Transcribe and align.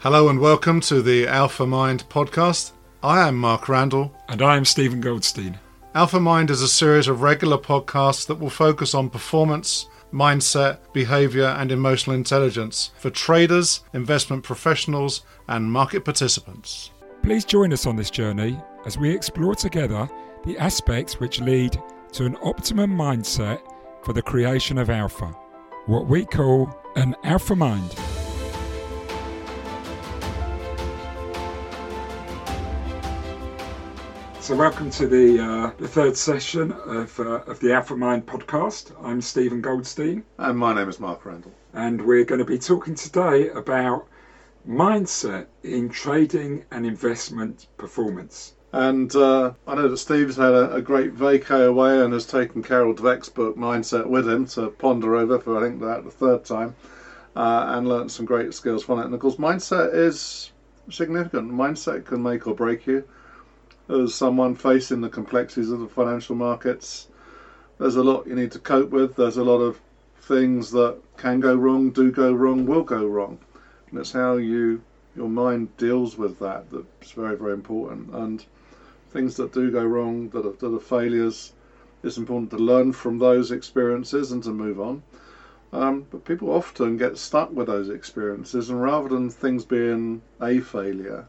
Hello 0.00 0.28
and 0.28 0.38
welcome 0.38 0.80
to 0.82 1.02
the 1.02 1.24
AlphaMind 1.24 2.04
podcast. 2.04 2.70
I 3.02 3.26
am 3.26 3.36
Mark 3.36 3.68
Randall. 3.68 4.14
And 4.28 4.40
I 4.40 4.56
am 4.56 4.64
Steven 4.64 5.00
Goldstein. 5.00 5.58
AlphaMind 5.92 6.50
is 6.50 6.62
a 6.62 6.68
series 6.68 7.08
of 7.08 7.22
regular 7.22 7.58
podcasts 7.58 8.24
that 8.28 8.38
will 8.38 8.48
focus 8.48 8.94
on 8.94 9.10
performance, 9.10 9.88
mindset, 10.12 10.78
behavior, 10.92 11.46
and 11.46 11.72
emotional 11.72 12.14
intelligence 12.14 12.92
for 12.96 13.10
traders, 13.10 13.80
investment 13.92 14.44
professionals, 14.44 15.22
and 15.48 15.72
market 15.72 16.04
participants. 16.04 16.92
Please 17.24 17.44
join 17.44 17.72
us 17.72 17.84
on 17.84 17.96
this 17.96 18.08
journey 18.08 18.56
as 18.86 18.96
we 18.96 19.10
explore 19.10 19.56
together 19.56 20.08
the 20.44 20.56
aspects 20.58 21.18
which 21.18 21.40
lead 21.40 21.76
to 22.12 22.24
an 22.24 22.36
optimum 22.44 22.96
mindset 22.96 23.60
for 24.04 24.12
the 24.12 24.22
creation 24.22 24.78
of 24.78 24.90
alpha, 24.90 25.26
what 25.86 26.06
we 26.06 26.24
call 26.24 26.72
an 26.94 27.16
alpha 27.24 27.56
mind. 27.56 27.96
So, 34.48 34.56
welcome 34.56 34.88
to 34.92 35.06
the, 35.06 35.44
uh, 35.44 35.70
the 35.76 35.86
third 35.86 36.16
session 36.16 36.72
of, 36.72 37.20
uh, 37.20 37.42
of 37.46 37.60
the 37.60 37.66
AlphaMind 37.66 38.22
podcast. 38.22 38.92
I'm 39.04 39.20
Steven 39.20 39.60
Goldstein. 39.60 40.24
And 40.38 40.56
my 40.56 40.74
name 40.74 40.88
is 40.88 40.98
Mark 40.98 41.26
Randall. 41.26 41.52
And 41.74 42.00
we're 42.00 42.24
going 42.24 42.38
to 42.38 42.46
be 42.46 42.56
talking 42.56 42.94
today 42.94 43.50
about 43.50 44.08
mindset 44.66 45.48
in 45.64 45.90
trading 45.90 46.64
and 46.70 46.86
investment 46.86 47.66
performance. 47.76 48.54
And 48.72 49.14
uh, 49.14 49.52
I 49.66 49.74
know 49.74 49.86
that 49.86 49.98
Steve's 49.98 50.36
had 50.36 50.54
a, 50.54 50.76
a, 50.76 50.80
great 50.80 51.14
vacay 51.14 51.68
away 51.68 52.00
and 52.02 52.14
has 52.14 52.24
taken 52.24 52.62
Carol 52.62 52.94
Dweck's 52.94 53.28
book 53.28 53.54
Mindset 53.58 54.06
with 54.06 54.26
him 54.26 54.46
to 54.46 54.68
ponder 54.68 55.14
over 55.16 55.38
for 55.38 55.58
I 55.58 55.68
think 55.68 55.82
that 55.82 56.04
the 56.04 56.10
third 56.10 56.46
time, 56.46 56.74
uh, 57.36 57.74
and 57.76 57.86
learnt 57.86 58.12
some 58.12 58.24
great 58.24 58.54
skills 58.54 58.82
from 58.82 59.00
it. 59.00 59.04
And 59.04 59.12
of 59.12 59.20
course, 59.20 59.36
mindset 59.36 59.92
is 59.92 60.52
significant. 60.88 61.52
Mindset 61.52 62.06
can 62.06 62.22
make 62.22 62.46
or 62.46 62.54
break 62.54 62.86
you 62.86 63.04
as 63.88 64.14
someone 64.14 64.54
facing 64.54 65.00
the 65.00 65.08
complexities 65.08 65.70
of 65.70 65.80
the 65.80 65.88
financial 65.88 66.34
markets. 66.34 67.08
There's 67.78 67.96
a 67.96 68.02
lot 68.02 68.26
you 68.26 68.34
need 68.34 68.52
to 68.52 68.58
cope 68.58 68.90
with. 68.90 69.16
There's 69.16 69.36
a 69.36 69.44
lot 69.44 69.58
of 69.58 69.80
things 70.20 70.70
that 70.72 70.98
can 71.16 71.40
go 71.40 71.54
wrong, 71.54 71.90
do 71.90 72.10
go 72.10 72.32
wrong, 72.32 72.66
will 72.66 72.82
go 72.82 73.06
wrong. 73.06 73.38
And 73.90 73.98
it's 73.98 74.12
how 74.12 74.36
you 74.36 74.82
your 75.16 75.28
mind 75.28 75.76
deals 75.76 76.16
with 76.16 76.38
that 76.38 76.70
that's 76.70 77.12
very, 77.12 77.36
very 77.36 77.52
important. 77.52 78.14
And 78.14 78.44
things 79.10 79.36
that 79.36 79.52
do 79.52 79.70
go 79.70 79.84
wrong, 79.84 80.28
that 80.30 80.46
are, 80.46 80.52
that 80.52 80.74
are 80.74 80.80
failures, 80.80 81.52
it's 82.02 82.18
important 82.18 82.50
to 82.50 82.58
learn 82.58 82.92
from 82.92 83.18
those 83.18 83.50
experiences 83.50 84.30
and 84.30 84.42
to 84.44 84.50
move 84.50 84.80
on. 84.80 85.02
Um, 85.72 86.06
but 86.10 86.24
people 86.24 86.50
often 86.50 86.96
get 86.96 87.18
stuck 87.18 87.50
with 87.52 87.66
those 87.66 87.88
experiences, 87.88 88.70
and 88.70 88.80
rather 88.80 89.08
than 89.08 89.28
things 89.28 89.64
being 89.64 90.22
a 90.40 90.60
failure, 90.60 91.26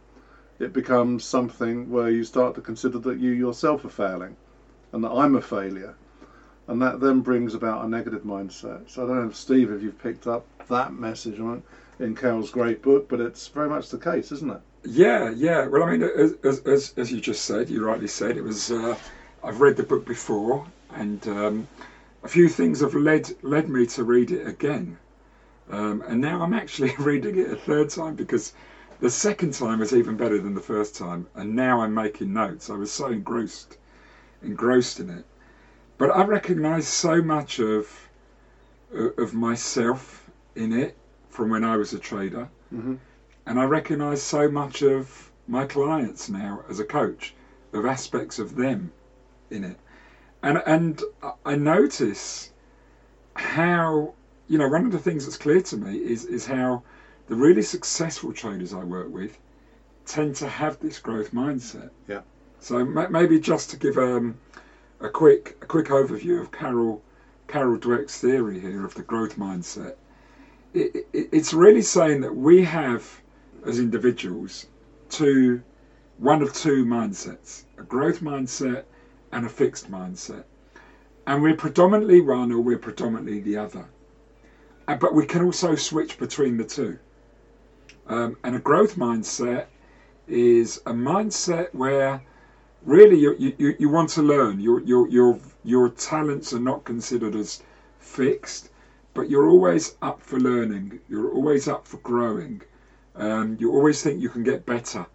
it 0.60 0.74
becomes 0.74 1.24
something 1.24 1.90
where 1.90 2.10
you 2.10 2.24
start 2.24 2.56
to 2.56 2.62
consider 2.62 3.00
that 3.00 3.20
you 3.20 3.32
yourself 3.32 3.86
are 3.86 3.90
failing 3.90 4.36
and 4.92 5.04
that 5.04 5.12
I'm 5.12 5.36
a 5.36 5.42
failure. 5.42 5.96
And 6.68 6.82
that 6.82 7.00
then 7.00 7.22
brings 7.22 7.56
about 7.56 7.86
a 7.86 7.90
negative 7.90 8.24
mindset. 8.24 8.90
So 8.90 9.04
I 9.04 9.08
don't 9.08 9.26
know, 9.26 9.32
Steve, 9.32 9.72
if 9.72 9.82
you've 9.82 10.02
picked 10.02 10.28
up 10.28 10.46
that 10.68 10.94
message 10.94 11.40
in 12.00 12.16
Carol's 12.16 12.52
great 12.52 12.82
book, 12.82 13.10
but 13.10 13.20
it's 13.20 13.48
very 13.48 13.70
much 13.70 13.90
the 13.90 13.98
case, 13.98 14.32
isn't 14.32 14.52
it? 14.52 14.62
Yeah, 14.84 15.32
yeah. 15.32 15.66
Well, 15.66 15.84
I 15.84 15.92
mean, 15.92 16.04
as, 16.04 16.60
as, 16.66 16.94
as 16.96 17.12
you 17.12 17.20
just 17.20 17.46
said, 17.46 17.70
you 17.70 17.84
rightly 17.84 18.08
said, 18.08 18.38
it 18.38 18.44
was. 18.44 18.72
Uh, 18.72 18.96
I've 19.44 19.62
read 19.62 19.78
the 19.78 19.84
book 19.84 20.06
before, 20.06 20.66
and 20.92 21.26
um, 21.28 21.68
a 22.24 22.28
few 22.28 22.48
things 22.50 22.82
have 22.82 22.94
led 22.94 23.32
led 23.42 23.70
me 23.70 23.86
to 23.88 24.04
read 24.04 24.32
it 24.32 24.48
again. 24.48 24.98
Um, 25.70 26.02
and 26.08 26.22
now 26.22 26.42
I'm 26.42 26.54
actually 26.54 26.94
reading 27.00 27.38
it 27.38 27.52
a 27.52 27.56
third 27.56 27.90
time 27.90 28.16
because 28.16 28.54
the 29.00 29.10
second 29.10 29.54
time 29.54 29.80
was 29.80 29.94
even 29.94 30.18
better 30.18 30.40
than 30.40 30.54
the 30.54 30.62
first 30.62 30.96
time, 30.96 31.28
and 31.36 31.56
now 31.56 31.82
I'm 31.82 31.94
making 31.94 32.34
notes. 32.34 32.70
I 32.70 32.76
was 32.76 32.92
so 32.92 33.08
engrossed, 33.08 33.78
engrossed 34.44 35.00
in 35.00 35.10
it. 35.10 35.26
But 35.98 36.16
I 36.16 36.26
recognise 36.26 36.88
so 36.88 37.22
much 37.22 37.60
of 37.60 38.10
of 38.94 39.34
myself 39.34 40.30
in 40.56 40.74
it 40.74 40.98
from 41.30 41.50
when 41.50 41.64
I 41.64 41.78
was 41.78 41.94
a 41.94 42.00
trader, 42.00 42.50
mm-hmm. 42.74 42.96
and 43.46 43.60
I 43.60 43.66
recognise 43.66 44.22
so 44.22 44.50
much 44.50 44.82
of 44.82 45.32
my 45.48 45.66
clients 45.66 46.30
now 46.30 46.64
as 46.70 46.80
a 46.80 46.86
coach, 46.86 47.36
of 47.74 47.86
aspects 47.86 48.40
of 48.40 48.56
them 48.56 48.92
in 49.50 49.64
it, 49.64 49.80
and 50.44 50.62
and 50.66 51.02
I 51.46 51.56
notice 51.56 52.52
how 53.36 54.14
you 54.48 54.58
know 54.58 54.68
one 54.68 54.86
of 54.86 54.92
the 54.92 55.00
things 55.00 55.26
that's 55.26 55.38
clear 55.38 55.62
to 55.62 55.78
me 55.78 55.98
is 55.98 56.26
is 56.26 56.46
how 56.46 56.84
the 57.30 57.36
really 57.36 57.62
successful 57.62 58.34
traders 58.34 58.74
I 58.74 58.84
work 58.84 59.08
with 59.14 59.38
tend 60.06 60.36
to 60.38 60.48
have 60.48 60.80
this 60.80 60.98
growth 60.98 61.32
mindset. 61.32 61.92
Yeah. 62.08 62.22
So 62.60 62.84
maybe 62.84 63.40
just 63.40 63.70
to 63.70 63.78
give 63.78 63.98
um, 63.98 64.40
a 65.00 65.10
quick 65.10 65.56
a 65.62 65.68
quick 65.68 65.88
overview 65.88 66.42
of 66.42 66.52
Carol 66.52 67.04
Carol 67.48 67.78
Dweck's 67.78 68.20
theory 68.20 68.60
here 68.60 68.84
of 68.84 68.96
the 68.96 69.04
growth 69.04 69.38
mindset. 69.38 69.96
It, 70.74 71.08
it, 71.14 71.30
it's 71.32 71.54
really 71.54 71.84
saying 71.84 72.22
that 72.22 72.36
we 72.36 72.64
have 72.64 73.22
as 73.64 73.78
individuals 73.78 74.66
two 75.10 75.62
one 76.18 76.42
of 76.42 76.52
two 76.54 76.84
mindsets 76.86 77.64
a 77.78 77.84
growth 77.84 78.22
mindset 78.22 78.86
and 79.32 79.46
a 79.46 79.50
fixed 79.50 79.90
mindset 79.92 80.44
and 81.28 81.42
we're 81.42 81.56
predominantly 81.56 82.22
one 82.22 82.52
or 82.52 82.60
we're 82.60 82.78
predominantly 82.78 83.40
the 83.40 83.58
other 83.58 83.86
uh, 84.88 84.96
but 84.96 85.14
we 85.14 85.26
can 85.26 85.44
also 85.44 85.76
switch 85.76 86.18
between 86.18 86.58
the 86.58 86.64
two 86.64 86.98
um, 88.10 88.36
and 88.44 88.56
a 88.56 88.60
growth 88.60 88.96
mindset 88.96 89.68
is 90.28 90.78
a 90.86 90.92
mindset 90.92 91.74
where 91.74 92.22
really 92.84 93.20
you, 93.20 93.36
you, 93.58 93.76
you 93.80 93.90
want 93.90 94.10
to 94.10 94.22
learn. 94.22 94.60
Your, 94.60 94.82
your, 94.82 95.08
your, 95.10 95.40
your 95.64 95.90
talents 95.90 96.54
are 96.54 96.60
not 96.60 96.84
considered 96.86 97.36
as 97.36 97.62
fixed, 98.00 98.70
but 99.14 99.30
you're 99.30 99.50
always 99.50 99.96
up 100.02 100.22
for 100.22 100.40
learning. 100.40 101.00
You're 101.08 101.32
always 101.32 101.68
up 101.68 101.88
for 101.88 101.98
growing. 101.98 102.62
Um, 103.16 103.58
you 103.60 103.72
always 103.72 104.02
think 104.02 104.22
you 104.22 104.30
can 104.30 104.44
get 104.44 104.66
better. 104.66 105.06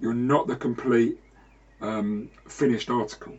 You're 0.00 0.14
not 0.14 0.46
the 0.46 0.56
complete 0.56 1.20
um, 1.80 2.30
finished 2.46 2.88
article. 2.88 3.36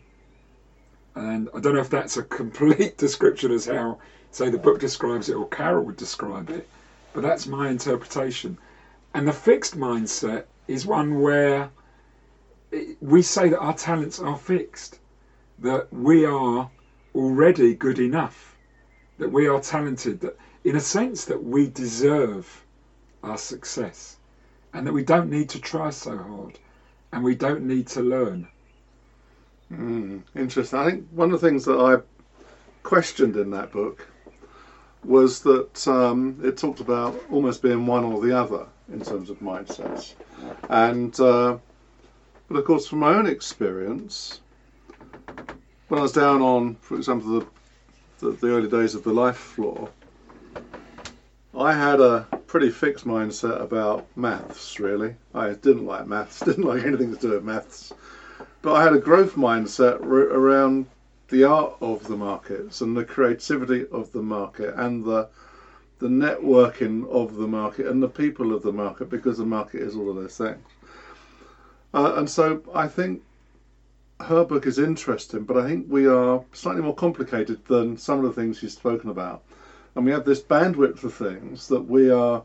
And 1.15 1.49
I 1.55 1.59
don't 1.59 1.73
know 1.73 1.81
if 1.81 1.89
that's 1.89 2.17
a 2.17 2.23
complete 2.23 2.97
description 3.05 3.51
as 3.51 3.65
how, 3.65 3.99
say, 4.31 4.49
the 4.49 4.57
book 4.57 4.79
describes 4.79 5.29
it 5.29 5.35
or 5.35 5.47
Carol 5.47 5.85
would 5.85 5.97
describe 5.97 6.49
it, 6.49 6.67
but 7.13 7.23
that's 7.23 7.47
my 7.47 7.69
interpretation. 7.69 8.57
And 9.13 9.27
the 9.27 9.33
fixed 9.33 9.77
mindset 9.77 10.45
is 10.67 10.85
one 10.85 11.19
where 11.19 11.71
we 13.01 13.21
say 13.21 13.49
that 13.49 13.59
our 13.59 13.73
talents 13.73 14.19
are 14.19 14.37
fixed, 14.37 14.99
that 15.59 15.91
we 15.91 16.25
are 16.25 16.69
already 17.15 17.73
good 17.73 17.97
enough, 17.97 18.55
that 19.17 19.31
we 19.31 19.47
are 19.47 19.59
talented, 19.59 20.21
that 20.21 20.37
in 20.63 20.75
a 20.75 20.79
sense 20.79 21.25
that 21.25 21.43
we 21.43 21.67
deserve 21.69 22.63
our 23.23 23.37
success, 23.37 24.17
and 24.73 24.85
that 24.85 24.93
we 24.93 25.03
don't 25.03 25.29
need 25.29 25.49
to 25.49 25.59
try 25.59 25.89
so 25.89 26.15
hard, 26.15 26.59
and 27.11 27.23
we 27.23 27.33
don't 27.33 27.63
need 27.63 27.87
to 27.87 28.01
learn. 28.01 28.47
Mm, 29.71 30.21
interesting. 30.35 30.79
I 30.79 30.85
think 30.85 31.07
one 31.11 31.31
of 31.31 31.41
the 31.41 31.47
things 31.47 31.65
that 31.65 31.79
I 31.79 31.97
questioned 32.83 33.35
in 33.35 33.49
that 33.51 33.71
book 33.71 34.07
was 35.03 35.41
that 35.41 35.87
um, 35.87 36.39
it 36.43 36.57
talked 36.57 36.79
about 36.79 37.19
almost 37.31 37.61
being 37.61 37.85
one 37.87 38.03
or 38.03 38.21
the 38.21 38.37
other 38.37 38.67
in 38.91 39.01
terms 39.01 39.29
of 39.29 39.39
mindsets. 39.39 40.13
And 40.69 41.17
uh, 41.19 41.57
but 42.47 42.57
of 42.57 42.65
course, 42.65 42.87
from 42.87 42.99
my 42.99 43.13
own 43.13 43.27
experience, 43.27 44.41
when 45.87 45.99
I 45.99 46.01
was 46.01 46.11
down 46.11 46.41
on, 46.41 46.75
for 46.81 46.97
example, 46.97 47.39
the, 47.39 47.47
the, 48.19 48.31
the 48.31 48.47
early 48.47 48.69
days 48.69 48.95
of 48.95 49.03
the 49.03 49.13
LIFFE 49.13 49.37
floor, 49.37 49.89
I 51.55 51.73
had 51.73 51.99
a 51.99 52.27
pretty 52.47 52.69
fixed 52.69 53.05
mindset 53.05 53.61
about 53.61 54.07
maths. 54.15 54.79
Really, 54.79 55.15
I 55.33 55.49
didn't 55.49 55.85
like 55.85 56.07
maths. 56.07 56.39
Didn't 56.45 56.63
like 56.63 56.83
anything 56.83 57.15
to 57.15 57.21
do 57.21 57.29
with 57.31 57.43
maths. 57.43 57.93
But 58.61 58.73
I 58.73 58.83
had 58.83 58.93
a 58.93 58.99
growth 58.99 59.35
mindset 59.35 60.01
around 60.01 60.87
the 61.29 61.43
art 61.43 61.75
of 61.81 62.07
the 62.07 62.17
markets 62.17 62.81
and 62.81 62.97
the 62.97 63.05
creativity 63.05 63.85
of 63.91 64.11
the 64.11 64.21
market 64.21 64.73
and 64.75 65.05
the 65.05 65.29
the 65.99 66.07
networking 66.07 67.07
of 67.09 67.35
the 67.35 67.47
market 67.47 67.85
and 67.87 68.01
the 68.01 68.07
people 68.07 68.53
of 68.53 68.63
the 68.63 68.71
market 68.71 69.09
because 69.09 69.37
the 69.37 69.45
market 69.45 69.81
is 69.81 69.95
all 69.95 70.09
of 70.09 70.15
those 70.15 70.37
things. 70.37 70.65
Uh, 71.93 72.13
and 72.15 72.29
so 72.29 72.61
I 72.73 72.87
think 72.87 73.21
her 74.21 74.43
book 74.43 74.65
is 74.65 74.79
interesting, 74.79 75.43
but 75.43 75.57
I 75.57 75.67
think 75.67 75.87
we 75.89 76.07
are 76.07 76.43
slightly 76.53 76.81
more 76.81 76.95
complicated 76.95 77.65
than 77.65 77.97
some 77.97 78.19
of 78.19 78.25
the 78.25 78.41
things 78.41 78.59
she's 78.59 78.75
spoken 78.75 79.09
about. 79.09 79.43
And 79.95 80.05
we 80.05 80.11
have 80.11 80.25
this 80.25 80.41
bandwidth 80.41 81.03
of 81.03 81.13
things 81.13 81.67
that 81.67 81.81
we 81.81 82.09
are 82.09 82.43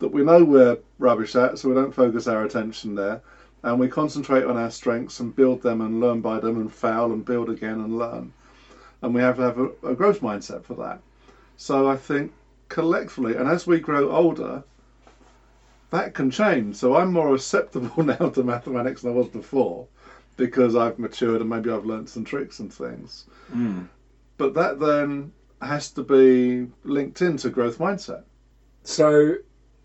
that 0.00 0.08
we 0.08 0.22
know 0.22 0.42
we're 0.42 0.78
rubbish 0.98 1.36
at, 1.36 1.58
so 1.58 1.68
we 1.68 1.74
don't 1.74 1.94
focus 1.94 2.26
our 2.26 2.44
attention 2.44 2.94
there. 2.94 3.20
And 3.62 3.78
we 3.78 3.88
concentrate 3.88 4.44
on 4.44 4.56
our 4.56 4.70
strengths 4.70 5.20
and 5.20 5.36
build 5.36 5.60
them 5.62 5.82
and 5.82 6.00
learn 6.00 6.22
by 6.22 6.40
them 6.40 6.56
and 6.56 6.72
fail 6.72 7.12
and 7.12 7.22
build 7.22 7.50
again 7.50 7.80
and 7.80 7.98
learn. 7.98 8.32
And 9.02 9.14
we 9.14 9.20
have 9.20 9.36
to 9.36 9.42
have 9.42 9.58
a, 9.58 9.68
a 9.88 9.94
growth 9.94 10.20
mindset 10.20 10.64
for 10.64 10.74
that. 10.74 11.00
So 11.58 11.86
I 11.86 11.96
think 11.96 12.32
collectively, 12.70 13.36
and 13.36 13.46
as 13.46 13.66
we 13.66 13.78
grow 13.78 14.10
older, 14.10 14.64
that 15.90 16.14
can 16.14 16.30
change. 16.30 16.76
So 16.76 16.96
I'm 16.96 17.12
more 17.12 17.34
acceptable 17.34 18.02
now 18.02 18.30
to 18.30 18.42
mathematics 18.42 19.02
than 19.02 19.12
I 19.12 19.16
was 19.16 19.28
before 19.28 19.86
because 20.38 20.74
I've 20.74 20.98
matured 20.98 21.42
and 21.42 21.50
maybe 21.50 21.70
I've 21.70 21.84
learnt 21.84 22.08
some 22.08 22.24
tricks 22.24 22.60
and 22.60 22.72
things. 22.72 23.26
Mm. 23.52 23.86
But 24.38 24.54
that 24.54 24.80
then 24.80 25.32
has 25.60 25.90
to 25.90 26.02
be 26.02 26.66
linked 26.84 27.20
into 27.20 27.50
growth 27.50 27.76
mindset. 27.76 28.22
So, 28.84 29.34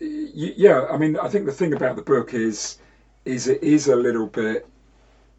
yeah, 0.00 0.86
I 0.90 0.96
mean, 0.96 1.18
I 1.18 1.28
think 1.28 1.44
the 1.44 1.52
thing 1.52 1.74
about 1.74 1.96
the 1.96 2.02
book 2.02 2.32
is, 2.32 2.78
is 3.26 3.48
it 3.48 3.62
is 3.62 3.88
a 3.88 3.96
little 3.96 4.26
bit, 4.28 4.66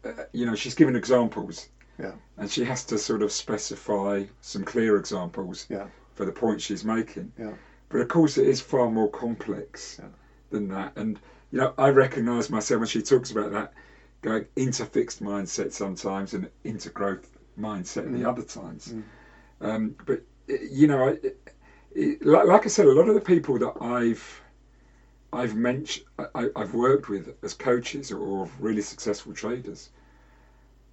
uh, 0.04 0.10
you 0.32 0.46
know, 0.46 0.54
she's 0.54 0.74
given 0.76 0.94
examples, 0.94 1.68
Yeah. 1.98 2.12
and 2.36 2.48
she 2.48 2.62
has 2.64 2.84
to 2.84 2.98
sort 2.98 3.22
of 3.22 3.32
specify 3.32 4.24
some 4.42 4.62
clear 4.62 4.96
examples 4.98 5.66
Yeah. 5.68 5.86
For 6.18 6.24
the 6.24 6.32
point 6.32 6.60
she's 6.60 6.84
making. 6.84 7.30
Yeah. 7.38 7.52
But 7.90 8.00
of 8.00 8.08
course, 8.08 8.36
it 8.38 8.46
is 8.48 8.60
far 8.60 8.90
more 8.90 9.08
complex 9.08 9.98
Yeah. 10.00 10.08
than 10.50 10.68
that. 10.68 10.92
And 10.96 11.18
you 11.52 11.58
know, 11.60 11.72
I 11.78 11.88
recognise 11.90 12.50
myself 12.50 12.80
when 12.80 12.88
she 12.88 13.00
talks 13.00 13.30
about 13.30 13.52
that, 13.52 13.72
going 14.20 14.44
into 14.56 14.84
fixed 14.84 15.22
mindset 15.22 15.72
sometimes 15.72 16.34
and 16.34 16.50
into 16.64 16.90
growth 16.90 17.38
mindset 17.58 18.06
Mm. 18.08 18.18
the 18.18 18.28
other 18.28 18.42
times. 18.42 18.92
Um, 19.60 19.94
but 20.04 20.20
you 20.48 20.88
know, 20.88 21.08
I, 21.08 21.18
it, 21.94 22.26
like, 22.26 22.46
like 22.46 22.64
I 22.66 22.68
said, 22.68 22.86
a 22.86 22.92
lot 22.92 23.08
of 23.08 23.14
the 23.14 23.20
people 23.20 23.58
that 23.60 23.74
I've 23.80 24.42
I've 25.32 25.54
mentioned, 25.54 26.06
I, 26.34 26.48
I've 26.56 26.74
worked 26.74 27.08
with 27.08 27.34
as 27.44 27.54
coaches 27.54 28.10
or 28.10 28.48
really 28.58 28.80
successful 28.82 29.34
traders, 29.34 29.90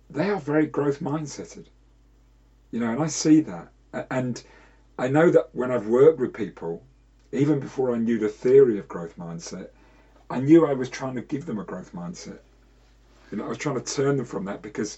they 0.09 0.29
are 0.29 0.39
very 0.39 0.67
growth 0.67 0.99
mindseted. 0.99 1.65
You 2.71 2.79
know, 2.81 2.91
and 2.91 3.01
I 3.01 3.07
see 3.07 3.39
that, 3.41 3.71
and 4.11 4.43
I 4.97 5.07
know 5.07 5.29
that 5.29 5.49
when 5.53 5.71
I've 5.71 5.87
worked 5.87 6.19
with 6.19 6.33
people, 6.33 6.81
even 7.31 7.59
before 7.59 7.93
I 7.93 7.97
knew 7.97 8.17
the 8.17 8.29
theory 8.29 8.79
of 8.79 8.87
growth 8.87 9.17
mindset, 9.17 9.69
I 10.29 10.39
knew 10.39 10.65
I 10.65 10.73
was 10.73 10.89
trying 10.89 11.15
to 11.15 11.21
give 11.21 11.45
them 11.45 11.59
a 11.59 11.63
growth 11.63 11.93
mindset. 11.93 12.39
You 13.31 13.37
know, 13.37 13.45
I 13.45 13.49
was 13.49 13.57
trying 13.57 13.81
to 13.81 13.93
turn 13.95 14.17
them 14.17 14.25
from 14.25 14.45
that 14.45 14.61
because 14.61 14.97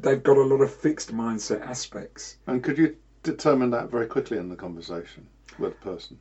they've 0.00 0.22
got 0.22 0.36
a 0.36 0.42
lot 0.42 0.60
of 0.60 0.72
fixed 0.72 1.12
mindset 1.14 1.60
aspects. 1.66 2.36
And 2.46 2.62
could 2.62 2.78
you 2.78 2.96
determine 3.22 3.70
that 3.70 3.90
very 3.90 4.06
quickly 4.06 4.38
in 4.38 4.48
the 4.48 4.56
conversation 4.56 5.26
with 5.58 5.78
the 5.78 5.84
person? 5.90 6.18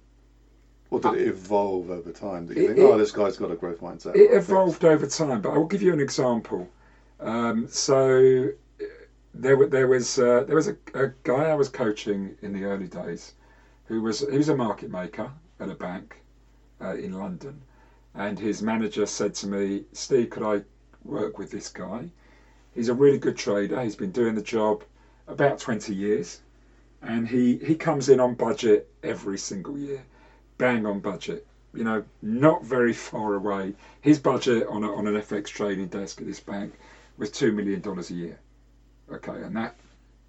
Or 0.89 0.99
did 0.99 1.13
it 1.13 1.27
evolve 1.27 1.89
over 1.89 2.11
time? 2.11 2.47
That 2.47 2.57
you 2.57 2.63
It- 2.63 2.67
think, 2.67 2.79
it- 2.79 2.83
oh, 2.83 2.97
this 2.97 3.11
guy's 3.11 3.37
got 3.37 3.49
a 3.49 3.55
growth 3.55 3.79
mindset. 3.79 4.15
It 4.15 4.31
evolved 4.33 4.83
over 4.83 5.07
time, 5.07 5.41
but 5.41 5.51
I 5.51 5.57
will 5.57 5.65
give 5.67 5.81
you 5.81 5.93
an 5.93 6.01
example. 6.01 6.67
Um, 7.21 7.67
so 7.69 8.49
there, 9.33 9.65
there 9.65 9.87
was 9.87 10.17
uh, 10.17 10.43
there 10.45 10.55
was 10.55 10.67
a, 10.67 10.75
a 10.93 11.07
guy 11.23 11.49
I 11.49 11.53
was 11.55 11.69
coaching 11.69 12.35
in 12.41 12.53
the 12.53 12.63
early 12.63 12.87
days, 12.87 13.33
who 13.85 14.01
was 14.01 14.19
he 14.19 14.37
was 14.37 14.49
a 14.49 14.55
market 14.55 14.89
maker 14.89 15.31
at 15.59 15.69
a 15.69 15.75
bank 15.75 16.21
uh, 16.81 16.95
in 16.95 17.13
London, 17.13 17.61
and 18.15 18.39
his 18.39 18.61
manager 18.61 19.05
said 19.05 19.33
to 19.35 19.47
me, 19.47 19.85
"Steve, 19.93 20.29
could 20.29 20.43
I 20.43 20.63
work 21.03 21.37
with 21.37 21.51
this 21.51 21.69
guy? 21.69 22.11
He's 22.73 22.89
a 22.89 22.93
really 22.93 23.17
good 23.17 23.37
trader. 23.37 23.81
He's 23.81 23.95
been 23.95 24.11
doing 24.11 24.35
the 24.35 24.41
job 24.41 24.83
about 25.27 25.59
20 25.59 25.93
years, 25.93 26.39
and 27.01 27.27
he 27.27 27.57
he 27.57 27.75
comes 27.75 28.09
in 28.09 28.19
on 28.19 28.35
budget 28.35 28.89
every 29.03 29.37
single 29.37 29.77
year, 29.77 30.05
bang 30.57 30.85
on 30.85 30.99
budget." 30.99 31.45
you 31.73 31.83
know, 31.83 32.03
not 32.21 32.63
very 32.65 32.93
far 32.93 33.33
away. 33.33 33.73
His 34.01 34.19
budget 34.19 34.67
on, 34.67 34.83
a, 34.83 34.91
on 34.93 35.07
an 35.07 35.15
FX 35.15 35.47
trading 35.47 35.87
desk 35.87 36.19
at 36.21 36.27
this 36.27 36.39
bank 36.41 36.73
was 37.17 37.29
two 37.29 37.51
million 37.51 37.81
dollars 37.81 38.09
a 38.09 38.13
year. 38.15 38.39
Okay, 39.11 39.41
and 39.41 39.55
that 39.57 39.73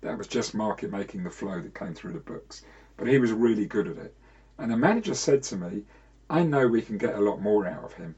that 0.00 0.18
was 0.18 0.26
just 0.26 0.54
market 0.54 0.90
making 0.90 1.22
the 1.22 1.30
flow 1.30 1.60
that 1.60 1.74
came 1.74 1.94
through 1.94 2.12
the 2.12 2.18
books. 2.18 2.60
But 2.96 3.06
he 3.06 3.16
was 3.16 3.30
really 3.30 3.64
good 3.64 3.86
at 3.86 3.96
it. 3.96 4.12
And 4.58 4.70
the 4.70 4.76
manager 4.76 5.14
said 5.14 5.42
to 5.44 5.56
me, 5.56 5.84
"I 6.28 6.42
know 6.42 6.66
we 6.66 6.82
can 6.82 6.96
get 6.98 7.14
a 7.14 7.20
lot 7.20 7.40
more 7.40 7.64
out 7.64 7.84
of 7.84 7.92
him. 7.92 8.16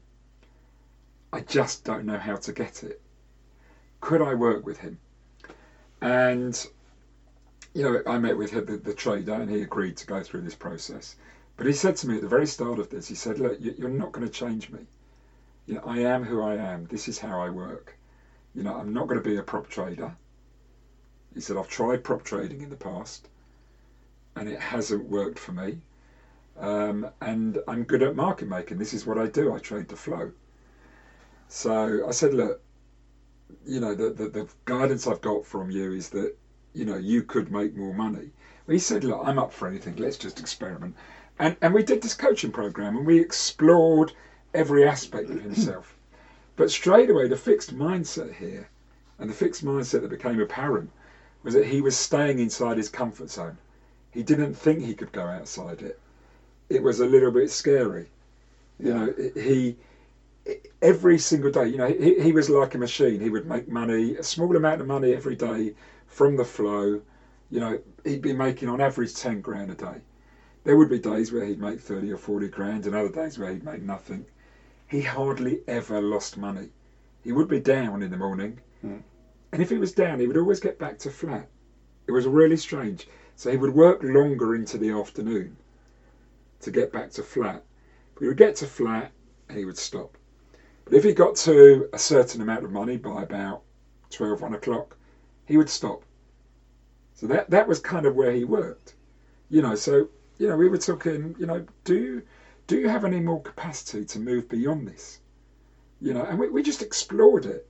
I 1.31 1.41
just 1.41 1.83
don't 1.83 2.03
know 2.05 2.17
how 2.17 2.35
to 2.37 2.51
get 2.51 2.83
it. 2.83 2.99
Could 4.01 4.21
I 4.21 4.33
work 4.33 4.65
with 4.65 4.77
him?" 4.77 4.97
And 6.01 6.65
you 7.75 7.83
know, 7.83 8.01
I 8.07 8.17
met 8.17 8.37
with 8.37 8.51
the, 8.51 8.61
the 8.61 8.93
trader, 8.93 9.33
and 9.33 9.49
he 9.49 9.61
agreed 9.61 9.97
to 9.97 10.05
go 10.05 10.21
through 10.23 10.41
this 10.41 10.55
process. 10.55 11.13
But 11.57 11.67
he 11.67 11.73
said 11.73 11.95
to 11.97 12.07
me 12.07 12.15
at 12.15 12.21
the 12.21 12.27
very 12.27 12.47
start 12.47 12.79
of 12.79 12.89
this, 12.89 13.07
he 13.07 13.13
said, 13.15 13.37
"Look, 13.37 13.59
you- 13.59 13.75
you're 13.77 13.89
not 13.89 14.11
going 14.13 14.25
to 14.25 14.31
change 14.33 14.69
me. 14.69 14.87
You 15.67 15.75
know, 15.75 15.81
I 15.83 15.97
am 15.99 16.23
who 16.23 16.41
I 16.41 16.55
am. 16.55 16.85
This 16.85 17.07
is 17.07 17.19
how 17.19 17.39
I 17.39 17.49
work. 17.49 17.95
You 18.53 18.63
know, 18.63 18.73
I'm 18.73 18.93
not 18.93 19.07
going 19.07 19.21
to 19.21 19.29
be 19.29 19.35
a 19.35 19.43
prop 19.43 19.67
trader." 19.67 20.15
He 21.35 21.41
said, 21.41 21.57
"I've 21.57 21.67
tried 21.67 22.03
prop 22.03 22.23
trading 22.23 22.61
in 22.61 22.69
the 22.69 22.75
past, 22.75 23.27
and 24.35 24.49
it 24.49 24.59
hasn't 24.59 25.09
worked 25.09 25.37
for 25.37 25.51
me. 25.51 25.81
Um, 26.57 27.07
and 27.21 27.59
I'm 27.67 27.83
good 27.83 28.01
at 28.01 28.15
market 28.15 28.47
making. 28.47 28.79
This 28.79 28.93
is 28.93 29.05
what 29.05 29.19
I 29.19 29.27
do. 29.27 29.53
I 29.53 29.59
trade 29.59 29.89
the 29.89 29.95
flow." 29.95 30.31
So 31.47 32.07
I 32.07 32.11
said, 32.11 32.33
"Look, 32.33 32.61
you 33.65 33.79
know, 33.79 33.93
the, 33.93 34.09
the, 34.09 34.27
the 34.27 34.47
guidance 34.65 35.07
I've 35.07 35.21
got 35.21 35.45
from 35.45 35.69
you 35.69 35.91
is 35.91 36.09
that, 36.09 36.35
you 36.73 36.85
know, 36.85 36.97
you 36.97 37.23
could 37.23 37.51
make 37.51 37.75
more 37.75 37.93
money. 37.93 38.31
He 38.67 38.79
said, 38.79 39.03
look, 39.03 39.21
I'm 39.23 39.37
up 39.37 39.53
for 39.53 39.67
anything. 39.67 39.95
Let's 39.97 40.17
just 40.17 40.39
experiment. 40.39 40.95
And, 41.37 41.55
and 41.61 41.73
we 41.73 41.83
did 41.83 42.01
this 42.01 42.13
coaching 42.13 42.51
program 42.51 42.95
and 42.95 43.05
we 43.05 43.19
explored 43.19 44.13
every 44.53 44.87
aspect 44.87 45.29
of 45.29 45.41
himself. 45.41 45.95
But 46.55 46.71
straight 46.71 47.09
away, 47.09 47.27
the 47.27 47.35
fixed 47.35 47.75
mindset 47.75 48.33
here 48.35 48.69
and 49.19 49.29
the 49.29 49.33
fixed 49.33 49.63
mindset 49.63 50.01
that 50.01 50.09
became 50.09 50.39
apparent 50.39 50.89
was 51.45 51.53
that 51.53 51.67
he 51.67 51.79
was 51.79 51.95
staying 51.95 52.39
inside 52.39 52.75
his 52.75 52.89
comfort 52.89 53.29
zone. 53.29 53.57
He 54.11 54.23
didn't 54.23 54.55
think 54.55 54.81
he 54.81 54.95
could 54.95 55.11
go 55.11 55.27
outside 55.27 55.81
it. 55.81 55.99
It 56.69 56.81
was 56.81 56.99
a 56.99 57.05
little 57.05 57.31
bit 57.31 57.51
scary. 57.51 58.07
You 58.79 58.93
know, 58.93 59.13
he 59.35 59.77
every 60.81 61.19
single 61.19 61.51
day. 61.51 61.67
You 61.67 61.77
know, 61.77 61.87
he, 61.87 62.19
he 62.19 62.31
was 62.31 62.49
like 62.49 62.73
a 62.73 62.79
machine. 62.79 63.19
He 63.19 63.29
would 63.29 63.45
make 63.45 63.67
money, 63.67 64.15
a 64.15 64.23
small 64.23 64.55
amount 64.55 64.81
of 64.81 64.87
money 64.87 65.13
every 65.13 65.35
day 65.35 65.73
from 66.07 66.35
the 66.35 66.43
flow. 66.43 66.99
You 67.51 67.59
know, 67.59 67.79
he'd 68.03 68.23
be 68.23 68.33
making 68.33 68.67
on 68.67 68.81
average 68.81 69.13
10 69.13 69.41
grand 69.41 69.69
a 69.69 69.75
day. 69.75 70.01
There 70.63 70.75
would 70.75 70.89
be 70.89 70.97
days 70.97 71.31
where 71.31 71.45
he'd 71.45 71.61
make 71.61 71.79
30 71.79 72.11
or 72.11 72.17
40 72.17 72.47
grand 72.47 72.87
and 72.87 72.95
other 72.95 73.09
days 73.09 73.37
where 73.37 73.51
he'd 73.51 73.63
make 73.63 73.83
nothing. 73.83 74.25
He 74.87 75.01
hardly 75.01 75.61
ever 75.67 76.01
lost 76.01 76.37
money. 76.37 76.69
He 77.23 77.31
would 77.31 77.47
be 77.47 77.59
down 77.59 78.01
in 78.01 78.09
the 78.09 78.17
morning. 78.17 78.59
Mm. 78.83 79.03
And 79.51 79.61
if 79.61 79.69
he 79.69 79.77
was 79.77 79.93
down, 79.93 80.19
he 80.19 80.27
would 80.27 80.37
always 80.37 80.59
get 80.59 80.79
back 80.79 80.99
to 80.99 81.09
flat. 81.09 81.47
It 82.07 82.11
was 82.11 82.27
really 82.27 82.57
strange. 82.57 83.07
So 83.35 83.51
he 83.51 83.57
would 83.57 83.73
work 83.73 84.01
longer 84.03 84.55
into 84.55 84.77
the 84.77 84.91
afternoon 84.91 85.57
to 86.61 86.71
get 86.71 86.91
back 86.91 87.11
to 87.11 87.23
flat. 87.23 87.63
But 88.13 88.21
he 88.21 88.27
would 88.27 88.37
get 88.37 88.55
to 88.57 88.67
flat 88.67 89.11
and 89.49 89.57
he 89.57 89.65
would 89.65 89.77
stop. 89.77 90.17
But 90.85 90.93
if 90.93 91.03
he 91.03 91.13
got 91.13 91.35
to 91.37 91.89
a 91.93 91.99
certain 91.99 92.41
amount 92.41 92.63
of 92.63 92.71
money 92.71 92.97
by 92.97 93.23
about 93.23 93.63
12, 94.11 94.41
1 94.41 94.53
o'clock, 94.53 94.95
he 95.45 95.57
would 95.57 95.69
stop. 95.69 96.03
So 97.13 97.27
that, 97.27 97.49
that 97.49 97.67
was 97.67 97.79
kind 97.79 98.05
of 98.05 98.15
where 98.15 98.31
he 98.31 98.43
worked. 98.43 98.95
You 99.49 99.61
know, 99.61 99.75
so, 99.75 100.09
you 100.37 100.47
know, 100.47 100.57
we 100.57 100.69
were 100.69 100.77
talking, 100.77 101.35
you 101.39 101.45
know, 101.45 101.65
do 101.83 101.95
you, 101.95 102.21
do 102.67 102.77
you 102.77 102.89
have 102.89 103.05
any 103.05 103.19
more 103.19 103.41
capacity 103.41 104.05
to 104.05 104.19
move 104.19 104.49
beyond 104.49 104.87
this? 104.87 105.19
You 106.01 106.13
know, 106.13 106.23
and 106.23 106.37
we, 106.37 106.49
we 106.49 106.61
just 106.61 106.81
explored 106.81 107.45
it. 107.45 107.67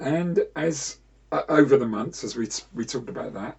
And 0.00 0.44
as 0.56 0.98
uh, 1.32 1.42
over 1.48 1.76
the 1.76 1.86
months, 1.86 2.22
as 2.24 2.36
we, 2.36 2.48
we 2.74 2.84
talked 2.84 3.08
about 3.08 3.34
that, 3.34 3.56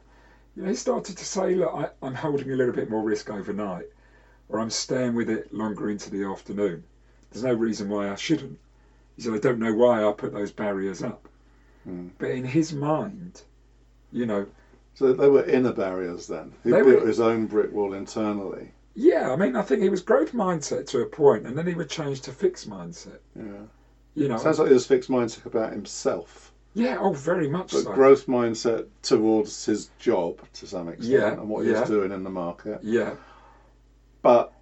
you 0.56 0.64
know, 0.64 0.70
he 0.70 0.76
started 0.76 1.18
to 1.18 1.26
say, 1.26 1.56
look, 1.56 1.74
I, 1.74 1.90
I'm 2.06 2.16
holding 2.16 2.52
a 2.52 2.56
little 2.56 2.74
bit 2.74 2.90
more 2.90 3.04
risk 3.04 3.30
overnight, 3.30 3.86
or 4.50 4.60
I'm 4.60 4.70
staying 4.70 5.16
with 5.16 5.30
it 5.30 5.54
longer 5.54 5.90
into 5.90 6.10
the 6.10 6.24
afternoon. 6.24 6.84
There's 7.32 7.44
no 7.44 7.54
reason 7.54 7.90
why 7.90 8.10
I 8.12 8.16
shouldn't. 8.16 8.58
He 9.16 9.22
said, 9.24 9.34
I 9.34 9.40
don't 9.40 9.60
know 9.60 9.74
why 9.74 10.04
I 10.04 10.12
put 10.12 10.32
those 10.34 10.52
barriers 10.52 11.04
up. 11.04 11.28
Mm. 11.88 12.10
But 12.18 12.32
in 12.32 12.46
his 12.46 12.72
mind, 12.74 13.42
you 14.12 14.26
know, 14.26 14.46
So 14.96 15.14
they 15.14 15.28
were 15.30 15.44
inner 15.46 15.74
barriers 15.74 16.28
then. 16.28 16.54
He 16.64 16.72
built 16.72 16.86
were- 16.86 17.08
his 17.08 17.20
own 17.20 17.46
brick 17.48 17.72
wall 17.72 17.94
internally. 17.94 18.72
yeah, 18.96 19.32
I 19.32 19.36
mean, 19.36 19.56
I 19.56 19.62
think 19.62 19.82
he 19.82 19.90
was 19.90 20.02
growth 20.02 20.34
mindset 20.34 20.88
to 20.88 21.02
a 21.02 21.06
point, 21.06 21.46
and 21.46 21.58
then 21.58 21.68
he 21.68 21.74
would 21.76 21.90
change 21.90 22.22
to 22.22 22.32
fixed 22.32 22.70
mindset. 22.70 23.20
Yeah. 23.36 23.66
You 24.18 24.28
know, 24.30 24.38
Sounds 24.38 24.58
like 24.58 24.70
he 24.70 24.74
was 24.74 24.88
fixed 24.88 25.12
mindset 25.12 25.46
about 25.46 25.74
himself, 25.74 26.52
yeah, 26.74 26.98
oh, 27.00 27.14
very 27.14 27.48
much 27.48 27.72
but 27.72 27.84
so. 27.84 27.94
growth 27.94 28.26
mindset 28.26 28.88
towards 29.04 29.64
his 29.66 29.92
job 30.00 30.40
to 30.54 30.66
some 30.66 30.90
extent 30.90 31.12
Yeah, 31.12 31.32
and 31.34 31.48
what 31.50 31.66
yeah. 31.66 31.82
he's 31.82 31.90
doing 31.90 32.12
in 32.12 32.24
the 32.24 32.30
market. 32.32 32.80
yeah, 32.84 33.16
But 34.24 34.54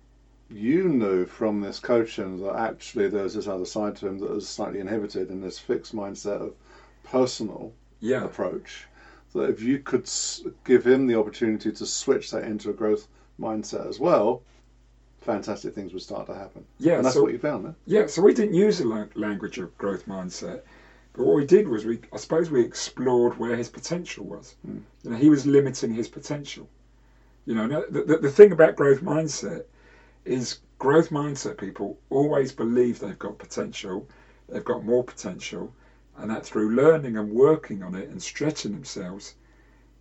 you 0.50 0.90
knew 0.90 1.26
from 1.26 1.62
this 1.62 1.80
coaching 1.80 2.44
that 2.44 2.56
actually 2.56 3.08
there's 3.08 3.34
this 3.34 3.48
other 3.48 3.66
side 3.66 3.96
to 3.98 4.08
him 4.08 4.20
that 4.20 4.30
was 4.30 4.48
slightly 4.48 4.80
inhibited 4.80 5.30
in 5.30 5.40
this 5.42 5.58
fixed 5.58 5.96
mindset 5.96 6.42
of 6.42 6.54
personal 7.04 7.74
yeah, 8.02 8.26
approach. 8.26 8.88
That 9.34 9.50
if 9.50 9.62
you 9.62 9.80
could 9.80 10.04
s- 10.04 10.44
give 10.66 10.86
him 10.86 11.08
the 11.08 11.18
opportunity 11.18 11.72
to 11.72 11.86
switch 11.86 12.30
that 12.32 12.44
into 12.44 12.70
a 12.70 12.74
growth 12.74 13.08
mindset 13.40 13.88
as 13.88 14.00
well, 14.00 14.44
fantastic 15.26 15.74
things 15.74 15.92
would 15.94 16.02
start 16.04 16.28
to 16.28 16.34
happen. 16.36 16.64
yeah. 16.80 16.96
and 16.96 17.06
that's 17.06 17.16
so 17.16 17.24
what 17.24 17.32
you 17.34 17.40
found. 17.40 17.76
Yeah, 17.86 18.06
so 18.06 18.22
we 18.22 18.34
didn't 18.34 18.54
use 18.54 18.78
the 18.78 18.88
lang- 18.88 19.10
language 19.16 19.58
of 19.58 19.76
growth 19.78 20.06
mindset, 20.06 20.62
but 21.14 21.26
what 21.26 21.36
we 21.36 21.46
did 21.46 21.68
was 21.68 21.84
we, 21.86 22.00
I 22.14 22.18
suppose, 22.18 22.50
we 22.52 22.62
explored 22.62 23.38
where 23.40 23.56
his 23.56 23.70
potential 23.70 24.26
was. 24.26 24.56
Mm. 24.68 24.82
You 25.04 25.10
know, 25.12 25.18
he 25.18 25.30
was 25.30 25.46
limiting 25.46 25.94
his 25.94 26.08
potential. 26.08 26.70
You 27.46 27.56
know, 27.56 27.86
the, 27.90 28.04
the, 28.04 28.18
the 28.18 28.32
thing 28.32 28.52
about 28.52 28.76
growth 28.76 29.02
mindset 29.02 29.64
is 30.26 30.60
growth 30.80 31.10
mindset 31.10 31.58
people 31.58 31.98
always 32.10 32.52
believe 32.52 33.00
they've 33.00 33.20
got 33.20 33.38
potential, 33.38 34.08
they've 34.50 34.64
got 34.66 34.84
more 34.84 35.04
potential, 35.04 35.74
and 36.18 36.30
that 36.32 36.46
through 36.46 36.76
learning 36.76 37.18
and 37.18 37.32
working 37.32 37.84
on 37.84 37.96
it 37.96 38.10
and 38.10 38.22
stretching 38.22 38.72
themselves, 38.74 39.36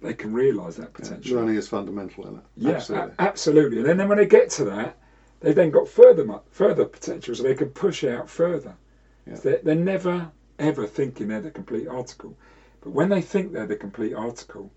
they 0.01 0.15
can 0.15 0.33
realise 0.33 0.77
that 0.77 0.93
potential. 0.93 1.37
Learning 1.37 1.57
is 1.57 1.69
fundamental 1.69 2.27
in 2.29 2.35
it. 2.37 2.43
Yeah, 2.57 2.71
Absolutely. 2.73 3.13
a- 3.19 3.23
absolutely. 3.23 3.91
And 3.91 4.01
then 4.01 4.09
when 4.09 4.19
they 4.19 4.27
get 4.27 4.51
to 4.51 4.65
that, 4.67 4.97
they've 5.45 5.55
then 5.55 5.71
got 5.71 5.89
further 5.89 6.27
further 6.51 6.85
potential, 6.85 7.35
so 7.35 7.43
they 7.43 7.55
can 7.55 7.71
push 7.71 8.05
out 8.05 8.29
further. 8.29 8.75
Yeah. 9.27 9.37
They're, 9.37 9.61
they're 9.63 9.75
never 9.75 10.31
ever 10.59 10.87
thinking 10.87 11.29
they're 11.29 11.41
the 11.41 11.51
complete 11.51 11.89
article, 11.89 12.37
but 12.81 12.91
when 12.91 13.09
they 13.09 13.21
think 13.21 13.53
they're 13.53 13.67
the 13.67 13.77
complete 13.77 14.15
article, 14.15 14.71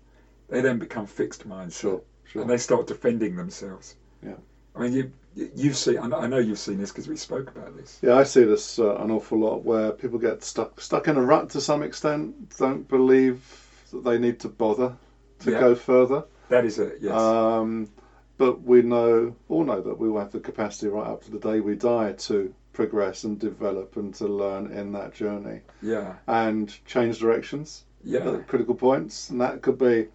they 0.48 0.60
then 0.60 0.78
become 0.78 1.06
fixed 1.06 1.46
minds. 1.46 1.78
Sure, 1.78 2.02
sure. 2.24 2.42
and 2.42 2.50
they 2.50 2.58
start 2.58 2.86
defending 2.86 3.36
themselves. 3.36 3.96
Yeah. 4.22 4.34
I 4.74 4.82
mean, 4.82 4.92
you 4.92 5.12
you've 5.54 5.76
seen. 5.76 5.98
I 5.98 6.26
know 6.26 6.38
you've 6.38 6.58
seen 6.58 6.78
this 6.78 6.90
because 6.90 7.08
we 7.08 7.16
spoke 7.16 7.50
about 7.50 7.76
this. 7.76 7.98
Yeah, 8.02 8.14
I 8.16 8.24
see 8.24 8.44
this 8.44 8.78
uh, 8.78 8.96
an 8.96 9.10
awful 9.10 9.38
lot 9.38 9.64
where 9.64 9.92
people 9.92 10.18
get 10.18 10.42
stuck 10.42 10.80
stuck 10.80 11.08
in 11.08 11.16
a 11.16 11.22
rut 11.22 11.50
to 11.50 11.60
some 11.60 11.82
extent, 11.82 12.56
don't 12.58 12.88
believe 12.88 13.40
that 13.92 14.04
they 14.04 14.18
need 14.18 14.38
to 14.40 14.48
bother 14.48 14.94
to 15.40 15.50
Yeah. 15.50 15.60
go 15.60 15.74
further. 15.74 16.24
That 16.48 16.64
is 16.64 16.78
it. 16.78 16.98
Yes. 17.00 17.12
Um, 17.12 17.88
but 18.38 18.62
we 18.62 18.82
know, 18.82 19.34
all 19.48 19.64
know 19.64 19.80
that 19.82 19.98
we 19.98 20.08
will 20.08 20.20
have 20.20 20.32
the 20.32 20.40
capacity 20.40 20.88
right 20.88 21.06
up 21.06 21.24
to 21.24 21.30
the 21.30 21.38
day 21.38 21.60
we 21.60 21.74
die 21.74 22.12
to 22.12 22.54
progress 22.72 23.24
and 23.24 23.38
develop 23.38 23.96
and 23.96 24.14
to 24.14 24.26
learn 24.26 24.70
in 24.70 24.92
that 24.92 25.12
journey 25.12 25.60
yeah. 25.82 26.14
and 26.28 26.78
change 26.86 27.18
directions 27.18 27.84
Yeah. 28.04 28.38
critical 28.46 28.76
points. 28.76 29.30
And 29.30 29.40
that 29.40 29.60
could 29.62 29.78
be 29.78 30.06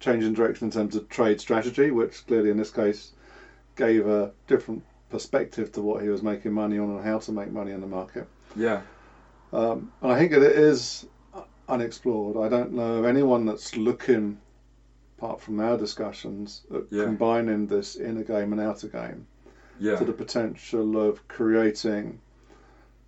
changing 0.00 0.34
direction 0.34 0.66
in 0.66 0.72
terms 0.72 0.96
of 0.96 1.08
trade 1.08 1.40
strategy, 1.40 1.92
which 1.92 2.26
clearly 2.26 2.50
in 2.50 2.56
this 2.56 2.70
case 2.70 3.12
gave 3.76 4.06
a 4.08 4.32
different 4.48 4.82
perspective 5.10 5.70
to 5.72 5.80
what 5.80 6.02
he 6.02 6.08
was 6.08 6.22
making 6.22 6.52
money 6.52 6.78
on 6.78 6.90
and 6.90 7.04
how 7.04 7.18
to 7.20 7.30
make 7.32 7.52
money 7.52 7.70
in 7.70 7.80
the 7.80 7.86
market. 7.86 8.26
Yeah. 8.56 8.82
Um, 9.52 9.92
and 10.02 10.10
I 10.12 10.18
think 10.18 10.32
it 10.32 10.42
is 10.42 11.06
unexplored. 11.68 12.36
I 12.36 12.48
don't 12.48 12.72
know 12.72 12.94
of 12.96 13.04
anyone 13.04 13.46
that's 13.46 13.76
looking, 13.76 14.38
apart 15.18 15.40
from 15.40 15.60
our 15.60 15.76
discussions, 15.76 16.62
at 16.74 16.84
Yeah. 16.90 17.04
combining 17.04 17.66
this 17.66 17.96
inner 17.96 18.24
game 18.24 18.52
and 18.52 18.60
outer 18.60 18.88
game 18.88 19.26
Yeah. 19.78 19.96
to 19.96 20.04
the 20.04 20.12
potential 20.12 20.96
of 20.96 21.26
creating 21.28 22.20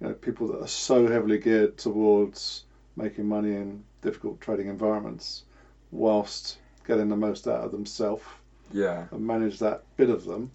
you 0.01 0.09
know, 0.09 0.15
people 0.15 0.47
that 0.49 0.61
are 0.61 0.69
so 0.69 1.07
heavily 1.09 1.39
geared 1.39 1.77
towards 1.79 2.65
making 2.97 3.27
money 3.27 3.55
in 3.55 3.83
difficult 4.03 4.41
trading 4.41 4.69
environments 4.69 5.45
whilst 5.91 6.59
getting 6.87 7.09
the 7.09 7.17
most 7.17 7.49
out 7.49 7.65
of 7.65 7.71
themselves 7.73 8.25
Yeah. 8.73 9.07
and 9.11 9.27
manage 9.27 9.59
that 9.61 9.85
bit 9.97 10.11
of 10.11 10.25
them 10.25 10.51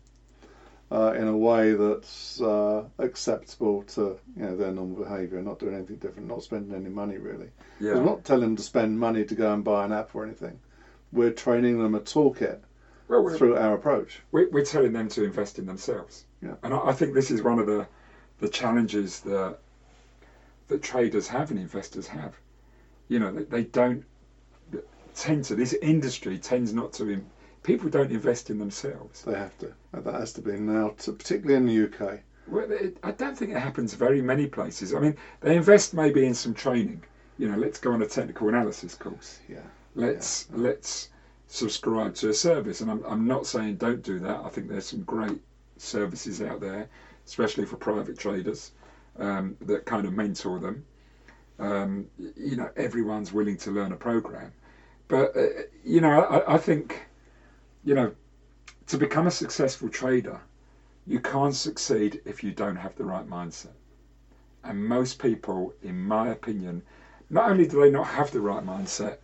uh, 0.91 1.13
in 1.17 1.27
a 1.27 1.37
way 1.37 1.73
that's 1.73 2.41
uh, 2.41 2.83
acceptable 2.99 3.81
to 3.83 4.17
you 4.35 4.43
know 4.43 4.57
their 4.57 4.71
normal 4.71 4.97
behaviour, 5.03 5.41
not 5.41 5.57
doing 5.57 5.73
anything 5.73 5.95
different, 5.97 6.27
not 6.27 6.43
spending 6.43 6.75
any 6.75 6.89
money 6.89 7.17
really. 7.17 7.49
Yeah. 7.79 7.95
We're 7.95 8.03
not 8.03 8.25
telling 8.25 8.41
them 8.43 8.55
to 8.57 8.63
spend 8.63 8.99
money 8.99 9.23
to 9.23 9.33
go 9.35 9.53
and 9.53 9.63
buy 9.63 9.85
an 9.85 9.93
app 9.93 10.13
or 10.13 10.25
anything. 10.25 10.59
We're 11.13 11.31
training 11.31 11.79
them 11.81 11.95
a 11.95 11.99
toolkit 11.99 12.59
Well, 13.07 13.23
we're, 13.23 13.37
through 13.37 13.57
our 13.57 13.75
approach. 13.75 14.21
we- 14.31 14.47
we're 14.47 14.65
telling 14.65 14.93
them 14.93 15.09
to 15.09 15.23
invest 15.23 15.59
in 15.59 15.65
themselves. 15.65 16.25
Yeah. 16.41 16.55
And 16.63 16.73
I, 16.73 16.87
I 16.87 16.93
think 16.93 17.13
this 17.13 17.31
is 17.31 17.41
one 17.41 17.59
of 17.59 17.67
the 17.67 17.87
the 18.39 18.49
challenges 18.49 19.19
that 19.21 19.59
that 20.67 20.81
traders 20.81 21.27
have 21.27 21.51
and 21.51 21.59
investors 21.59 22.07
have. 22.07 22.33
You 23.09 23.19
know, 23.19 23.31
they, 23.31 23.43
they 23.43 23.63
don't 23.63 24.03
tend 25.13 25.43
to. 25.45 25.55
This 25.55 25.73
industry 25.73 26.37
tends 26.37 26.73
not 26.73 26.93
to. 26.93 27.09
In, 27.09 27.25
people 27.63 27.89
don't 27.89 28.11
invest 28.11 28.49
in 28.49 28.57
themselves. 28.57 29.23
They 29.23 29.33
have 29.33 29.57
to. 29.59 29.73
That 29.93 30.13
has 30.13 30.33
to 30.33 30.41
be 30.41 30.53
now, 30.53 30.95
to, 30.99 31.11
particularly 31.11 31.55
in 31.55 31.65
the 31.65 31.83
UK. 32.05 32.19
Well, 32.47 32.71
it, 32.71 32.97
I 33.03 33.11
don't 33.11 33.37
think 33.37 33.51
it 33.51 33.59
happens 33.59 33.93
very 33.93 34.21
many 34.21 34.47
places. 34.47 34.93
I 34.93 34.99
mean, 34.99 35.15
they 35.41 35.55
invest 35.55 35.93
maybe 35.93 36.25
in 36.25 36.33
some 36.33 36.53
training. 36.53 37.03
You 37.37 37.49
know, 37.49 37.57
let's 37.57 37.79
go 37.79 37.91
on 37.91 38.01
a 38.01 38.05
technical 38.05 38.47
analysis 38.49 38.95
course. 38.95 39.39
Yeah. 39.47 39.59
Let's 39.95 40.47
let's 40.51 41.09
subscribe 41.47 42.15
to 42.15 42.29
a 42.29 42.33
service. 42.33 42.81
And 42.81 42.89
I'm, 42.89 43.03
I'm 43.05 43.27
not 43.27 43.45
saying 43.45 43.75
don't 43.75 44.01
do 44.01 44.19
that. 44.19 44.41
I 44.45 44.49
think 44.49 44.69
there's 44.69 44.85
some 44.85 45.03
great 45.03 45.41
services 45.77 46.41
out 46.41 46.61
there, 46.61 46.89
especially 47.25 47.65
for 47.65 47.75
private 47.75 48.17
traders, 48.17 48.71
um, 49.19 49.57
that 49.61 49.85
kind 49.85 50.05
of 50.05 50.13
mentor 50.13 50.59
them. 50.59 50.85
Um, 51.59 52.07
you 52.35 52.55
know, 52.55 52.69
everyone's 52.75 53.33
willing 53.33 53.57
to 53.57 53.71
learn 53.71 53.91
a 53.91 53.97
program, 53.97 54.51
but 55.07 55.35
uh, 55.35 55.47
you 55.83 56.01
know, 56.01 56.21
I, 56.21 56.55
I 56.55 56.57
think, 56.57 57.05
you 57.83 57.93
know, 57.93 58.13
to 58.87 58.97
become 58.97 59.27
a 59.27 59.31
successful 59.31 59.89
trader, 59.89 60.41
you 61.05 61.19
can't 61.19 61.53
succeed 61.53 62.21
if 62.25 62.43
you 62.43 62.51
don't 62.51 62.77
have 62.77 62.95
the 62.95 63.03
right 63.03 63.29
mindset. 63.29 63.75
And 64.63 64.83
most 64.83 65.19
people, 65.19 65.73
in 65.83 65.99
my 65.99 66.29
opinion, 66.29 66.81
not 67.29 67.49
only 67.49 67.67
do 67.67 67.81
they 67.81 67.91
not 67.91 68.07
have 68.07 68.31
the 68.31 68.41
right 68.41 68.65
mindset, 68.65 69.17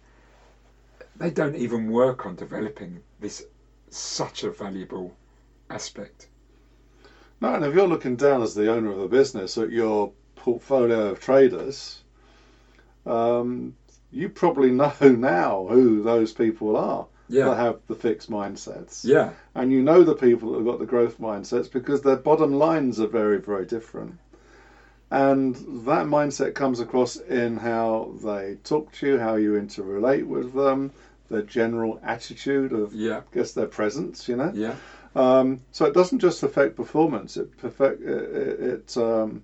they 1.18 1.32
don't 1.32 1.56
even 1.56 1.92
work 1.92 2.26
on 2.26 2.36
developing 2.36 3.02
this 3.20 3.46
such 3.90 4.44
a 4.44 4.52
valuable 4.52 5.16
aspect. 5.70 6.28
No, 7.40 7.54
and 7.54 7.66
if 7.66 7.74
you're 7.74 7.88
looking 7.88 8.16
down 8.16 8.42
as 8.42 8.56
the 8.56 8.72
owner 8.72 8.92
of 8.92 9.00
the 9.00 9.08
business 9.08 9.58
at 9.58 9.72
your 9.72 10.12
portfolio 10.36 11.10
of 11.10 11.20
traders, 11.20 12.02
um, 13.06 13.76
you 14.12 14.30
probably 14.30 14.72
know 14.72 14.94
now 15.02 15.68
who 15.70 16.02
those 16.02 16.34
people 16.34 16.76
are 16.76 17.08
that 17.46 17.58
have 17.58 17.80
the 17.88 17.96
fixed 17.96 18.32
mindsets. 18.32 19.04
yeah, 19.04 19.32
And 19.54 19.72
you 19.72 19.82
know 19.82 20.04
the 20.04 20.16
people 20.16 20.52
that 20.52 20.60
have 20.60 20.66
got 20.66 20.80
the 20.80 20.86
growth 20.86 21.20
mindsets 21.20 21.72
because 21.72 22.02
their 22.02 22.16
bottom 22.16 22.54
lines 22.54 23.00
are 23.00 23.08
very, 23.08 23.40
very 23.40 23.66
different. 23.66 24.18
And 25.10 25.56
that 25.86 26.06
mindset 26.06 26.54
comes 26.54 26.80
across 26.80 27.16
in 27.18 27.58
how 27.58 28.14
they 28.24 28.58
talk 28.64 28.92
to 28.94 29.08
you, 29.08 29.20
how 29.20 29.36
you 29.36 29.54
interrelate 29.54 30.26
with 30.26 30.54
them, 30.54 30.92
their 31.30 31.42
general 31.42 32.00
attitude 32.04 32.72
of, 32.72 32.94
yeah, 32.94 33.18
I 33.18 33.36
guess, 33.36 33.52
their 33.52 33.68
presence, 33.68 34.28
you 34.28 34.36
know? 34.36 34.52
yeah, 34.54 34.76
Um, 35.16 35.62
so 35.72 35.86
it 35.86 35.94
doesn't 35.94 36.20
just 36.20 36.44
affect 36.44 36.76
performance; 36.76 37.38
it 37.38 37.56
perfect, 37.58 38.02
it, 38.02 38.60
it, 38.60 38.98
um, 38.98 39.44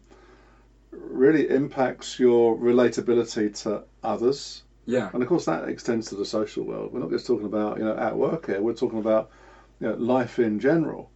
really 0.92 1.50
impacts 1.50 2.20
your 2.20 2.56
relatability 2.58 3.62
to 3.64 3.84
others, 4.04 4.64
yeah, 4.86 5.10
and 5.14 5.24
of 5.24 5.30
course 5.30 5.46
that 5.46 5.68
extends 5.68 6.08
to 6.10 6.16
the 6.16 6.26
social 6.26 6.64
world. 6.64 6.92
We're 6.94 7.00
not 7.00 7.10
just 7.10 7.26
talking 7.26 7.46
about 7.46 7.78
you 7.78 7.84
know 7.84 7.96
at 7.96 8.16
work 8.16 8.46
here; 8.48 8.62
we're 8.62 8.74
talking 8.74 9.00
about 9.00 9.30
you 9.80 9.88
know, 9.88 9.96
life 9.96 10.40
in 10.40 10.60
general. 10.60 11.10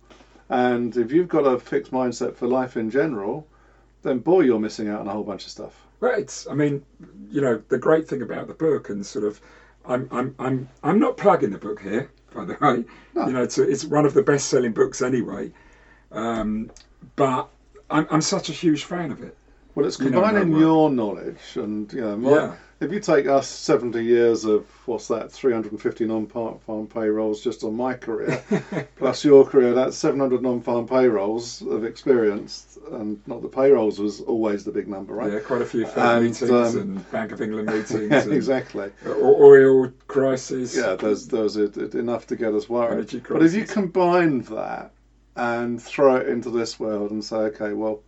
And 0.50 0.95
if 0.95 1.12
you've 1.12 1.27
got 1.27 1.41
a 1.41 1.59
fixed 1.59 1.91
mindset 1.91 2.33
for 2.36 2.47
life 2.47 2.77
in 2.77 2.89
general, 2.89 3.47
then 4.01 4.19
boy, 4.19 4.41
you're 4.41 4.59
missing 4.59 4.88
out 4.88 5.01
on 5.01 5.07
a 5.07 5.12
whole 5.12 5.24
bunch 5.24 5.43
of 5.45 5.51
stuff. 5.51 5.88
It's. 6.01 6.47
I 6.47 6.53
mean, 6.53 6.83
you 7.29 7.41
know, 7.41 7.62
the 7.69 7.77
great 7.77 8.07
thing 8.07 8.21
about 8.21 8.47
the 8.47 8.53
book, 8.53 8.89
and 8.89 9.05
sort 9.05 9.25
of, 9.25 9.41
I'm, 9.88 10.08
I'm, 10.12 10.36
I'm, 10.39 10.70
I'm 10.84 11.00
not 11.00 11.17
plugging 11.17 11.51
the 11.51 11.58
book 11.58 11.82
here, 11.82 12.10
by 12.34 12.46
the 12.46 12.53
way. 12.60 12.86
No. 13.15 13.27
You 13.27 13.34
know, 13.34 13.44
it's, 13.44 13.58
it's 13.58 13.86
one 13.86 14.06
of 14.06 14.13
the 14.13 14.22
best-selling 14.22 14.74
books 14.74 15.01
anyway. 15.01 15.51
Um, 16.12 16.72
but 17.15 17.50
I'm, 17.89 18.08
I'm 18.10 18.22
such 18.22 18.50
a 18.50 18.53
huge 18.53 18.84
fan 18.84 19.12
of 19.12 19.24
it. 19.24 19.38
Well, 19.75 19.86
it's 19.86 20.00
You 20.00 20.10
know, 20.10 20.22
combining 20.22 20.56
your 20.58 20.89
knowledge 20.89 21.56
and 21.56 21.91
you 21.94 22.01
know, 22.01 22.17
my, 22.17 22.29
Yeah. 22.32 22.56
If 22.79 22.91
you 22.91 23.00
take 23.00 23.27
us 23.27 23.48
seventy 23.48 24.03
years 24.03 24.46
of 24.46 24.65
what's 24.86 25.07
that, 25.07 25.31
three 25.31 25.51
hundred 25.53 25.72
and 25.72 25.81
fifty 25.81 26.05
non-farm 26.05 26.88
payrolls 26.88 27.43
just 27.43 27.63
on 27.63 27.75
my 27.75 27.93
career, 27.93 28.43
plus 28.98 29.25
your 29.25 29.46
career, 29.46 29.74
that's 29.74 29.98
seven 29.98 30.19
hundred 30.19 30.41
non-farm 30.43 30.88
payrolls 30.88 31.62
of 31.63 31.84
experience, 31.84 32.77
and 32.91 33.19
not 33.27 33.41
the 33.41 33.48
payrolls 33.48 34.00
was 34.00 34.22
always 34.22 34.63
the 34.63 34.72
big 34.72 34.88
number, 34.88 35.13
right? 35.13 35.31
Yeah, 35.34 35.39
quite 35.39 35.62
a 35.62 35.65
few 35.65 35.86
And, 35.88 36.25
meetings 36.25 36.51
um, 36.51 36.77
and 36.77 37.12
Bank 37.12 37.31
of 37.31 37.41
England 37.41 37.67
meetings. 37.74 38.12
Yeah, 38.12 38.25
exactly. 38.29 38.91
Oil 39.07 39.91
crisis. 40.07 40.75
Yeah, 40.75 40.96
there's 40.96 41.27
there's 41.27 41.57
it, 41.57 41.77
it- 41.77 41.96
enough 41.96 42.27
to 42.27 42.36
get 42.36 42.53
us 42.53 42.69
worried. 42.69 43.24
But 43.27 43.43
if 43.43 43.53
you 43.53 43.65
combine 43.65 44.41
that 44.43 44.91
and 45.36 45.81
throw 45.81 46.15
it 46.17 46.27
into 46.27 46.50
this 46.50 46.79
world 46.79 47.12
and 47.12 47.24
say, 47.24 47.38
okay, 47.38 47.74
well, 47.74 48.01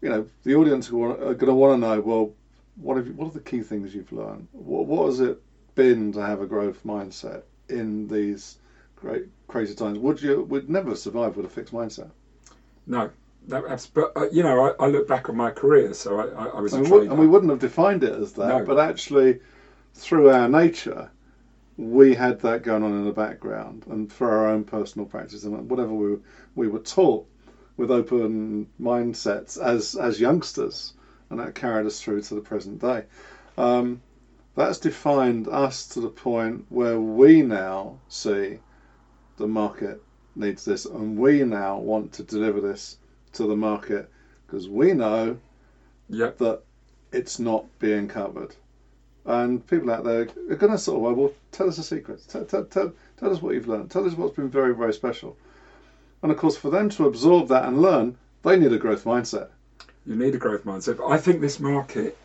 you 0.00 0.08
know, 0.08 0.26
the 0.44 0.54
audience 0.54 0.88
are 0.88 0.92
going 0.92 1.38
to 1.38 1.54
want 1.54 1.74
to 1.74 1.86
know, 1.86 2.00
well, 2.00 2.32
what 2.80 2.96
have 2.96 3.06
you, 3.06 3.12
what 3.12 3.26
are 3.26 3.32
the 3.32 3.40
key 3.40 3.62
things 3.62 3.94
you've 3.94 4.12
learned? 4.12 4.48
What, 4.52 4.86
what 4.86 5.06
has 5.06 5.20
it 5.20 5.40
been 5.74 6.12
to 6.12 6.20
have 6.20 6.40
a 6.40 6.46
growth 6.46 6.84
mindset 6.84 7.42
in 7.68 8.08
these 8.08 8.58
great 8.96 9.26
crazy 9.48 9.74
times? 9.74 9.98
Would 9.98 10.22
you 10.22 10.42
would 10.44 10.68
never 10.68 10.94
survive 10.94 11.36
with 11.36 11.46
a 11.46 11.48
fixed 11.48 11.72
mindset? 11.72 12.10
No, 12.86 13.10
no, 13.46 13.76
but 13.94 14.12
uh, 14.16 14.28
you 14.30 14.42
know, 14.42 14.74
I, 14.78 14.84
I 14.84 14.88
look 14.88 15.08
back 15.08 15.28
on 15.28 15.36
my 15.36 15.50
career, 15.50 15.94
so 15.94 16.20
I, 16.20 16.46
I, 16.46 16.60
was 16.60 16.72
And 16.72 16.90
we, 16.90 17.06
and 17.06 17.18
we 17.18 17.26
wouldn't 17.26 17.50
have 17.50 17.60
defined 17.60 18.04
it 18.04 18.14
as 18.14 18.32
that, 18.32 18.48
No. 18.48 18.64
but 18.64 18.78
actually, 18.78 19.40
through 19.94 20.30
our 20.30 20.48
nature, 20.48 21.10
we 21.76 22.14
had 22.14 22.40
that 22.40 22.62
going 22.62 22.82
on 22.82 22.92
in 22.92 23.04
the 23.04 23.12
background, 23.12 23.84
and 23.88 24.12
for 24.12 24.30
our 24.30 24.48
own 24.48 24.64
personal 24.64 25.06
practice 25.06 25.44
and 25.44 25.70
whatever 25.70 25.92
we 25.92 26.10
were, 26.10 26.20
we 26.54 26.68
were 26.68 26.80
taught 26.80 27.26
with 27.76 27.90
open 27.90 28.68
mindsets 28.80 29.58
as 29.58 29.94
as 29.96 30.20
youngsters, 30.20 30.92
and 31.30 31.38
that 31.38 31.54
carried 31.54 31.86
us 31.86 32.00
through 32.00 32.20
to 32.22 32.34
the 32.34 32.40
present 32.40 32.80
day. 32.80 33.04
Um, 33.56 34.02
that's 34.56 34.78
defined 34.78 35.48
us 35.48 35.86
to 35.88 36.00
the 36.00 36.08
point 36.08 36.66
where 36.68 37.00
we 37.00 37.42
now 37.42 37.98
see 38.08 38.58
the 39.36 39.46
market 39.46 40.02
needs 40.36 40.64
this, 40.64 40.84
and 40.84 41.16
we 41.16 41.44
now 41.44 41.78
want 41.78 42.12
to 42.12 42.22
deliver 42.22 42.60
this 42.60 42.98
to 43.32 43.46
the 43.46 43.56
market 43.56 44.10
because 44.46 44.68
we 44.68 44.92
know 44.92 45.38
Yep. 46.08 46.38
that 46.38 46.62
it's 47.12 47.38
not 47.38 47.66
being 47.78 48.08
covered. 48.08 48.56
And 49.24 49.64
people 49.66 49.90
out 49.90 50.02
there 50.02 50.22
are 50.50 50.56
going 50.56 50.72
to 50.72 50.78
sort 50.78 51.10
of, 51.10 51.16
well, 51.16 51.32
tell 51.52 51.68
us 51.68 51.78
a 51.78 51.84
secret. 51.84 52.24
Tell, 52.26 52.44
tell, 52.44 52.64
tell, 52.64 52.92
tell 53.16 53.30
us 53.30 53.40
what 53.40 53.54
you've 53.54 53.68
learned. 53.68 53.90
Tell 53.90 54.06
us 54.06 54.14
what's 54.14 54.34
been 54.34 54.50
very, 54.50 54.74
very 54.74 54.92
special. 54.92 55.36
And 56.22 56.32
of 56.32 56.38
course, 56.38 56.56
for 56.56 56.70
them 56.70 56.88
to 56.90 57.06
absorb 57.06 57.48
that 57.48 57.66
and 57.66 57.80
learn, 57.80 58.16
they 58.42 58.58
need 58.58 58.72
a 58.72 58.78
growth 58.78 59.04
mindset. 59.04 59.48
You 60.06 60.16
need 60.16 60.34
a 60.34 60.38
growth 60.38 60.64
mindset. 60.64 60.96
But 60.96 61.08
I 61.08 61.18
think 61.18 61.40
this 61.40 61.60
market, 61.60 62.16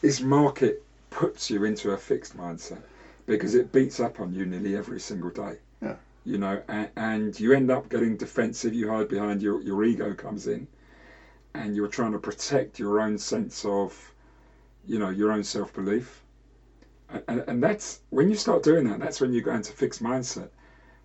this 0.00 0.20
market 0.20 0.82
puts 1.10 1.50
you 1.50 1.64
into 1.64 1.90
a 1.92 1.96
fixed 1.96 2.36
mindset 2.36 2.82
because 3.26 3.54
it 3.54 3.72
beats 3.72 4.00
up 4.00 4.20
on 4.20 4.32
you 4.32 4.46
nearly 4.46 4.76
every 4.76 5.00
single 5.00 5.30
day. 5.30 5.58
Yeah. 5.82 5.96
You 6.24 6.38
know, 6.38 6.62
and, 6.68 6.88
and 6.96 7.40
you 7.40 7.52
end 7.52 7.70
up 7.70 7.88
getting 7.88 8.16
defensive. 8.16 8.74
You 8.74 8.88
hide 8.88 9.08
behind 9.08 9.42
your 9.42 9.60
your 9.60 9.84
ego 9.84 10.14
comes 10.14 10.46
in, 10.46 10.66
and 11.54 11.76
you're 11.76 11.88
trying 11.88 12.12
to 12.12 12.18
protect 12.18 12.78
your 12.78 13.00
own 13.00 13.18
sense 13.18 13.64
of, 13.64 14.12
you 14.86 14.98
know, 14.98 15.10
your 15.10 15.32
own 15.32 15.44
self 15.44 15.72
belief. 15.72 16.22
And, 17.10 17.22
and, 17.28 17.44
and 17.46 17.62
that's 17.62 18.00
when 18.10 18.28
you 18.28 18.36
start 18.36 18.62
doing 18.62 18.84
that. 18.84 19.00
That's 19.00 19.20
when 19.20 19.32
you 19.32 19.42
go 19.42 19.52
into 19.52 19.72
fixed 19.72 20.02
mindset. 20.02 20.48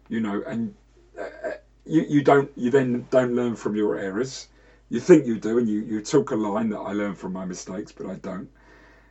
You 0.10 0.20
know, 0.20 0.42
and 0.46 0.74
uh, 1.20 1.52
you 1.86 2.02
you 2.08 2.24
don't 2.24 2.50
you 2.56 2.70
then 2.70 3.08
don't 3.12 3.36
learn 3.36 3.56
from 3.56 3.76
your 3.76 3.98
errors 3.98 4.48
you 4.90 5.00
think 5.00 5.26
you 5.26 5.38
do, 5.38 5.58
and 5.58 5.68
you, 5.68 5.82
you 5.82 6.02
took 6.02 6.32
a 6.32 6.36
line 6.36 6.70
that 6.70 6.80
I 6.80 6.92
learned 6.92 7.18
from 7.18 7.34
my 7.34 7.46
mistakes, 7.46 7.92
but 7.92 8.06
I 8.06 8.16
don't. 8.16 8.50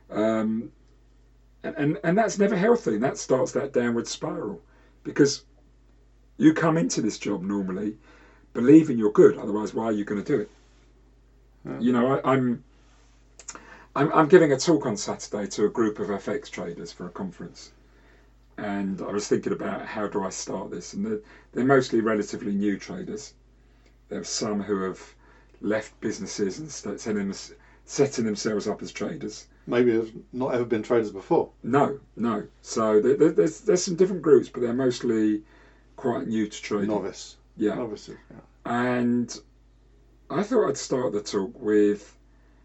Um, 0.09 0.71
and, 1.63 1.75
and, 1.77 1.99
and 2.03 2.17
that's 2.17 2.37
never 2.37 2.55
healthy, 2.55 2.93
and 2.95 3.03
that 3.03 3.17
starts 3.17 3.51
that 3.53 3.73
downward 3.73 4.07
spiral 4.07 4.61
because 5.03 5.43
you 6.37 6.53
come 6.53 6.77
into 6.77 7.01
this 7.01 7.17
job 7.17 7.41
normally 7.41 7.97
believing 8.53 8.97
you're 8.97 9.09
good, 9.09 9.37
otherwise, 9.37 9.73
why 9.73 9.85
are 9.85 9.91
you 9.91 10.03
going 10.03 10.23
to 10.23 10.33
do 10.33 10.39
it? 10.39 10.49
Yeah. 11.65 11.79
You 11.79 11.91
know, 11.91 12.07
I, 12.13 12.31
I'm, 12.33 12.63
I'm 13.95 14.11
I'm 14.11 14.27
giving 14.27 14.51
a 14.51 14.57
talk 14.57 14.85
on 14.85 14.97
Saturday 14.97 15.47
to 15.47 15.65
a 15.65 15.69
group 15.69 15.99
of 15.99 16.07
FX 16.07 16.49
traders 16.49 16.91
for 16.91 17.05
a 17.05 17.09
conference, 17.09 17.71
and 18.57 19.01
I 19.01 19.11
was 19.11 19.27
thinking 19.27 19.51
about 19.51 19.85
how 19.85 20.07
do 20.07 20.23
I 20.23 20.29
start 20.29 20.71
this, 20.71 20.93
and 20.93 21.05
they're, 21.05 21.19
they're 21.51 21.63
mostly 21.63 22.01
relatively 22.01 22.53
new 22.53 22.77
traders. 22.77 23.33
There 24.09 24.19
are 24.19 24.23
some 24.23 24.61
who 24.61 24.81
have 24.81 25.15
left 25.63 25.99
businesses 26.01 26.59
and 26.59 26.69
setting, 26.69 27.15
them- 27.15 27.33
setting 27.85 28.25
themselves 28.25 28.67
up 28.67 28.81
as 28.83 28.91
traders. 28.91 29.47
Maybe 29.65 29.93
have 29.95 30.11
not 30.33 30.53
ever 30.53 30.65
been 30.65 30.83
traders 30.83 31.09
before. 31.09 31.49
No, 31.63 31.99
no. 32.17 32.43
So 32.61 32.99
there, 32.99 33.15
there, 33.15 33.31
there's 33.31 33.61
there's 33.61 33.81
some 33.81 33.95
different 33.95 34.21
groups, 34.21 34.49
but 34.49 34.61
they're 34.61 34.73
mostly 34.73 35.41
quite 35.95 36.27
new 36.27 36.45
to 36.47 36.61
trading. 36.61 36.89
Novice. 36.89 37.37
Yeah, 37.55 37.75
Novices. 37.75 38.17
Yeah. 38.29 38.39
and 38.65 39.39
I 40.29 40.43
thought 40.43 40.67
I'd 40.67 40.77
start 40.77 41.13
the 41.13 41.21
talk 41.21 41.59
with 41.61 42.17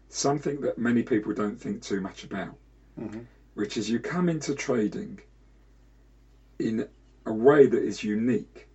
something 0.09 0.59
that 0.61 0.77
many 0.77 1.03
people 1.03 1.31
don't 1.33 1.57
think 1.59 1.81
too 1.81 2.01
much 2.01 2.23
about, 2.25 2.55
Mhm. 2.99 3.25
which 3.53 3.77
is 3.77 3.89
you 3.89 3.99
come 3.99 4.27
into 4.27 4.53
trading 4.53 5.19
in 6.57 6.85
a 7.25 7.31
way 7.31 7.67
that 7.67 7.81
is 7.81 8.03
unique. 8.03 8.67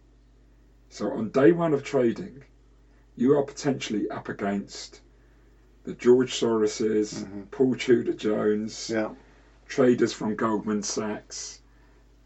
So 0.88 1.10
on 1.12 1.28
day 1.30 1.52
one 1.52 1.74
of 1.74 1.82
trading, 1.82 2.44
you 3.16 3.36
are 3.36 3.42
potentially 3.42 4.08
up 4.10 4.28
against 4.28 5.00
the 5.84 5.92
George 5.92 6.32
Soroses, 6.32 7.24
Mhm. 7.24 7.50
Paul 7.50 7.74
Tudor 7.74 8.14
Jones, 8.14 8.90
Yeah. 8.90 9.10
traders 9.66 10.12
from 10.12 10.34
Goldman 10.34 10.82
Sachs, 10.82 11.60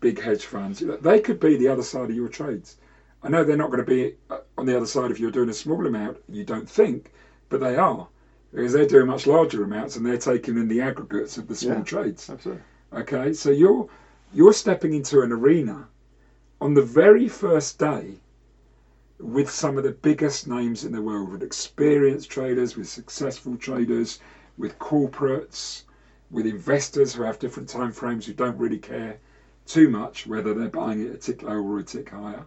big 0.00 0.21
hedge 0.21 0.45
funds. 0.45 0.80
You 0.80 0.88
know, 0.88 0.97
they 0.97 1.21
could 1.21 1.40
be 1.40 1.57
the 1.57 1.68
other 1.68 1.83
side 1.83 2.11
of 2.11 2.16
your 2.16 2.28
trades. 2.28 2.76
I 3.23 3.28
know 3.28 3.42
they're 3.42 3.57
not 3.57 3.71
going 3.71 3.85
to 3.85 3.90
be 3.90 4.14
uh, 4.30 4.38
on 4.57 4.66
the 4.66 4.76
other 4.76 4.87
side 4.87 5.11
if 5.11 5.18
you're 5.18 5.30
doing 5.33 5.49
a 5.49 5.52
small 5.54 5.85
amount. 5.87 6.18
You 6.28 6.45
don't 6.45 6.68
think, 6.68 7.11
but 7.49 7.59
they 7.61 7.76
are 7.76 8.09
because 8.52 8.73
they're 8.73 8.87
doing 8.87 9.07
much 9.07 9.26
larger 9.26 9.62
amounts 9.62 9.97
and 9.97 10.07
they're 10.07 10.16
taking 10.16 10.57
in 10.57 10.68
the 10.68 10.81
aggregates 10.81 11.37
of 11.37 11.48
the 11.48 11.55
small 11.55 11.79
Yeah. 11.79 11.83
trades. 11.83 12.31
Absolutely. 12.31 12.62
Okay, 12.92 13.33
so 13.33 13.51
you're 13.51 13.87
you're 14.33 14.53
stepping 14.53 14.92
into 14.92 15.20
an 15.22 15.33
arena 15.33 15.88
on 16.61 16.74
the 16.74 16.83
very 16.83 17.27
first 17.29 17.79
day 17.79 18.20
with 19.20 19.50
some 19.50 19.76
of 19.76 19.83
the 19.85 19.92
biggest 19.92 20.46
names 20.46 20.85
in 20.85 20.92
the 20.92 21.02
world, 21.02 21.31
with 21.31 21.42
experienced 21.42 22.31
traders, 22.31 22.76
with 22.76 22.88
successful 22.88 23.57
traders, 23.57 24.18
with 24.57 24.78
corporates, 24.78 25.83
with 26.31 26.46
investors 26.46 27.14
who 27.14 27.22
have 27.22 27.38
different 27.38 27.68
time 27.68 27.92
frames 27.92 28.26
who 28.26 28.33
don't 28.33 28.59
really 28.59 28.78
care 28.78 29.18
too 29.66 29.88
much 29.88 30.26
whether 30.26 30.52
they're 30.54 30.68
buying 30.68 31.00
it 31.00 31.12
a 31.14 31.16
tick 31.16 31.42
lower 31.42 31.62
or 31.62 31.78
a 31.78 31.83
tick 31.83 32.11
higher. 32.11 32.46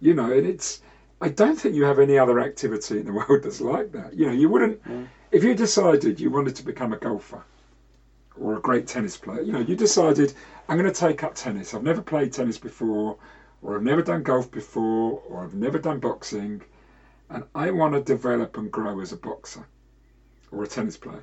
You 0.00 0.14
know, 0.14 0.30
and 0.32 0.46
it's 0.46 0.80
I 1.20 1.28
don't 1.28 1.58
think 1.58 1.74
you 1.74 1.84
have 1.84 1.98
any 1.98 2.18
other 2.18 2.40
activity 2.40 2.98
in 2.98 3.04
the 3.06 3.12
world 3.28 3.42
that's 3.42 3.60
like 3.60 3.92
that. 3.92 4.14
You 4.14 4.26
know, 4.26 4.32
you 4.32 4.48
wouldn't 4.48 4.80
Mm. 4.88 5.08
if 5.30 5.42
you 5.44 5.54
decided 5.54 6.20
you 6.20 6.30
wanted 6.30 6.54
to 6.56 6.64
become 6.64 6.92
a 6.92 6.96
golfer 6.96 7.42
or 8.36 8.56
a 8.56 8.60
great 8.60 8.86
tennis 8.86 9.16
player, 9.16 9.40
you 9.40 9.52
know, 9.52 9.60
you 9.60 9.74
decided 9.74 10.32
I'm 10.68 10.78
going 10.78 10.90
to 10.90 10.98
take 10.98 11.22
up 11.22 11.34
tennis. 11.34 11.74
I've 11.74 11.82
never 11.82 12.00
played 12.02 12.32
tennis 12.32 12.58
before, 12.58 13.16
or 13.62 13.76
I've 13.76 13.82
never 13.82 14.02
done 14.02 14.22
golf 14.22 14.50
before, 14.50 15.22
or 15.28 15.44
I've 15.44 15.54
never 15.54 15.78
done 15.78 16.00
boxing, 16.00 16.62
and 17.30 17.44
I 17.54 17.70
want 17.70 17.94
to 17.94 18.00
develop 18.00 18.56
and 18.56 18.70
grow 18.70 19.00
as 19.00 19.12
a 19.12 19.16
boxer 19.16 19.66
or 20.50 20.62
a 20.62 20.66
tennis 20.66 20.96
player. 20.96 21.22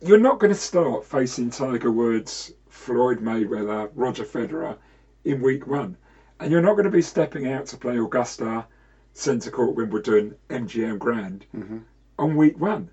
You're 0.00 0.18
not 0.18 0.38
going 0.38 0.50
to 0.50 0.54
start 0.54 1.04
facing 1.04 1.50
Tiger 1.50 1.90
Woods, 1.90 2.52
Floyd 2.68 3.20
Mayweather, 3.20 3.90
Roger 3.94 4.24
Federer 4.24 4.76
in 5.24 5.40
week 5.40 5.66
one. 5.66 5.96
And 6.38 6.50
you're 6.50 6.60
not 6.60 6.72
going 6.72 6.84
to 6.84 6.90
be 6.90 7.02
stepping 7.02 7.46
out 7.46 7.66
to 7.66 7.76
play 7.76 7.96
Augusta, 7.98 8.66
Centre 9.14 9.50
Court, 9.50 9.74
Wimbledon, 9.74 10.34
MGM 10.50 10.98
Grand 10.98 11.46
hmm 11.52 11.78
on 12.18 12.36
week 12.36 12.58
one. 12.58 12.90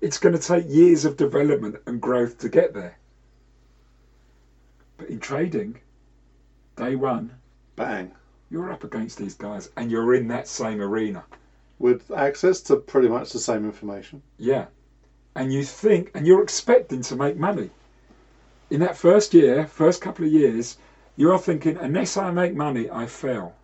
It's 0.00 0.18
going 0.18 0.32
to 0.32 0.38
take 0.38 0.64
years 0.68 1.04
of 1.04 1.16
development 1.16 1.76
and 1.86 2.00
growth 2.00 2.38
to 2.38 2.48
get 2.48 2.72
there. 2.72 2.96
But 4.96 5.08
in 5.08 5.18
trading, 5.18 5.80
day 6.76 6.94
one, 6.94 7.30
Bang. 7.74 8.12
you're 8.50 8.70
up 8.70 8.84
against 8.84 9.18
these 9.18 9.34
guys 9.34 9.70
and 9.76 9.90
you're 9.90 10.14
in 10.14 10.28
that 10.28 10.46
same 10.46 10.80
arena. 10.80 11.24
With 11.78 12.10
access 12.10 12.60
to 12.62 12.76
pretty 12.76 13.08
much 13.08 13.32
the 13.32 13.38
same 13.38 13.64
information. 13.64 14.22
Yeah. 14.38 14.66
And 15.34 15.52
you 15.52 15.62
think, 15.62 16.10
and 16.14 16.26
you're 16.26 16.42
expecting 16.42 17.02
to 17.02 17.16
make 17.16 17.36
money. 17.36 17.70
In 18.70 18.80
that 18.80 18.96
first 18.96 19.34
year, 19.34 19.66
first 19.66 20.00
couple 20.00 20.24
of 20.24 20.32
years, 20.32 20.78
you 21.16 21.30
are 21.32 21.38
thinking, 21.38 21.76
unless 21.76 22.16
I 22.16 22.30
make 22.30 22.54
money, 22.54 22.90
I 22.90 23.06
fail. 23.06 23.54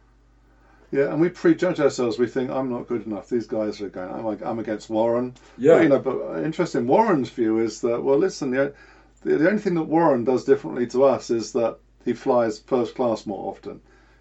Yeah, 0.90 1.10
and 1.10 1.20
we 1.20 1.30
prejudge 1.30 1.80
ourselves. 1.80 2.18
We 2.18 2.26
think 2.26 2.50
I'm 2.50 2.70
not 2.70 2.86
good 2.86 3.06
enough. 3.06 3.30
These 3.30 3.46
guys 3.46 3.80
are 3.80 3.88
going. 3.88 4.10
I'm, 4.10 4.44
I'm 4.44 4.58
against 4.58 4.90
Warren. 4.90 5.32
Yeah. 5.56 5.76
But, 5.76 5.82
you 5.82 5.88
know, 5.88 5.98
but 5.98 6.16
uh, 6.20 6.42
interesting. 6.42 6.86
Warren's 6.86 7.30
view 7.30 7.60
is 7.60 7.80
that 7.80 8.02
well, 8.02 8.18
listen, 8.18 8.50
the, 8.50 8.74
the 9.22 9.38
the 9.38 9.48
only 9.48 9.62
thing 9.62 9.74
that 9.74 9.84
Warren 9.84 10.24
does 10.24 10.44
differently 10.44 10.86
to 10.88 11.04
us 11.04 11.30
is 11.30 11.52
that 11.52 11.78
he 12.04 12.12
flies 12.12 12.58
first 12.60 12.94
class 12.94 13.26
more 13.26 13.48
often. 13.50 13.80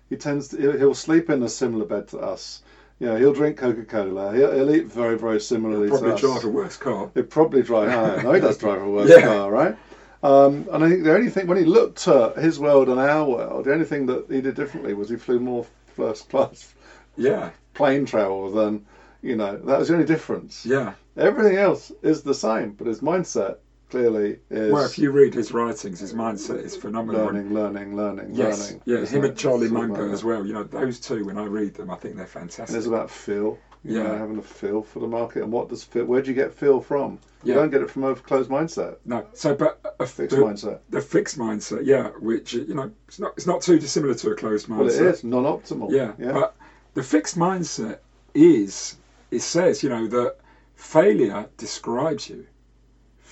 He 0.10 0.16
tends 0.16 0.50
to 0.50 0.58
he'll, 0.58 0.78
he'll 0.78 0.94
sleep 0.94 1.30
in 1.30 1.44
a 1.44 1.50
similar 1.50 1.86
bed 1.86 2.08
to 2.10 2.20
us. 2.20 2.62
You 3.00 3.08
know, 3.08 3.18
he'll 3.18 3.34
drink 3.34 3.58
Coca 3.58 3.84
Cola. 3.84 4.36
He'll, 4.36 4.52
he'll 4.54 4.76
eat 4.76 4.86
very 4.86 5.18
very 5.18 5.40
similarly 5.40 5.88
Probably 5.90 6.10
to 6.10 6.14
us. 6.16 6.22
drive 6.22 6.44
a 6.44 6.50
worse 6.50 6.78
car. 6.78 7.10
He'd 7.16 7.30
probably 7.30 7.64
drive. 7.64 7.90
I 7.90 8.22
know 8.24 8.34
he 8.34 8.40
does 8.42 8.58
drive 8.58 8.82
a 8.82 8.90
worse 8.90 9.10
Yeah. 9.18 9.22
car, 9.22 9.52
right? 9.52 9.76
Um, 10.24 10.68
and 10.72 10.84
I 10.84 10.90
think 10.90 11.04
the 11.04 11.14
only 11.16 11.30
thing 11.32 11.48
when 11.48 11.58
he 11.58 11.66
looked 11.66 12.08
at 12.08 12.38
his 12.38 12.60
world 12.60 12.90
and 12.90 13.00
our 13.00 13.26
world, 13.28 13.66
the 13.66 13.74
only 13.74 13.86
thing 13.86 14.06
that 14.06 14.26
he 14.30 14.40
did 14.40 14.54
differently 14.56 14.94
was 14.94 15.10
he 15.10 15.16
flew 15.16 15.40
more 15.40 15.66
first 15.96 16.30
class 16.30 16.74
Yeah, 17.18 17.50
plane 17.74 18.06
travel 18.06 18.52
than 18.52 18.86
you 19.24 19.36
know. 19.36 19.58
That 19.58 19.80
was 19.80 19.88
the 19.88 19.96
only 19.96 20.06
difference. 20.06 20.66
yeah. 20.66 20.94
Everything 21.18 21.58
else 21.58 21.92
is 22.04 22.22
the 22.24 22.34
same, 22.34 22.72
but 22.74 22.88
his 22.88 23.02
mindset 23.02 23.58
clearly 23.92 24.40
is 24.50 24.72
Well, 24.72 24.86
if 24.86 24.98
you 24.98 25.12
read 25.12 25.34
his 25.34 25.52
writings, 25.52 26.00
his 26.00 26.14
mindset 26.14 26.64
is 26.64 26.76
phenomenal. 26.76 27.26
learning, 27.26 27.54
learning, 27.54 27.96
learning, 27.96 28.30
Yes, 28.34 28.60
learning. 28.72 28.82
yeah, 28.86 29.06
him 29.06 29.24
and 29.26 29.38
Charlie 29.38 29.70
Munger 29.70 30.12
as 30.12 30.24
well. 30.24 30.46
You 30.46 30.54
know, 30.54 30.64
those 30.64 31.00
two, 31.00 31.26
when 31.26 31.38
I 31.38 31.46
read 31.46 31.76
them, 31.76 31.92
I 31.92 31.96
think 31.96 32.16
they're 32.16 32.24
And 32.24 32.32
fantastic. 32.32 32.76
it's 32.78 32.88
about 32.88 33.12
feel. 33.12 33.60
You 33.84 33.98
Yeah. 33.98 34.04
know, 34.04 34.18
having 34.18 34.38
a 34.38 34.44
feel 34.44 34.84
for 34.84 35.00
the 35.00 35.08
market 35.08 35.42
and 35.42 35.52
what 35.52 35.68
does 35.70 35.84
feel. 35.84 36.06
Where 36.06 36.22
do 36.22 36.30
you 36.30 36.36
get 36.36 36.54
feel 36.54 36.80
from? 36.82 37.18
You 37.44 37.54
Yeah. 37.54 37.56
don't 37.56 37.72
get 37.72 37.82
it 37.82 37.90
from 37.90 38.04
a 38.04 38.14
closed 38.14 38.50
mindset, 38.50 38.98
No, 39.06 39.26
so 39.34 39.56
but 39.56 39.80
a, 40.00 40.06
fixed 40.06 40.36
the, 40.38 40.44
mindset. 40.44 40.80
the 40.92 41.02
fixed 41.02 41.38
mindset, 41.40 41.82
yeah, 41.86 42.10
which 42.20 42.54
you 42.54 42.76
know, 42.76 42.92
it's 43.08 43.20
not 43.20 43.34
it's 43.36 43.48
not 43.48 43.62
too 43.62 43.80
dissimilar 43.80 44.14
to 44.14 44.30
a 44.32 44.36
closed 44.36 44.68
mindset. 44.68 44.78
Well, 44.78 44.88
it 44.90 45.02
is 45.16 45.24
non-optimal. 45.24 45.90
Yeah, 45.92 46.12
yeah. 46.20 46.32
but 46.32 46.56
the 46.94 47.02
fixed 47.02 47.38
mindset 47.40 47.98
is 48.36 48.98
it 49.32 49.42
says 49.42 49.82
you 49.82 49.90
know 49.90 50.06
that 50.08 50.36
failure 50.76 51.48
describes 51.58 52.30
you, 52.30 52.46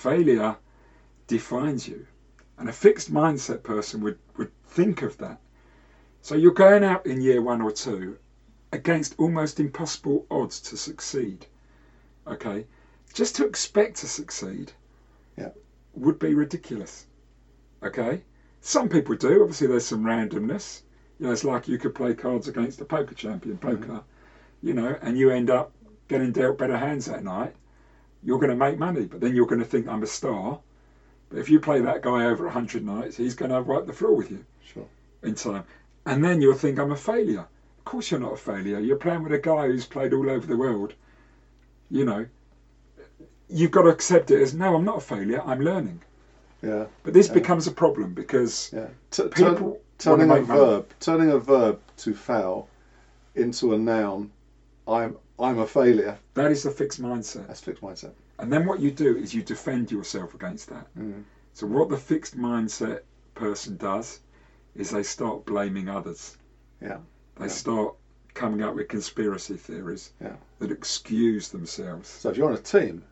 failure 0.00 0.56
defines 1.26 1.86
you, 1.86 2.06
and 2.58 2.68
a 2.68 2.72
fixed 2.72 3.12
mindset 3.12 3.62
person 3.62 4.00
would 4.00 4.18
would 4.38 4.50
think 4.64 5.02
of 5.02 5.18
that. 5.18 5.38
So 6.22 6.34
you're 6.34 6.52
going 6.52 6.84
out 6.84 7.06
in 7.06 7.20
year 7.20 7.42
one 7.42 7.60
or 7.60 7.70
two 7.70 8.16
against 8.72 9.14
almost 9.18 9.60
impossible 9.60 10.26
odds 10.30 10.60
to 10.60 10.76
succeed. 10.76 11.46
Okay, 12.26 12.66
just 13.12 13.36
to 13.36 13.46
expect 13.46 13.96
to 13.98 14.06
succeed, 14.08 14.72
Yeah. 15.36 15.50
would 15.94 16.18
be 16.18 16.34
ridiculous. 16.34 17.06
Okay, 17.82 18.22
some 18.60 18.88
people 18.88 19.16
do. 19.16 19.42
Obviously, 19.42 19.66
there's 19.66 19.84
some 19.86 20.04
randomness 20.04 20.82
You 21.18 21.26
know, 21.26 21.32
it's 21.32 21.44
like 21.44 21.68
you 21.68 21.78
could 21.78 21.94
play 21.94 22.14
cards 22.14 22.48
against 22.48 22.80
a 22.80 22.86
poker 22.86 23.14
champion, 23.14 23.58
mm-hmm. 23.58 23.82
poker, 23.82 24.04
you 24.62 24.72
know, 24.72 24.96
and 25.02 25.18
you 25.18 25.30
end 25.30 25.50
up 25.50 25.72
getting 26.08 26.32
dealt 26.32 26.56
better 26.58 26.78
hands 26.78 27.04
that 27.06 27.22
night. 27.22 27.54
You're 28.22 28.38
going 28.38 28.50
to 28.50 28.56
make 28.56 28.78
money, 28.78 29.06
but 29.06 29.20
then 29.20 29.34
you're 29.34 29.46
going 29.46 29.60
to 29.60 29.64
think 29.64 29.88
I'm 29.88 30.02
a 30.02 30.06
star. 30.06 30.58
But 31.30 31.38
if 31.38 31.48
you 31.48 31.60
play 31.60 31.80
that 31.80 32.02
guy 32.02 32.26
over 32.26 32.44
100 32.44 32.84
nights, 32.84 33.16
he's 33.16 33.34
going 33.34 33.50
to 33.50 33.62
wipe 33.62 33.86
the 33.86 33.92
floor 33.92 34.14
with 34.14 34.30
you 34.30 34.44
Sure. 34.62 34.86
in 35.22 35.34
time. 35.34 35.64
And 36.06 36.22
then 36.24 36.40
you'll 36.40 36.54
think 36.54 36.78
I'm 36.78 36.90
a 36.92 36.96
failure. 36.96 37.46
Of 37.78 37.84
course, 37.84 38.10
you're 38.10 38.20
not 38.20 38.32
a 38.34 38.36
failure. 38.36 38.78
You're 38.78 38.96
playing 38.96 39.22
with 39.22 39.32
a 39.32 39.38
guy 39.38 39.66
who's 39.66 39.86
played 39.86 40.12
all 40.12 40.28
over 40.28 40.46
the 40.46 40.56
world. 40.56 40.94
You 41.90 42.04
know, 42.04 42.26
you've 43.48 43.70
got 43.70 43.82
to 43.82 43.88
accept 43.88 44.30
it 44.30 44.40
as 44.40 44.54
no, 44.54 44.74
I'm 44.74 44.84
not 44.84 44.98
a 44.98 45.00
failure. 45.00 45.40
I'm 45.44 45.60
learning. 45.60 46.00
Yeah. 46.62 46.86
But 47.04 47.14
this 47.14 47.28
Yeah. 47.28 47.34
becomes 47.34 47.66
a 47.66 47.72
problem 47.72 48.12
because 48.12 48.70
Yeah. 48.72 48.88
T- 49.10 49.22
People 49.28 49.54
turn- 49.54 49.76
turning 50.18 50.30
a 50.30 50.34
make 50.34 50.46
money. 50.48 50.60
verb, 50.60 50.86
turning 51.00 51.30
a 51.30 51.38
verb 51.38 51.78
to 51.98 52.12
fail 52.14 52.68
into 53.34 53.72
a 53.72 53.78
noun. 53.78 54.30
I'm 54.88 55.16
I'm 55.38 55.58
a 55.58 55.66
failure. 55.66 56.18
that 56.34 56.50
is 56.50 56.62
the 56.62 56.70
fixed 56.70 57.00
mindset. 57.00 57.46
That's 57.46 57.60
fixed 57.60 57.82
mindset. 57.82 58.12
And 58.38 58.52
then 58.52 58.66
what 58.66 58.80
you 58.80 58.90
do 58.90 59.16
is 59.16 59.34
you 59.34 59.42
defend 59.42 59.90
yourself 59.90 60.34
against 60.34 60.68
that. 60.70 60.86
Mm. 60.98 61.22
So 61.54 61.66
what 61.66 61.88
the 61.88 61.96
fixed 61.96 62.36
mindset 62.38 63.00
person 63.34 63.76
does 63.76 64.20
is 64.74 64.90
they 64.90 65.02
start 65.02 65.44
blaming 65.46 65.88
others. 65.88 66.36
Yeah. 66.80 66.98
They 67.36 67.46
Yeah. 67.46 67.50
start 67.50 67.94
coming 68.34 68.62
up 68.62 68.74
with 68.74 68.88
conspiracy 68.88 69.56
theories 69.56 70.12
Yeah. 70.20 70.36
that 70.58 70.70
excuse 70.70 71.48
themselves. 71.48 72.08
So 72.08 72.30
if 72.30 72.36
you're 72.36 72.48
on 72.48 72.54
a 72.54 72.58
team, 72.58 73.02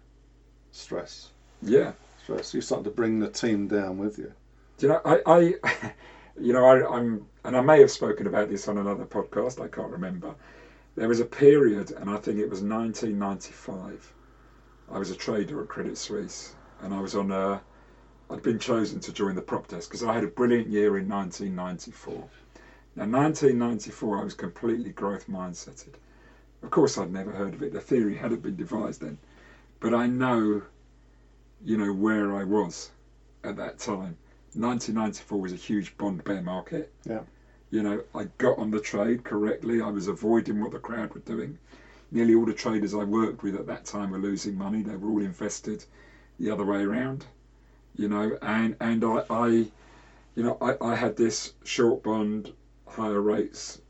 stress, 0.73 1.31
Yeah. 1.63 1.93
stress. 2.23 2.55
You 2.55 2.61
start 2.61 2.85
to 2.85 2.91
bring 2.91 3.19
the 3.19 3.29
team 3.29 3.69
down 3.69 3.99
with 3.99 4.19
you. 4.19 4.33
Do 4.79 4.87
you 4.87 4.93
know, 4.93 5.01
I, 5.05 5.21
I 5.27 5.41
you 6.41 6.53
know, 6.53 6.65
I, 6.65 6.97
I'm, 6.97 7.27
and 7.45 7.57
I 7.57 7.61
may 7.61 7.81
have 7.81 7.91
spoken 7.91 8.27
about 8.27 8.49
this 8.49 8.69
on 8.69 8.79
another 8.79 9.05
podcast. 9.05 9.61
I 9.63 9.69
can't 9.69 9.91
remember. 9.91 10.35
There 10.99 11.07
was 11.07 11.21
a 11.21 11.25
period, 11.25 11.93
and 11.93 12.11
I 12.11 12.17
think 12.17 12.41
it 12.41 12.51
was 12.51 12.61
1995. 12.61 14.13
I 14.91 14.99
was 14.99 15.11
a 15.11 15.15
trader 15.15 15.63
at 15.63 15.69
Credit 15.69 15.97
Suisse, 15.97 16.57
and 16.81 16.93
I 16.93 16.99
was 16.99 17.15
on 17.15 17.31
a. 17.31 17.63
I'd 18.29 18.43
been 18.43 18.59
chosen 18.59 18.99
to 18.99 19.13
join 19.13 19.37
the 19.37 19.41
prop 19.41 19.69
desk 19.69 19.89
because 19.91 20.03
I 20.03 20.13
had 20.13 20.25
a 20.25 20.27
brilliant 20.27 20.67
year 20.67 20.99
in 20.99 21.09
1994. 21.09 22.15
Now, 22.97 23.07
1994, 23.07 24.19
I 24.19 24.25
was 24.25 24.35
completely 24.35 24.91
growth 24.91 25.29
mindseted. 25.29 25.95
Of 26.65 26.71
course, 26.71 26.99
I'd 26.99 27.13
never 27.13 27.31
heard 27.31 27.55
of 27.55 27.63
it. 27.63 27.73
The 27.73 27.81
theory 27.81 28.17
hadn't 28.17 28.43
been 28.43 28.57
devised 28.57 29.01
then, 29.01 29.19
but 29.79 29.95
I 29.95 30.09
know, 30.09 30.63
you 31.63 31.77
know, 31.77 31.93
where 31.93 32.35
I 32.35 32.43
was 32.43 32.91
at 33.45 33.55
that 33.55 33.79
time. 33.79 34.17
1994 34.55 35.41
was 35.41 35.53
a 35.53 35.55
huge 35.55 35.97
bond 35.97 36.25
bear 36.25 36.43
market. 36.43 36.93
Yeah. 37.05 37.21
You 37.71 37.83
know, 37.83 38.03
I 38.15 38.25
got 38.39 38.59
on 38.59 38.71
the 38.71 38.81
trade 38.81 39.25
correctly. 39.25 39.81
I 39.81 39.91
was 39.91 40.09
avoiding 40.09 40.61
what 40.61 40.73
the 40.73 40.79
crowd 40.79 41.13
were 41.13 41.21
doing. 41.21 41.59
Nearly 42.11 42.35
all 42.35 42.47
the 42.47 42.55
traders 42.55 42.95
I 42.95 43.05
worked 43.05 43.43
with 43.43 43.55
at 43.55 43.67
that 43.67 43.85
time 43.85 44.11
were 44.11 44.19
losing 44.19 44.57
money. 44.57 44.83
They 44.83 44.97
were 44.97 45.11
all 45.11 45.23
invested 45.23 45.85
the 46.39 46.51
other 46.51 46.65
way 46.65 46.83
around. 46.83 47.27
You 47.95 48.09
know, 48.09 48.39
and 48.41 48.75
and 48.81 49.05
I, 49.05 49.25
I 49.29 49.49
you 50.35 50.43
know, 50.45 50.57
I, 50.61 50.77
I 50.81 50.95
had 50.95 51.17
this 51.17 51.53
short 51.65 52.03
bond, 52.03 52.53
higher 52.87 53.21
rates, 53.21 53.81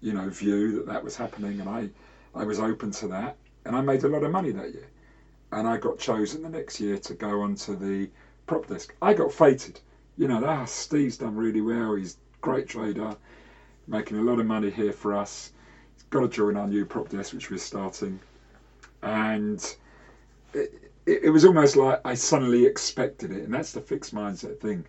you 0.00 0.12
know, 0.12 0.28
view 0.30 0.72
that 0.72 0.86
that 0.86 1.04
was 1.04 1.14
happening, 1.16 1.60
and 1.60 1.68
I 1.68 1.90
I 2.34 2.44
was 2.44 2.58
open 2.58 2.90
to 2.92 3.06
that, 3.08 3.36
and 3.64 3.76
I 3.76 3.80
made 3.80 4.02
a 4.02 4.08
lot 4.08 4.24
of 4.24 4.32
money 4.32 4.50
that 4.50 4.72
year, 4.72 4.88
and 5.52 5.68
I 5.68 5.76
got 5.76 5.98
chosen 5.98 6.42
the 6.42 6.48
next 6.48 6.80
year 6.80 6.98
to 6.98 7.14
go 7.14 7.42
onto 7.42 7.76
the 7.76 8.08
prop 8.46 8.66
desk. 8.66 8.94
I 9.02 9.12
got 9.12 9.30
fated. 9.30 9.80
You 10.16 10.26
know, 10.26 10.44
ah, 10.44 10.64
Steve's 10.64 11.18
done 11.18 11.36
really 11.36 11.60
well. 11.60 11.94
He's 11.94 12.16
great 12.44 12.68
trader, 12.68 13.16
making 13.86 14.18
a 14.18 14.22
lot 14.22 14.38
of 14.38 14.44
money 14.44 14.70
here 14.70 14.92
for 14.92 15.14
us. 15.14 15.50
He's 15.94 16.02
got 16.10 16.20
to 16.20 16.28
join 16.28 16.58
our 16.58 16.66
new 16.66 16.84
prop 16.84 17.08
desk, 17.08 17.32
which 17.32 17.50
we're 17.50 17.56
starting. 17.56 18.20
And 19.02 19.58
it, 20.52 20.92
it, 21.06 21.24
it 21.24 21.30
was 21.30 21.46
almost 21.46 21.74
like 21.74 22.02
I 22.04 22.12
suddenly 22.14 22.66
expected 22.66 23.32
it. 23.32 23.44
And 23.44 23.54
that's 23.54 23.72
the 23.72 23.80
fixed 23.80 24.14
mindset 24.14 24.60
thing. 24.60 24.84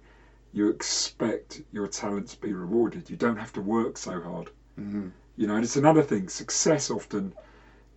You 0.52 0.68
expect 0.68 1.62
your 1.72 1.88
talent 1.88 2.28
to 2.30 2.42
be 2.42 2.52
rewarded. 2.52 3.10
You 3.10 3.16
don't 3.16 3.38
have 3.38 3.54
to 3.54 3.62
work 3.62 3.98
so 3.98 4.20
hard. 4.20 4.50
Mm-hmm. 4.78 5.08
You 5.38 5.48
know, 5.48 5.56
and 5.56 5.64
it's 5.64 5.78
another 5.78 6.04
thing. 6.04 6.28
Success 6.28 6.92
often 6.92 7.34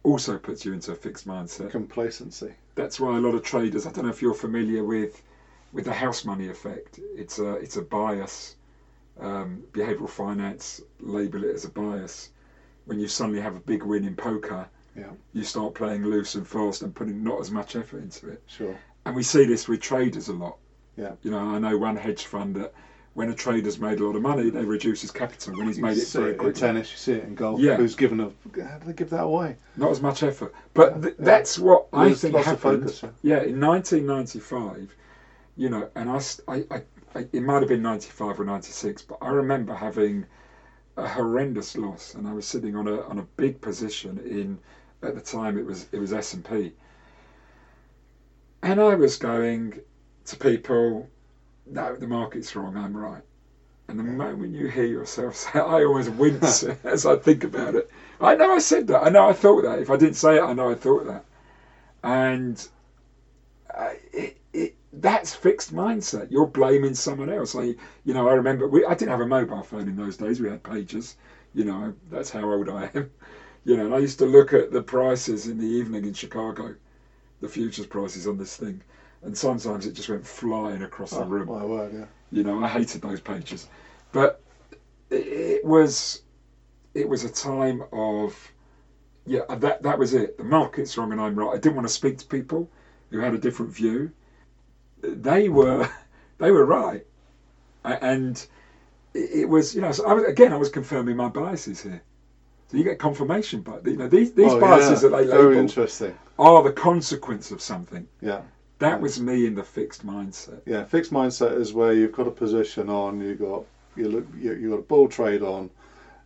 also 0.04 0.38
puts 0.38 0.64
you 0.64 0.72
into 0.72 0.92
a 0.92 0.94
fixed 0.94 1.26
mindset 1.26 1.70
Complacency. 1.70 2.52
that's 2.76 3.00
why 3.00 3.16
a 3.16 3.20
lot 3.20 3.34
of 3.34 3.42
traders. 3.42 3.86
I 3.86 3.90
don't 3.90 4.04
know 4.04 4.10
if 4.10 4.22
you're 4.22 4.34
familiar 4.34 4.84
with 4.84 5.20
with 5.72 5.84
the 5.84 5.92
house 5.92 6.24
money 6.24 6.48
effect. 6.48 7.00
It's 7.16 7.40
a 7.40 7.54
it's 7.54 7.76
a 7.76 7.82
bias. 7.82 8.54
Um, 9.20 9.62
behavioral 9.72 10.08
finance 10.08 10.80
label 11.00 11.44
it 11.44 11.54
as 11.54 11.64
a 11.64 11.70
bias. 11.70 12.30
When 12.84 13.00
you 13.00 13.08
suddenly 13.08 13.40
have 13.40 13.56
a 13.56 13.60
big 13.60 13.82
win 13.82 14.04
in 14.04 14.14
poker, 14.14 14.66
Yeah. 14.96 15.10
you 15.32 15.42
start 15.42 15.74
playing 15.74 16.04
loose 16.04 16.34
and 16.36 16.46
fast 16.46 16.82
and 16.82 16.94
putting 16.94 17.22
not 17.24 17.40
as 17.40 17.50
much 17.50 17.74
effort 17.76 18.02
into 18.02 18.28
it. 18.28 18.42
Sure. 18.46 18.76
And 19.04 19.14
we 19.16 19.22
see 19.22 19.44
this 19.44 19.66
with 19.68 19.80
traders 19.80 20.28
a 20.28 20.32
lot. 20.34 20.56
Yeah. 20.96 21.12
You 21.22 21.30
know, 21.32 21.38
I 21.38 21.58
know 21.58 21.76
one 21.76 21.96
hedge 21.96 22.24
fund 22.26 22.54
that 22.56 22.72
when 23.14 23.30
a 23.30 23.34
trader's 23.34 23.80
made 23.80 23.98
a 24.00 24.06
lot 24.06 24.14
of 24.14 24.22
money, 24.22 24.50
they 24.50 24.64
reduce 24.64 25.00
his 25.00 25.10
capital 25.10 25.56
when 25.56 25.66
he's 25.66 25.78
You 25.78 25.82
made 25.84 25.98
it 25.98 26.02
see 26.06 26.18
very 26.18 26.30
it 26.30 26.34
in 26.34 26.38
quickly. 26.38 26.60
tennis. 26.60 26.90
You 26.92 26.96
see 26.98 27.12
it 27.14 27.24
in 27.24 27.34
golf. 27.34 27.60
Yeah. 27.60 27.76
Who's 27.76 27.96
given 27.96 28.20
a? 28.20 28.30
How 28.62 28.78
do 28.78 28.86
they 28.86 28.92
give 28.92 29.10
that 29.10 29.24
away? 29.24 29.56
Not 29.76 29.90
as 29.90 30.00
much 30.00 30.22
effort. 30.22 30.54
But 30.74 31.02
th- 31.02 31.14
Yeah. 31.18 31.24
that's 31.24 31.58
what 31.58 31.86
I 31.92 32.14
think 32.14 32.36
happened. 32.36 32.82
focus, 32.90 33.02
Yeah, 33.22 33.42
in 33.42 33.58
1995, 33.60 34.94
you 35.56 35.68
know, 35.68 35.88
and 35.96 36.08
I, 36.10 36.20
I, 36.46 36.64
I, 36.70 36.82
it 37.32 37.42
might 37.42 37.60
have 37.62 37.68
been 37.68 37.82
95 37.82 38.40
or 38.40 38.44
96, 38.44 39.02
but 39.02 39.18
I 39.20 39.28
remember 39.28 39.74
having 39.74 40.26
a 40.96 41.08
horrendous 41.08 41.76
loss, 41.76 42.14
and 42.14 42.26
I 42.26 42.32
was 42.32 42.46
sitting 42.46 42.76
on 42.76 42.86
a 42.86 43.00
on 43.02 43.18
a 43.18 43.22
big 43.36 43.60
position 43.60 44.18
in 44.18 44.58
at 45.02 45.14
the 45.14 45.20
time 45.20 45.56
it 45.56 45.64
was 45.64 45.86
it 45.92 45.98
was 45.98 46.12
S 46.12 46.34
and 46.34 46.44
P, 46.44 46.72
and 48.62 48.80
I 48.80 48.94
was 48.94 49.16
going 49.16 49.80
to 50.26 50.36
people, 50.36 51.08
no, 51.66 51.96
the 51.96 52.06
market's 52.06 52.54
wrong, 52.54 52.76
I'm 52.76 52.96
right. 52.96 53.22
And 53.88 53.98
the 53.98 54.02
moment 54.04 54.54
you 54.54 54.68
hear 54.68 54.84
yourself 54.84 55.34
say, 55.36 55.58
I 55.58 55.84
always 55.84 56.08
wince 56.10 56.62
as 56.84 57.06
I 57.06 57.16
think 57.16 57.44
about 57.44 57.74
it. 57.74 57.90
I 58.20 58.34
know 58.34 58.52
I 58.52 58.58
said 58.58 58.86
that. 58.88 59.02
I 59.02 59.08
know 59.08 59.28
I 59.28 59.32
thought 59.32 59.62
that. 59.62 59.78
If 59.78 59.90
I 59.90 59.96
didn't 59.96 60.16
say 60.16 60.36
it, 60.36 60.42
I 60.42 60.52
know 60.52 60.70
I 60.70 60.74
thought 60.74 61.06
that. 61.06 61.24
And 62.02 62.68
that's 65.00 65.34
fixed 65.34 65.74
mindset. 65.74 66.30
You're 66.30 66.46
blaming 66.46 66.94
someone 66.94 67.30
else. 67.30 67.54
I, 67.54 67.74
you 68.04 68.14
know, 68.14 68.28
I 68.28 68.32
remember 68.32 68.66
we, 68.68 68.84
I 68.84 68.94
didn't 68.94 69.10
have 69.10 69.20
a 69.20 69.26
mobile 69.26 69.62
phone 69.62 69.88
in 69.88 69.96
those 69.96 70.16
days. 70.16 70.40
We 70.40 70.48
had 70.48 70.62
pages. 70.62 71.16
You 71.54 71.64
know, 71.64 71.94
that's 72.10 72.30
how 72.30 72.50
old 72.50 72.68
I 72.68 72.90
am. 72.94 73.10
You 73.64 73.76
know, 73.76 73.84
and 73.84 73.94
I 73.94 73.98
used 73.98 74.18
to 74.20 74.26
look 74.26 74.54
at 74.54 74.70
the 74.70 74.80
prices 74.80 75.46
in 75.46 75.58
the 75.58 75.66
evening 75.66 76.06
in 76.06 76.14
Chicago, 76.14 76.74
the 77.40 77.48
futures 77.48 77.86
prices 77.86 78.26
on 78.26 78.38
this 78.38 78.56
thing, 78.56 78.82
and 79.22 79.36
sometimes 79.36 79.86
it 79.86 79.92
just 79.92 80.08
went 80.08 80.26
flying 80.26 80.82
across 80.82 81.10
the 81.10 81.20
Oh, 81.20 81.24
room. 81.24 81.46
my 81.48 81.64
word. 81.64 81.92
Yeah. 81.92 82.04
You 82.30 82.44
know, 82.44 82.62
I 82.64 82.68
hated 82.68 83.02
those 83.02 83.20
pages, 83.20 83.68
but 84.12 84.40
it, 85.10 85.26
it 85.26 85.64
was 85.64 86.22
it 86.94 87.08
was 87.08 87.24
a 87.24 87.28
time 87.30 87.82
of 87.92 88.52
yeah 89.26 89.42
that 89.56 89.82
that 89.82 89.98
was 89.98 90.14
it. 90.14 90.36
The 90.38 90.44
market's 90.44 90.96
wrong 90.96 91.12
and 91.12 91.20
I'm 91.20 91.34
right. 91.36 91.54
I 91.54 91.58
didn't 91.58 91.76
want 91.76 91.86
to 91.88 91.92
speak 91.92 92.18
to 92.18 92.26
people 92.26 92.70
who 93.10 93.18
had 93.18 93.34
a 93.34 93.38
different 93.38 93.72
view. 93.72 94.10
They 95.02 95.48
were 95.48 95.88
they 96.38 96.50
were 96.50 96.64
right, 96.64 97.06
and 97.84 98.44
it 99.14 99.48
was 99.48 99.74
you 99.74 99.80
know 99.80 99.92
so 99.92 100.06
I 100.06 100.12
was, 100.12 100.24
again 100.24 100.52
I 100.52 100.56
was 100.56 100.68
confirming 100.70 101.16
my 101.16 101.28
biases 101.28 101.82
here. 101.82 102.02
So 102.70 102.76
you 102.76 102.84
get 102.84 102.98
confirmation, 102.98 103.62
but 103.62 103.86
you 103.86 103.96
know 103.96 104.08
these 104.08 104.32
these 104.32 104.52
Oh, 104.52 104.60
biases 104.60 105.02
yeah. 105.02 105.08
that 105.08 105.16
they 105.16 105.26
Very 105.26 105.48
label 105.54 105.60
interesting. 105.60 106.14
are 106.38 106.62
the 106.62 106.72
consequence 106.72 107.50
of 107.50 107.62
something. 107.62 108.06
Yeah. 108.20 108.42
That 108.78 109.00
was 109.00 109.20
me 109.20 109.46
in 109.46 109.54
the 109.56 109.64
fixed 109.64 110.06
mindset. 110.06 110.60
Yeah, 110.64 110.84
fixed 110.84 111.12
mindset 111.12 111.58
is 111.58 111.72
where 111.72 111.92
you've 111.92 112.12
got 112.12 112.28
a 112.28 112.30
position 112.30 112.88
on, 112.88 113.20
you've 113.20 113.40
got 113.40 113.64
you 113.96 114.08
look 114.08 114.26
you 114.38 114.54
you 114.54 114.70
got 114.70 114.78
a 114.78 114.82
bull 114.82 115.08
trade 115.08 115.42
on, 115.42 115.70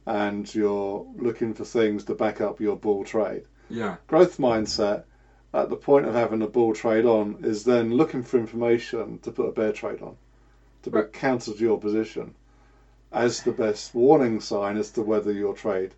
and 0.07 0.53
you're 0.55 1.07
looking 1.17 1.55
for 1.55 1.65
things 1.65 2.05
to 2.05 2.15
back 2.15 2.41
up 2.41 2.61
your 2.61 2.77
bull 2.77 3.05
trade. 3.05 3.45
Yeah, 3.71 3.97
Growth 4.07 4.37
mindset, 4.37 5.05
at 5.55 5.69
the 5.69 5.77
point 5.77 6.07
of 6.07 6.15
having 6.15 6.43
a 6.43 6.47
bull 6.47 6.73
trade 6.75 7.05
on, 7.05 7.39
is 7.43 7.65
then 7.65 7.93
looking 7.95 8.23
for 8.23 8.39
information 8.39 9.19
to 9.21 9.31
put 9.31 9.49
a 9.49 9.53
bear 9.53 9.73
trade 9.73 10.01
on, 10.01 10.17
to 10.83 10.91
be 10.91 10.99
Right. 10.99 11.13
counter 11.13 11.53
to 11.53 11.59
your 11.59 11.79
position, 11.79 12.35
as 13.13 13.43
the 13.43 13.53
best 13.53 13.95
warning 13.95 14.41
sign 14.41 14.77
as 14.77 14.91
to 14.93 15.03
whether 15.03 15.31
your 15.33 15.53
trade 15.55 15.95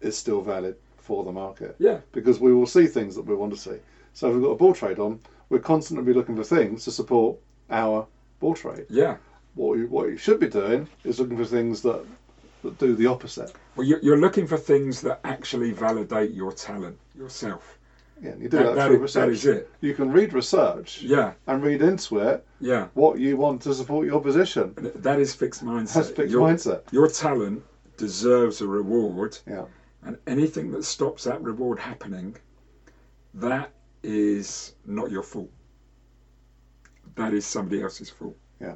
is 0.00 0.16
still 0.16 0.40
valid 0.40 0.76
for 0.96 1.24
the 1.24 1.32
market. 1.32 1.74
yeah, 1.78 1.98
Because 2.12 2.38
we 2.38 2.52
will 2.52 2.66
see 2.66 2.86
things 2.86 3.14
that 3.16 3.22
we 3.24 3.34
want 3.34 3.52
to 3.52 3.58
see. 3.58 3.78
So 4.12 4.28
if 4.28 4.34
we've 4.34 4.42
got 4.42 4.50
a 4.50 4.56
bull 4.56 4.72
trade 4.74 4.98
on, 4.98 5.20
we're 5.48 5.58
constantly 5.58 6.12
looking 6.12 6.36
for 6.36 6.44
things 6.44 6.84
to 6.84 6.90
support 6.90 7.36
our 7.70 8.06
bull 8.40 8.54
trade. 8.54 8.86
yeah. 8.88 9.16
What 9.54 9.78
you, 9.78 9.86
what 9.86 10.08
you 10.08 10.16
should 10.18 10.38
be 10.38 10.48
doing 10.48 10.86
is 11.04 11.18
looking 11.18 11.36
for 11.38 11.46
things 11.46 11.80
that, 11.80 12.04
that 12.62 12.78
do 12.78 12.94
the 12.94 13.06
opposite. 13.06 13.52
Well, 13.74 13.86
you're, 13.86 13.98
you're 14.02 14.18
looking 14.18 14.46
for 14.46 14.58
things 14.58 15.00
that 15.00 15.18
actually 15.24 15.70
validate 15.72 16.32
your 16.32 16.52
talent 16.52 16.98
yourself. 17.16 17.75
Yeah, 18.22 18.34
you 18.36 18.48
do 18.48 18.56
That- 18.56 18.64
that, 18.64 18.74
that 18.76 18.86
through 18.86 18.96
is- 18.96 19.02
research. 19.02 19.26
that 19.26 19.32
is 19.32 19.46
it. 19.46 19.70
You 19.80 19.94
can 19.94 20.10
read 20.10 20.32
research 20.32 21.02
Yeah, 21.02 21.34
and 21.46 21.62
read 21.62 21.82
into 21.82 22.18
it 22.20 22.46
yeah. 22.60 22.88
what 22.94 23.18
you 23.18 23.36
want 23.36 23.60
to 23.62 23.74
support 23.74 24.06
your 24.06 24.20
position. 24.22 24.74
That 24.96 25.20
is 25.20 25.34
fixed 25.34 25.64
mindset. 25.64 25.92
That's 25.94 26.10
fixed 26.10 26.32
your, 26.32 26.48
mindset. 26.48 26.90
Your 26.92 27.08
talent 27.08 27.62
deserves 27.98 28.60
a 28.62 28.66
reward, 28.68 29.38
Yeah, 29.46 29.66
and 30.02 30.16
anything 30.26 30.70
that 30.72 30.84
stops 30.84 31.24
that 31.24 31.42
reward 31.42 31.78
happening, 31.78 32.36
that 33.34 33.70
is 34.02 34.74
not 34.86 35.10
your 35.10 35.22
fault. 35.22 35.50
That 37.16 37.32
is 37.34 37.46
somebody 37.46 37.82
else's 37.82 38.10
fault. 38.10 38.36
Yeah. 38.60 38.74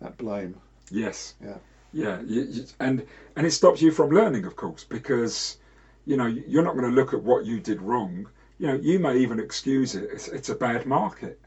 that 0.00 0.16
blame. 0.18 0.54
Yes. 0.90 1.34
Yeah. 1.42 1.56
Yeah. 1.92 2.20
You, 2.22 2.42
you, 2.42 2.64
and 2.80 3.04
and 3.36 3.46
it 3.46 3.50
stops 3.52 3.80
you 3.82 3.90
from 3.90 4.10
learning, 4.10 4.44
of 4.44 4.56
course, 4.56 4.84
because 4.84 5.56
you 6.06 6.16
know 6.16 6.26
you're 6.26 6.62
not 6.62 6.74
going 6.76 6.88
to 6.90 6.94
look 6.94 7.12
at 7.14 7.22
what 7.22 7.44
you 7.46 7.60
did 7.60 7.80
wrong. 7.82 8.26
You 8.58 8.66
know, 8.66 8.74
you 8.74 8.98
may 8.98 9.18
even 9.18 9.38
excuse 9.38 9.94
it. 9.94 10.10
It's, 10.12 10.28
it's 10.28 10.48
a 10.48 10.54
bad 10.54 10.86
market. 10.86 11.40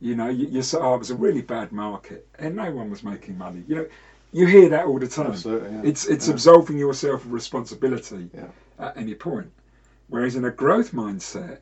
You 0.00 0.16
know, 0.16 0.28
you, 0.28 0.48
you 0.48 0.62
say, 0.62 0.78
"Oh, 0.80 0.94
it 0.94 0.98
was 0.98 1.10
a 1.10 1.14
really 1.14 1.42
bad 1.42 1.70
market, 1.70 2.26
and 2.38 2.56
no 2.56 2.70
one 2.72 2.90
was 2.90 3.04
making 3.04 3.38
money." 3.38 3.62
You 3.68 3.76
know, 3.76 3.86
you 4.32 4.46
hear 4.46 4.68
that 4.70 4.86
all 4.86 4.98
the 4.98 5.06
time. 5.06 5.28
Absolutely. 5.32 5.70
Yeah. 5.70 5.82
It's 5.84 6.06
it's 6.06 6.26
yeah. 6.26 6.34
absolving 6.34 6.78
yourself 6.78 7.24
of 7.24 7.32
responsibility 7.32 8.28
Yeah. 8.34 8.48
at 8.78 8.96
any 8.96 9.14
point. 9.14 9.50
Whereas 10.08 10.34
in 10.34 10.44
a 10.44 10.50
growth 10.50 10.92
mindset, 10.92 11.58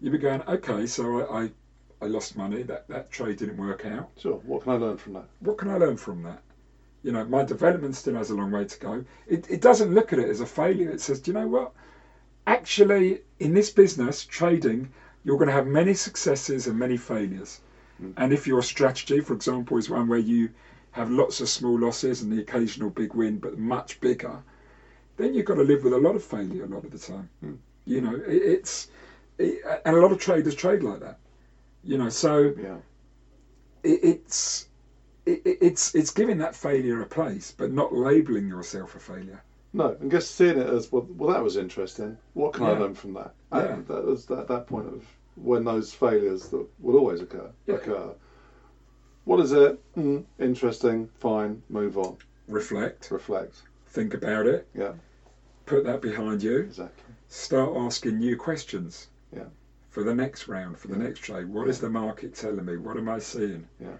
you'd 0.00 0.12
be 0.12 0.18
going, 0.18 0.42
"Okay, 0.42 0.86
so 0.86 1.20
I, 1.20 1.42
I 1.42 1.50
I 2.02 2.06
lost 2.06 2.36
money. 2.36 2.62
That 2.62 2.86
that 2.88 3.10
trade 3.10 3.38
didn't 3.38 3.56
work 3.56 3.84
out." 3.84 4.10
Sure. 4.16 4.40
What 4.44 4.62
can 4.62 4.72
I 4.72 4.76
learn 4.76 4.96
from 4.96 5.14
that? 5.14 5.24
what 5.40 5.58
can 5.58 5.68
I 5.70 5.76
learn 5.76 5.96
from 5.96 6.22
that? 6.22 6.42
You 7.02 7.12
know, 7.12 7.24
my 7.24 7.42
development 7.44 7.96
still 7.96 8.14
has 8.14 8.30
a 8.30 8.34
long 8.34 8.50
way 8.50 8.66
to 8.66 8.78
go. 8.78 9.04
It, 9.26 9.50
it 9.50 9.60
doesn't 9.62 9.94
look 9.94 10.12
at 10.12 10.18
it 10.18 10.28
as 10.28 10.40
a 10.40 10.46
failure. 10.46 10.90
It 10.90 11.00
says, 11.00 11.18
do 11.18 11.30
you 11.30 11.38
know 11.38 11.48
what? 11.48 11.72
Actually, 12.50 13.22
in 13.38 13.54
this 13.54 13.70
business, 13.70 14.24
trading, 14.24 14.88
you're 15.24 15.36
going 15.36 15.46
to 15.48 15.52
have 15.60 15.66
many 15.68 15.94
successes 15.94 16.66
and 16.66 16.76
many 16.78 16.96
failures. 16.96 17.60
Mm. 18.02 18.12
And 18.16 18.32
if 18.32 18.46
your 18.46 18.62
strategy, 18.62 19.20
for 19.20 19.34
example, 19.34 19.76
is 19.78 19.88
one 19.88 20.08
where 20.08 20.18
you 20.18 20.50
have 20.90 21.10
lots 21.10 21.40
of 21.40 21.48
small 21.48 21.78
losses 21.78 22.22
and 22.22 22.32
the 22.32 22.40
occasional 22.40 22.90
big 22.90 23.14
win, 23.14 23.38
but 23.38 23.56
much 23.58 24.00
bigger, 24.00 24.42
then 25.16 25.32
you've 25.32 25.46
got 25.46 25.54
to 25.54 25.62
live 25.62 25.84
with 25.84 25.92
a 25.92 25.98
lot 25.98 26.16
of 26.16 26.24
failure 26.24 26.64
a 26.64 26.66
lot 26.66 26.84
of 26.84 26.90
the 26.90 26.98
time. 26.98 27.28
Mm. 27.44 27.58
You 27.84 28.00
know, 28.00 28.16
it, 28.16 28.42
it's, 28.54 28.88
it, 29.38 29.62
and 29.84 29.94
a 29.96 30.00
lot 30.00 30.10
of 30.12 30.18
traders 30.18 30.54
trade 30.56 30.82
like 30.82 31.00
that. 31.00 31.18
You 31.84 31.98
know, 31.98 32.08
so 32.08 32.52
Yeah. 32.60 32.78
it, 33.84 34.00
it's 34.02 34.68
it, 35.26 35.42
it- 35.44 35.58
it's 35.60 35.94
it's 35.94 36.10
giving 36.10 36.38
that 36.38 36.54
failure 36.56 37.00
a 37.02 37.06
place, 37.06 37.54
but 37.56 37.70
not 37.70 37.94
labelling 37.94 38.48
yourself 38.48 38.96
a 38.96 38.98
failure. 38.98 39.42
No, 39.72 39.96
and 40.00 40.10
just 40.10 40.34
seeing 40.34 40.58
it 40.58 40.68
as 40.68 40.90
well. 40.90 41.06
Well, 41.10 41.32
that 41.32 41.42
was 41.44 41.56
interesting. 41.56 42.16
What 42.34 42.54
can 42.54 42.64
I 42.66 42.72
learn 42.72 42.94
from 42.94 43.14
that? 43.14 43.34
Yeah. 43.52 43.74
And 43.74 43.86
that 43.86 44.04
was 44.04 44.26
that, 44.26 44.48
that 44.48 44.66
point 44.66 44.86
of 44.88 45.04
when 45.36 45.64
those 45.64 45.92
failures 45.94 46.48
that 46.48 46.66
will 46.80 46.96
always 46.98 47.20
occur 47.20 47.50
Yeah. 47.66 47.76
occur. 47.76 48.14
What 49.24 49.38
is 49.40 49.52
it? 49.52 49.80
Mm, 49.96 50.24
interesting. 50.38 51.08
Fine. 51.20 51.62
Move 51.68 51.98
on. 51.98 52.16
Reflect, 52.48 53.10
Reflect. 53.12 53.62
think 53.86 54.12
about 54.14 54.46
it, 54.46 54.66
Yeah. 54.74 54.94
put 55.66 55.84
that 55.84 56.00
behind 56.02 56.42
you, 56.42 56.58
Exactly. 56.58 57.14
start 57.28 57.76
asking 57.76 58.18
new 58.18 58.36
questions. 58.36 59.08
Yeah. 59.32 59.44
For 59.90 60.02
the 60.02 60.14
next 60.14 60.48
round, 60.48 60.78
for 60.78 60.88
the 60.88 60.96
next 60.96 61.20
trade, 61.20 61.46
what 61.48 61.68
is 61.68 61.80
the 61.80 61.90
market 61.90 62.34
telling 62.34 62.64
me? 62.64 62.76
What 62.76 62.96
am 62.96 63.08
I 63.08 63.18
seeing? 63.20 63.68
Yeah. 63.80 63.96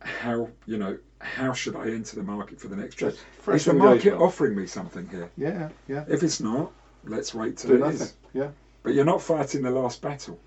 How 0.00 0.48
you 0.66 0.78
know? 0.78 0.98
How 1.20 1.52
should 1.52 1.74
I 1.74 1.88
enter 1.90 2.14
the 2.16 2.22
market 2.22 2.60
for 2.60 2.68
the 2.68 2.76
next 2.76 2.94
trade? 2.96 3.14
Is 3.48 3.64
the 3.64 3.72
market 3.74 4.14
offering 4.14 4.54
me 4.54 4.66
something 4.66 5.08
here? 5.08 5.30
Yeah. 5.36 5.68
Yeah. 5.88 6.04
If 6.08 6.22
it's 6.22 6.40
not, 6.40 6.70
let's 7.04 7.34
wait 7.34 7.56
till 7.56 7.70
Do 7.70 7.76
it 7.76 7.80
nothing. 7.80 8.00
is. 8.02 8.14
Yeah. 8.32 8.50
But 8.84 8.94
you're 8.94 9.04
not 9.04 9.20
fighting 9.20 9.62
the 9.62 9.70
last 9.72 10.00
battle. 10.00 10.38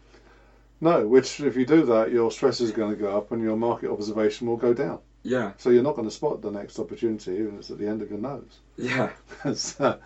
No, 0.80 1.06
which 1.06 1.42
if 1.42 1.58
you 1.58 1.66
do 1.66 1.86
that, 1.88 2.12
your 2.12 2.32
stress 2.32 2.62
is 2.62 2.72
going 2.72 2.92
to 2.92 2.96
go 2.96 3.16
up 3.18 3.32
and 3.34 3.42
your 3.42 3.58
market 3.58 3.92
observation 3.92 4.48
will 4.48 4.58
go 4.58 4.74
down. 4.74 5.00
Yeah, 5.24 5.52
So 5.58 5.70
you're 5.70 5.84
not 5.84 5.96
going 5.96 6.08
to 6.08 6.14
spot 6.16 6.42
the 6.42 6.50
next 6.50 6.80
opportunity, 6.80 7.34
even 7.34 7.50
if 7.54 7.60
it's 7.60 7.70
at 7.70 7.78
the 7.78 7.88
end 7.88 8.02
of 8.02 8.10
your 8.10 8.18
nose. 8.18 8.60
yeah, 8.78 9.10
So, 9.54 10.00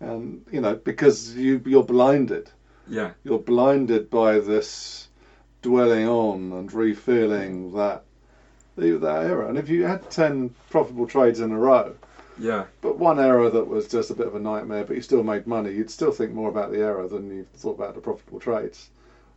and 0.00 0.42
you 0.50 0.62
know, 0.62 0.76
because 0.76 1.34
you 1.34 1.60
you're 1.66 1.82
blinded. 1.84 2.48
yeah, 2.88 3.10
You're 3.24 3.40
blinded 3.40 4.08
by 4.08 4.38
this 4.38 5.08
dwelling 5.60 6.08
on 6.08 6.52
and 6.52 6.72
refilling 6.72 7.72
that 7.74 8.04
that 8.76 9.24
error. 9.24 9.48
And 9.48 9.58
if 9.58 9.68
you 9.68 9.84
had 9.84 10.10
ten 10.10 10.54
profitable 10.70 11.06
trades 11.06 11.40
in 11.40 11.52
a 11.52 11.58
row, 11.58 11.94
yeah, 12.38 12.64
but 12.80 12.98
one 12.98 13.20
error 13.20 13.50
that 13.50 13.66
was 13.66 13.88
just 13.88 14.10
a 14.10 14.14
bit 14.14 14.26
of 14.26 14.34
a 14.34 14.40
nightmare, 14.40 14.84
but 14.84 14.96
you 14.96 15.02
still 15.02 15.22
made 15.22 15.46
money, 15.46 15.72
you'd 15.72 15.90
still 15.90 16.12
think 16.12 16.32
more 16.32 16.48
about 16.48 16.70
the 16.70 16.78
error 16.78 17.06
than 17.06 17.28
you 17.30 17.46
thought 17.54 17.78
about 17.78 17.94
the 17.94 18.00
profitable 18.00 18.40
trades, 18.40 18.90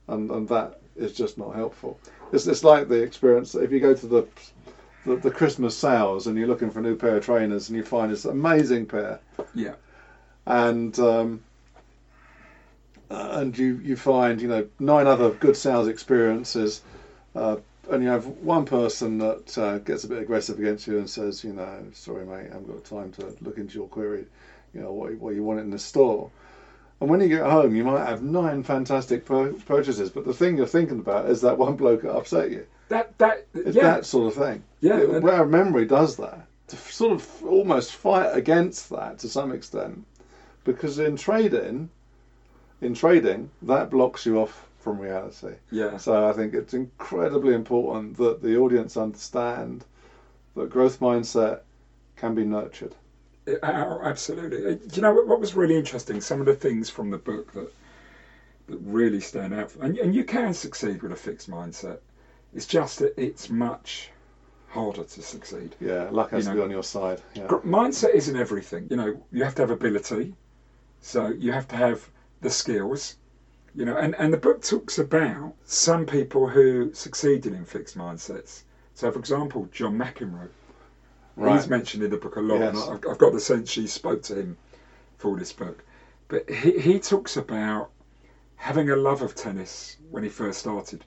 and 0.07 0.31
and 0.31 0.47
that 0.49 0.79
is 0.95 1.13
just 1.13 1.37
not 1.37 1.55
helpful. 1.55 1.99
It's 2.31 2.47
it's 2.47 2.63
like 2.63 2.87
the 2.87 3.01
experience 3.01 3.55
if 3.55 3.71
you 3.71 3.79
go 3.79 3.93
to 3.93 4.07
the 4.07 4.27
the, 5.05 5.17
the 5.17 5.31
Christmas 5.31 5.77
sales 5.77 6.27
and 6.27 6.37
you're 6.37 6.47
looking 6.47 6.71
for 6.71 6.79
a 6.79 6.81
new 6.81 6.95
pair 6.95 7.17
of 7.17 7.25
trainers 7.25 7.69
and 7.69 7.77
you 7.77 7.83
find 7.83 8.11
this 8.11 8.25
amazing 8.25 8.85
pair, 8.85 9.19
yeah, 9.53 9.75
and 10.45 10.97
um, 10.99 11.43
and 13.09 13.57
you 13.57 13.79
you 13.83 13.95
find 13.95 14.41
you 14.41 14.47
know 14.47 14.67
nine 14.79 15.07
other 15.07 15.31
good 15.31 15.57
sales 15.57 15.87
experiences, 15.87 16.81
uh, 17.35 17.57
and 17.89 18.03
you 18.03 18.09
have 18.09 18.25
one 18.25 18.65
person 18.65 19.17
that 19.19 19.57
uh, 19.57 19.77
gets 19.79 20.03
a 20.03 20.07
bit 20.07 20.21
aggressive 20.21 20.59
against 20.59 20.87
you 20.87 20.97
and 20.97 21.09
says, 21.09 21.43
you 21.43 21.53
know, 21.53 21.83
sorry 21.93 22.25
mate, 22.25 22.49
I 22.49 22.53
haven't 22.53 22.67
got 22.67 22.83
time 22.83 23.11
to 23.13 23.35
look 23.41 23.57
into 23.57 23.77
your 23.77 23.87
query, 23.87 24.25
you 24.73 24.81
know 24.81 24.91
what 24.91 25.13
what 25.15 25.35
you 25.35 25.43
want 25.43 25.59
in 25.59 25.69
the 25.69 25.79
store. 25.79 26.29
And 27.01 27.09
when 27.09 27.19
you 27.19 27.27
get 27.27 27.43
home, 27.45 27.75
you 27.75 27.83
might 27.83 28.05
have 28.05 28.23
nine 28.23 28.63
fantastic 28.63 29.25
pur- 29.25 29.53
purchases, 29.65 30.09
but 30.09 30.25
the 30.25 30.33
thing 30.33 30.55
you're 30.57 30.65
thinking 30.65 30.99
about 30.99 31.29
is 31.29 31.41
that 31.41 31.57
one 31.57 31.75
bloke 31.75 32.03
that 32.03 32.15
upset 32.15 32.51
you. 32.51 32.65
That 32.89 33.17
that 33.17 33.45
It's 33.53 33.75
yeah, 33.75 33.83
that 33.83 34.05
sort 34.05 34.27
of 34.27 34.41
thing. 34.43 34.63
Yeah, 34.79 34.99
It- 34.99 35.09
and- 35.09 35.23
where 35.23 35.45
memory 35.45 35.85
does 35.85 36.15
that, 36.17 36.47
to 36.67 36.75
sort 36.77 37.11
of 37.13 37.43
almost 37.45 37.91
fight 37.93 38.29
against 38.35 38.89
that 38.91 39.19
to 39.19 39.27
some 39.29 39.51
extent, 39.51 40.05
because 40.63 40.97
in 40.99 41.15
trading, 41.17 41.89
in 42.81 42.93
trading, 42.93 43.49
that 43.63 43.89
blocks 43.89 44.25
you 44.25 44.39
off 44.39 44.65
from 44.85 44.99
reality. 44.99 45.55
yeah, 45.71 45.97
So 45.97 46.29
I 46.29 46.31
think 46.31 46.53
it's 46.53 46.75
incredibly 46.75 47.53
important 47.55 48.17
that 48.17 48.41
the 48.43 48.55
audience 48.57 48.95
understand 48.95 49.83
that 50.55 50.69
growth 50.69 50.99
mindset 50.99 51.61
can 52.15 52.35
be 52.35 52.45
nurtured. 52.45 52.93
Uh, 53.47 53.99
absolutely. 54.03 54.65
Uh, 54.73 54.77
You 54.93 55.01
know 55.01 55.13
what, 55.13 55.27
what 55.27 55.39
was 55.39 55.55
really 55.55 55.75
interesting? 55.75 56.21
Some 56.21 56.39
of 56.39 56.45
the 56.45 56.55
things 56.55 56.89
from 56.89 57.09
the 57.09 57.17
book 57.17 57.51
that 57.53 57.71
that 58.67 58.79
really 58.99 59.19
stand 59.19 59.53
out, 59.53 59.75
and 59.81 59.97
and 59.97 60.15
you 60.15 60.23
can 60.23 60.53
succeed 60.53 61.01
with 61.03 61.11
a 61.11 61.15
fixed 61.15 61.49
mindset. 61.49 61.99
It's 62.53 62.65
just 62.65 62.99
that 62.99 63.13
it's 63.17 63.49
much 63.49 64.11
harder 64.69 65.03
to 65.03 65.21
succeed. 65.21 65.75
Yeah, 65.79 66.09
luck 66.11 66.31
has 66.31 66.45
You 66.45 66.51
to 66.51 66.55
know, 66.55 66.61
be 66.61 66.65
on 66.65 66.71
your 66.71 66.83
side. 66.83 67.21
Yeah. 67.35 67.47
Mindset 67.79 68.13
isn't 68.15 68.35
everything. 68.35 68.87
You 68.91 68.97
know, 68.97 69.11
you 69.31 69.43
have 69.43 69.55
to 69.55 69.61
have 69.63 69.71
ability, 69.71 70.33
so 71.01 71.27
you 71.27 71.51
have 71.51 71.67
to 71.67 71.75
have 71.75 71.97
the 72.41 72.49
skills. 72.49 73.15
You 73.75 73.83
know, 73.85 73.97
and, 73.97 74.15
and 74.17 74.31
the 74.31 74.37
book 74.37 74.61
talks 74.61 74.99
about 74.99 75.53
some 75.65 76.05
people 76.05 76.47
who 76.47 76.93
succeeded 76.93 77.53
in 77.53 77.65
fixed 77.65 77.97
mindsets. 77.97 78.63
So, 78.93 79.11
for 79.11 79.19
example, 79.19 79.67
John 79.71 79.97
McEnroe. 79.97 80.47
He's 81.37 81.67
mentioned 81.67 82.01
in 82.01 82.11
the 82.11 82.17
book 82.17 82.37
a 82.37 82.39
lot, 82.39 82.61
and 82.61 82.77
Yes. 82.77 82.87
I've, 82.87 83.05
I've 83.11 83.17
got 83.17 83.33
the 83.33 83.41
sense 83.41 83.69
she 83.69 83.87
spoke 83.87 84.21
to 84.23 84.35
him 84.35 84.57
for 85.17 85.37
this 85.37 85.51
book. 85.51 85.83
But 86.29 86.49
he, 86.49 86.79
he 86.79 86.99
talks 86.99 87.35
about 87.35 87.89
having 88.55 88.89
a 88.89 88.95
love 88.95 89.21
of 89.21 89.35
tennis 89.35 89.97
when 90.09 90.23
he 90.23 90.29
first 90.29 90.59
started, 90.59 91.03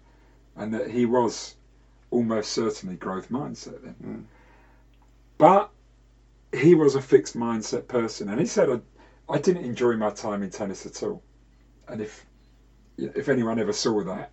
and 0.54 0.74
that 0.74 0.90
he 0.90 1.06
was 1.06 1.54
almost 2.10 2.52
certainly 2.52 2.96
growth 2.96 3.30
mindset 3.30 3.82
then. 3.82 3.94
Mm. 4.04 4.24
But 5.38 5.70
he 6.52 6.74
was 6.74 6.94
a 6.94 7.00
fixed 7.00 7.36
mindset 7.36 7.88
person, 7.88 8.28
and 8.28 8.38
he 8.38 8.46
said, 8.46 8.68
I, 8.68 8.80
I 9.32 9.38
didn't 9.38 9.64
enjoy 9.64 9.96
my 9.96 10.10
time 10.10 10.42
in 10.42 10.50
tennis 10.50 10.84
at 10.84 11.02
all. 11.02 11.22
And 11.88 12.02
if 12.02 12.26
if 12.98 13.28
anyone 13.28 13.58
ever 13.58 13.72
saw 13.72 14.02
that, 14.04 14.30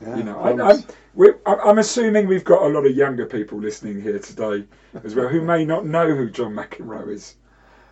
Yeah, 0.00 0.16
you 0.16 0.24
know, 0.24 0.38
I, 0.40 0.70
I'm, 0.70 0.82
we're, 1.14 1.38
I'm 1.46 1.60
I'm 1.60 1.78
assuming 1.78 2.26
we've 2.26 2.44
got 2.44 2.62
a 2.62 2.68
lot 2.68 2.84
of 2.86 2.94
younger 2.96 3.26
people 3.26 3.58
listening 3.60 4.00
here 4.02 4.18
today 4.18 4.64
as 5.04 5.14
well 5.14 5.28
who 5.28 5.40
may 5.54 5.64
not 5.64 5.86
know 5.86 6.14
who 6.14 6.28
John 6.30 6.54
McEnroe 6.54 7.08
is. 7.08 7.36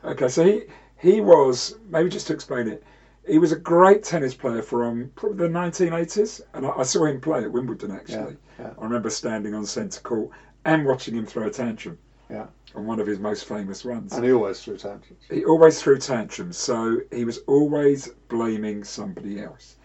Okay, 0.05 0.29
so 0.29 0.44
he 0.44 0.62
he 0.96 1.20
was 1.20 1.77
maybe 1.88 2.09
just 2.11 2.27
to 2.27 2.35
explain 2.35 2.68
it, 2.68 2.83
he 3.27 3.38
was 3.38 3.53
a 3.53 3.57
great 3.59 4.03
tennis 4.03 4.35
player 4.35 4.62
from 4.62 5.11
probably 5.14 5.46
the 5.46 5.53
1980s, 5.53 6.40
and 6.55 6.66
I, 6.66 6.70
I 6.70 6.83
saw 6.83 7.05
him 7.05 7.20
play 7.20 7.42
at 7.44 7.53
Wimbledon 7.53 7.90
actually. 7.92 8.37
yeah. 8.59 8.70
I 8.79 8.85
remember 8.85 9.09
standing 9.11 9.55
on 9.55 9.64
centre 9.64 10.01
court 10.01 10.31
and 10.64 10.85
watching 10.85 11.14
him 11.14 11.25
throw 11.27 11.46
a 11.46 11.51
tantrum 11.51 11.96
Yeah. 12.29 12.46
on 12.75 12.85
one 12.87 13.01
of 13.01 13.07
his 13.07 13.18
most 13.18 13.44
famous 13.46 13.85
runs. 13.87 14.12
And 14.12 14.25
he 14.25 14.33
always 14.33 14.61
threw 14.62 14.77
tantrums. 14.77 15.23
He 15.31 15.44
always 15.44 15.81
threw 15.81 15.99
tantrums, 15.99 16.59
so 16.59 17.01
he 17.11 17.25
was 17.25 17.38
always 17.46 18.09
blaming 18.29 18.85
somebody 18.85 19.40
else. 19.40 19.77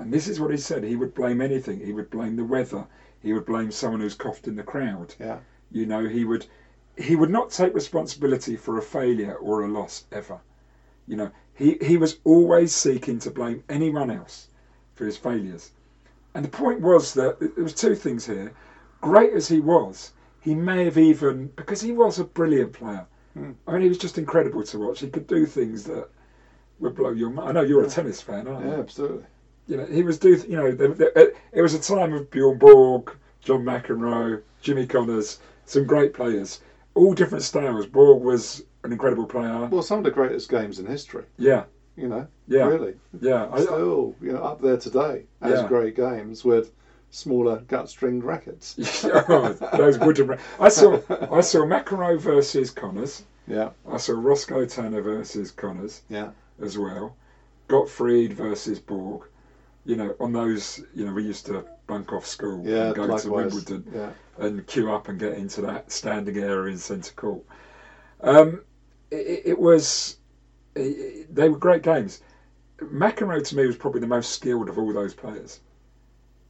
And 0.00 0.12
this 0.12 0.28
is 0.28 0.40
what 0.40 0.50
he 0.50 0.56
said 0.56 0.82
he 0.82 0.96
would 0.96 1.14
blame 1.14 1.40
anything. 1.40 1.80
He 1.80 1.92
would 1.92 2.10
blame 2.10 2.36
the 2.36 2.44
weather. 2.44 2.86
He 3.22 3.32
would 3.32 3.44
blame 3.46 3.70
someone 3.70 4.00
who's 4.00 4.14
coughed 4.14 4.48
in 4.48 4.56
the 4.56 4.62
crowd. 4.62 5.14
Yeah. 5.20 5.38
You 5.70 5.86
know, 5.86 6.06
he 6.08 6.24
would 6.24 6.46
he 6.96 7.16
would 7.16 7.30
not 7.30 7.50
take 7.50 7.74
responsibility 7.74 8.56
for 8.56 8.78
a 8.78 8.82
failure 8.82 9.34
or 9.34 9.62
a 9.64 9.68
loss 9.68 10.04
ever. 10.12 10.40
You 11.06 11.16
know, 11.16 11.30
he, 11.54 11.78
he 11.82 11.96
was 11.96 12.18
always 12.24 12.74
seeking 12.74 13.18
to 13.20 13.30
blame 13.30 13.62
anyone 13.68 14.10
else. 14.10 14.48
for 14.94 15.06
his 15.06 15.16
failures. 15.16 15.70
And 16.34 16.44
the 16.44 16.48
point 16.50 16.80
was 16.80 17.14
that 17.14 17.40
there 17.40 17.64
was 17.64 17.74
two 17.74 17.94
things 17.94 18.26
here. 18.26 18.52
Great 19.00 19.32
as 19.32 19.48
he 19.48 19.60
was, 19.60 20.12
he 20.40 20.54
may 20.54 20.84
have 20.84 20.98
even 20.98 21.48
because 21.56 21.80
he 21.80 21.92
was 21.92 22.18
a 22.18 22.24
brilliant 22.24 22.72
player. 22.74 23.06
Hmm. 23.34 23.52
I 23.66 23.72
mean, 23.72 23.82
he 23.82 23.88
was 23.88 23.98
just 23.98 24.18
incredible 24.18 24.62
to 24.64 24.78
watch. 24.78 25.00
He 25.00 25.08
could 25.08 25.26
do 25.26 25.46
things 25.46 25.84
that 25.84 26.08
would 26.80 26.94
blow 26.94 27.10
your 27.10 27.30
mind. 27.30 27.48
I 27.48 27.52
know 27.52 27.62
you're 27.62 27.84
a 27.84 27.88
tennis 27.88 28.20
fan, 28.20 28.46
aren't 28.46 28.64
you? 28.64 28.72
Yeah, 28.72 28.78
absolutely. 28.78 29.24
You 29.70 29.76
know, 29.76 29.86
he 29.86 30.02
was 30.02 30.18
do. 30.18 30.30
You 30.48 30.56
know, 30.56 30.72
there, 30.72 30.88
there, 30.88 31.12
uh, 31.16 31.24
it 31.52 31.62
was 31.62 31.74
a 31.74 31.80
time 31.80 32.12
of 32.12 32.28
Bjorn 32.32 32.58
Borg, 32.58 33.14
John 33.40 33.60
McEnroe, 33.62 34.42
Jimmy 34.60 34.84
Connors, 34.84 35.38
some 35.64 35.86
great 35.86 36.12
players, 36.12 36.60
all 36.94 37.14
different 37.14 37.44
styles. 37.44 37.86
Borg 37.86 38.20
was 38.20 38.64
an 38.82 38.90
incredible 38.90 39.26
player. 39.26 39.66
Well, 39.66 39.82
some 39.82 39.98
of 39.98 40.04
the 40.04 40.10
greatest 40.10 40.48
games 40.50 40.80
in 40.80 40.86
history. 40.86 41.22
Yeah, 41.38 41.66
You 41.94 42.08
know, 42.08 42.26
yeah, 42.48 42.64
really, 42.66 42.94
yeah. 43.20 43.48
Still 43.58 44.16
you 44.20 44.32
know 44.32 44.42
up 44.42 44.60
there 44.60 44.76
today 44.76 45.22
as 45.40 45.60
Yeah. 45.60 45.68
great 45.68 45.94
games 45.94 46.44
with 46.44 46.72
smaller 47.12 47.60
gut 47.68 47.88
stringed 47.88 48.24
rackets. 48.24 48.74
Oh, 49.04 49.52
those 49.76 49.98
wooden. 50.00 50.26
ra- 50.26 50.38
I 50.58 50.68
saw 50.68 50.98
I 51.30 51.42
saw 51.42 51.60
McEnroe 51.60 52.18
versus 52.18 52.72
Connors. 52.72 53.22
Yeah, 53.46 53.70
I 53.88 53.98
saw 53.98 54.14
Roscoe 54.20 54.66
Tanner 54.66 55.00
versus 55.00 55.52
Connors 55.52 56.02
yeah, 56.08 56.30
as 56.60 56.76
well. 56.76 57.14
Gottfried 57.68 58.32
versus 58.32 58.80
Borg. 58.80 59.28
You 59.84 59.96
know, 59.96 60.14
on 60.20 60.32
those, 60.32 60.82
you 60.94 61.06
know, 61.06 61.12
we 61.12 61.24
used 61.24 61.46
to 61.46 61.64
bunk 61.86 62.12
off 62.12 62.26
school 62.26 62.62
yeah. 62.66 62.86
and 62.86 62.94
go 62.94 63.02
likewise. 63.02 63.22
to 63.22 63.30
Wimbledon 63.30 63.84
Yeah, 63.94 64.10
and 64.38 64.66
queue 64.66 64.92
up 64.92 65.08
and 65.08 65.18
get 65.18 65.34
into 65.34 65.62
that 65.62 65.90
standing 65.90 66.36
area 66.36 66.70
in 66.70 66.78
centre 66.78 67.12
court. 67.14 67.42
Um, 68.20 68.62
it, 69.10 69.42
it 69.46 69.58
was, 69.58 70.18
it, 70.76 71.34
they 71.34 71.48
were 71.48 71.58
great 71.58 71.82
games. 71.82 72.20
McEnroe 72.78 73.46
to 73.48 73.56
me 73.56 73.66
was 73.66 73.76
probably 73.76 74.00
the 74.00 74.06
most 74.06 74.30
skilled 74.32 74.68
of 74.68 74.78
all 74.78 74.92
those 74.92 75.14
players. 75.14 75.60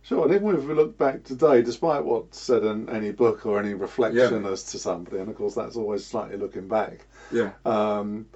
sure. 0.02 0.24
And 0.26 0.34
even 0.34 0.56
if 0.56 0.64
we 0.64 0.74
look 0.74 0.98
back 0.98 1.22
today, 1.24 1.62
despite 1.62 2.04
what's 2.04 2.38
said 2.40 2.64
in 2.64 2.88
any 2.88 3.12
book 3.12 3.46
or 3.46 3.58
any 3.60 3.74
reflection 3.74 4.44
as 4.46 4.64
to 4.64 4.78
somebody, 4.78 5.18
and 5.18 5.28
of 5.28 5.36
course 5.36 5.54
that's 5.54 5.76
always 5.76 6.04
slightly 6.04 6.36
looking 6.36 6.68
back. 6.68 7.06
Yeah, 7.30 7.52
Um, 7.64 8.26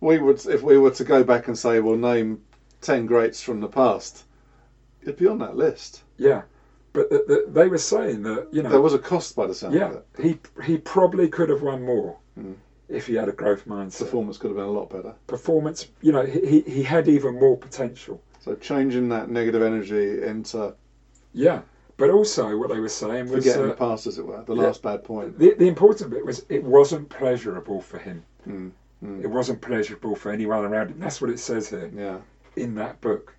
we 0.00 0.18
would, 0.18 0.44
if 0.46 0.62
we 0.62 0.78
were 0.78 0.90
to 0.90 1.04
go 1.04 1.22
back 1.22 1.46
and 1.48 1.56
say, 1.56 1.80
well, 1.80 1.96
name 1.96 2.42
ten 2.80 3.06
greats 3.06 3.40
from 3.40 3.60
the 3.60 3.68
past, 3.68 4.24
it'd 5.02 5.16
be 5.16 5.26
on 5.26 5.38
that 5.38 5.56
list. 5.56 6.02
yeah. 6.18 6.42
But 6.94 7.08
the, 7.08 7.24
the, 7.26 7.50
they 7.50 7.68
were 7.68 7.78
saying 7.78 8.22
that 8.24 8.48
you 8.52 8.62
know 8.62 8.68
There 8.68 8.80
was 8.82 8.92
a 8.92 8.98
cost 8.98 9.34
by 9.34 9.46
the 9.46 9.54
sound 9.54 9.74
Yeah, 9.74 9.90
of 9.90 9.96
it. 9.96 10.06
he 10.22 10.38
he 10.62 10.76
probably 10.78 11.28
could 11.28 11.48
have 11.48 11.62
won 11.62 11.82
more 11.84 12.18
Mm. 12.38 12.54
if 12.88 13.06
he 13.06 13.14
had 13.14 13.28
a 13.28 13.32
growth 13.32 13.66
mindset. 13.66 14.00
Performance 14.00 14.36
could 14.38 14.48
have 14.48 14.56
been 14.56 14.66
a 14.66 14.70
lot 14.70 14.90
better. 14.90 15.14
Performance, 15.26 15.88
you 16.02 16.12
know, 16.12 16.24
he 16.24 16.60
he 16.62 16.82
had 16.82 17.08
even 17.08 17.38
more 17.40 17.56
potential. 17.56 18.20
So 18.40 18.54
changing 18.56 19.08
that 19.10 19.30
negative 19.30 19.62
energy 19.62 20.22
into 20.22 20.74
Yeah, 21.32 21.62
but 21.96 22.10
also 22.10 22.56
what 22.58 22.68
they 22.70 22.80
were 22.80 22.88
saying 22.88 23.28
was 23.30 23.44
forgetting 23.44 23.68
the 23.68 23.72
uh, 23.72 23.76
past, 23.76 24.06
as 24.06 24.18
it 24.18 24.26
were, 24.26 24.42
the 24.44 24.54
yeah. 24.54 24.62
last 24.62 24.82
bad 24.82 25.02
point. 25.04 25.38
the 25.38 25.54
the 25.54 25.68
important 25.68 26.10
bit 26.10 26.26
was 26.26 26.44
it 26.50 26.62
wasn't 26.62 27.08
pleasurable 27.08 27.80
for 27.80 27.98
him. 27.98 28.22
Mm, 28.46 28.70
mm, 29.02 29.22
It 29.24 29.28
wasn't 29.28 29.60
pleasurable 29.62 30.14
for 30.14 30.30
anyone 30.30 30.64
around 30.64 30.88
him. 30.90 30.98
That's 31.00 31.20
what 31.22 31.30
it 31.30 31.38
says 31.38 31.70
here 31.70 31.90
yeah. 31.96 32.18
in 32.56 32.74
that 32.74 33.00
book. 33.00 33.34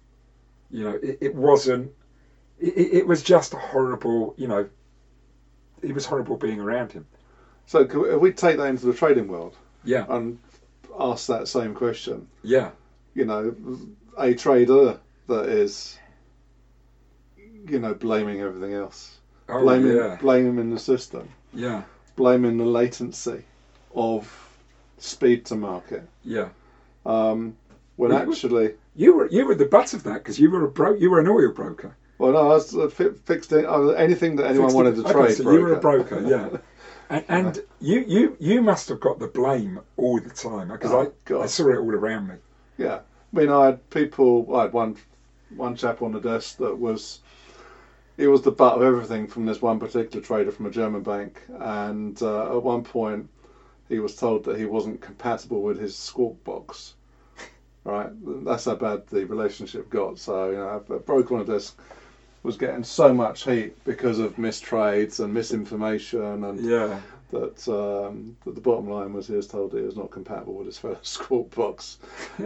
You 0.71 0.83
know, 0.83 0.99
it, 1.01 1.17
it 1.21 1.35
wasn't. 1.35 1.91
It, 2.59 2.93
it 2.93 3.07
was 3.07 3.23
just 3.23 3.53
a 3.53 3.57
horrible. 3.57 4.33
You 4.37 4.47
know, 4.47 4.69
it 5.81 5.93
was 5.93 6.05
horrible 6.05 6.37
being 6.37 6.59
around 6.59 6.91
him. 6.91 7.05
So 7.65 7.85
could 7.85 8.01
we, 8.01 8.09
if 8.09 8.19
we 8.19 8.31
take 8.31 8.57
that 8.57 8.67
into 8.67 8.85
the 8.85 8.93
trading 8.93 9.27
world 9.27 9.55
Yeah, 9.83 10.05
and 10.09 10.39
ask 10.99 11.27
that 11.27 11.47
same 11.47 11.73
question, 11.73 12.27
yeah, 12.43 12.71
you 13.13 13.25
know, 13.25 13.55
a 14.17 14.33
trader 14.33 14.99
that 15.27 15.49
is, 15.49 15.97
you 17.37 17.79
know, 17.79 17.93
blaming 17.93 18.41
everything 18.41 18.73
else, 18.73 19.19
oh 19.49 19.61
blaming 19.61 19.95
yeah, 19.95 20.17
blaming 20.19 20.69
the 20.69 20.79
system, 20.79 21.29
yeah, 21.53 21.83
blaming 22.15 22.57
the 22.57 22.65
latency 22.65 23.43
of 23.95 24.29
speed 24.97 25.45
to 25.45 25.55
market, 25.55 26.07
yeah. 26.23 26.49
um, 27.05 27.55
when 27.95 28.11
actually, 28.11 28.73
You 28.95 29.15
were 29.15 29.27
you 29.29 29.45
were 29.45 29.55
the 29.55 29.65
butt 29.65 29.93
of 29.93 30.03
that 30.03 30.15
because 30.15 30.39
you 30.39 30.51
were 30.51 30.65
a 30.65 30.69
bro- 30.69 30.95
you 30.95 31.09
were 31.09 31.19
an 31.19 31.27
oil 31.27 31.51
broker. 31.51 31.95
well, 32.19 32.31
no, 32.33 32.37
I 32.39 32.47
was 32.55 32.75
uh, 32.75 32.87
fi- 32.89 33.09
fixed 33.25 33.51
in, 33.51 33.63
was- 33.65 33.95
anything 33.95 34.35
that 34.37 34.45
anyone 34.47 34.67
Fixed 34.67 34.75
wanted 34.75 34.95
to 34.95 35.01
okay, 35.03 35.11
trade. 35.13 35.35
so 35.37 35.51
you 35.51 35.59
were 35.61 35.73
a 35.73 35.79
broker, 35.79 36.21
yeah. 36.25 36.57
And, 37.09 37.25
and 37.27 37.59
you, 37.81 37.99
you 38.07 38.37
you 38.39 38.61
must 38.61 38.87
have 38.89 38.99
got 38.99 39.19
the 39.19 39.27
blame 39.27 39.79
all 39.97 40.19
the 40.19 40.29
time 40.29 40.69
because 40.69 40.91
Oh, 40.91 41.01
I, 41.01 41.07
God. 41.25 41.43
I 41.43 41.45
saw 41.47 41.67
it 41.69 41.77
all 41.77 41.91
around 41.91 42.27
me. 42.29 42.35
Yeah, 42.77 43.01
I 43.33 43.37
mean, 43.37 43.49
I 43.49 43.65
had 43.65 43.89
people. 43.89 44.55
I 44.55 44.61
had 44.63 44.73
one 44.73 44.95
one 45.55 45.75
chap 45.75 46.01
on 46.01 46.11
the 46.13 46.19
desk 46.21 46.57
that 46.57 46.75
was 46.79 47.19
he 48.17 48.25
was 48.27 48.41
the 48.41 48.51
butt 48.51 48.77
of 48.77 48.81
everything 48.83 49.27
from 49.27 49.45
this 49.45 49.61
one 49.61 49.79
particular 49.79 50.25
trader 50.25 50.51
from 50.51 50.65
a 50.65 50.71
German 50.71 51.03
bank, 51.03 51.41
and 51.59 52.19
uh, 52.23 52.55
at 52.55 52.63
one 52.63 52.83
point 52.83 53.29
he 53.89 53.99
was 53.99 54.15
told 54.15 54.45
that 54.45 54.57
he 54.57 54.65
wasn't 54.65 55.01
compatible 55.01 55.61
with 55.61 55.77
his 55.79 55.95
squawk 55.95 56.41
box. 56.45 56.93
Right, 57.85 58.09
that's 58.45 58.65
how 58.65 58.75
bad 58.75 59.07
the 59.07 59.25
relationship 59.25 59.89
got. 59.89 60.17
So 60.17 60.49
you 60.49 60.57
know, 60.57 60.83
a 60.95 60.99
broker 60.99 61.35
on 61.35 61.45
the 61.45 61.53
desk 61.53 61.77
was 62.43 62.57
getting 62.57 62.83
so 62.83 63.13
much 63.13 63.43
heat 63.43 63.83
because 63.83 64.19
of 64.19 64.37
mistrades 64.37 65.19
and 65.19 65.33
misinformation, 65.33 66.43
and 66.45 66.59
Yeah, 66.59 66.99
that, 67.31 67.67
um, 67.67 68.35
that 68.45 68.55
the 68.55 68.61
bottom 68.61 68.89
line 68.89 69.13
was 69.13 69.27
he 69.27 69.35
was 69.35 69.47
told 69.47 69.73
he 69.73 69.81
was 69.81 69.95
not 69.97 70.11
compatible 70.11 70.53
with 70.53 70.67
his 70.67 70.77
fellow 70.79 70.97
squawk 71.01 71.53
box. 71.55 71.97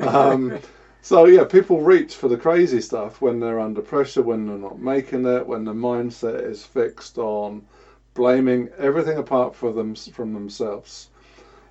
Um, 0.02 0.60
so 1.02 1.26
yeah, 1.26 1.44
people 1.44 1.82
reach 1.82 2.16
for 2.16 2.28
the 2.28 2.38
crazy 2.38 2.82
stuff 2.82 3.22
when 3.22 3.40
they're 3.40 3.60
under 3.60 3.82
pressure, 3.82 4.24
when 4.24 4.48
they're 4.48 4.58
not 4.58 4.80
making 4.80 5.26
it, 5.26 5.46
when 5.46 5.66
the 5.66 5.74
mindset 5.74 6.44
is 6.50 6.64
fixed 6.64 7.18
on 7.18 7.64
blaming 8.14 8.70
everything 8.80 9.18
apart 9.18 9.56
from 9.56 9.76
them 9.76 9.96
from 9.96 10.34
themselves. 10.34 11.10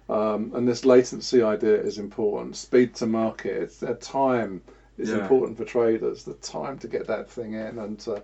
Um, 0.09 0.53
and 0.55 0.69
this 0.69 0.85
latency 0.85 1.43
idea 1.43 1.81
is 1.81 1.99
important. 1.99 2.57
Speed 2.57 2.95
to 2.97 3.07
market, 3.07 3.63
it's, 3.63 3.83
uh, 3.83 3.95
time 4.01 4.63
is 4.99 5.11
Yeah. 5.11 5.19
important 5.21 5.57
for 5.57 5.65
traders. 5.65 6.25
The 6.25 6.35
time 6.35 6.79
to 6.79 6.89
get 6.89 7.07
that 7.09 7.29
thing 7.29 7.55
in, 7.55 7.79
and 7.79 8.05
uh, 8.09 8.21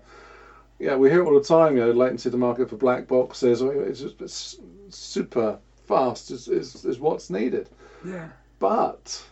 yeah, 0.78 0.96
we 0.96 1.10
hear 1.10 1.22
it 1.22 1.26
all 1.26 1.34
the 1.34 1.40
time. 1.44 1.76
You 1.76 1.84
know, 1.86 1.90
latency 1.90 2.30
to 2.30 2.36
market 2.36 2.68
for 2.68 2.76
black 2.76 3.06
boxes. 3.08 3.62
It's 3.62 4.00
just 4.00 4.20
it's 4.20 4.56
super 4.90 5.58
fast 5.84 6.30
is, 6.30 6.48
is, 6.48 6.84
is 6.84 6.98
what's 7.00 7.30
needed. 7.30 7.68
yeah, 8.04 8.28
But, 8.58 9.24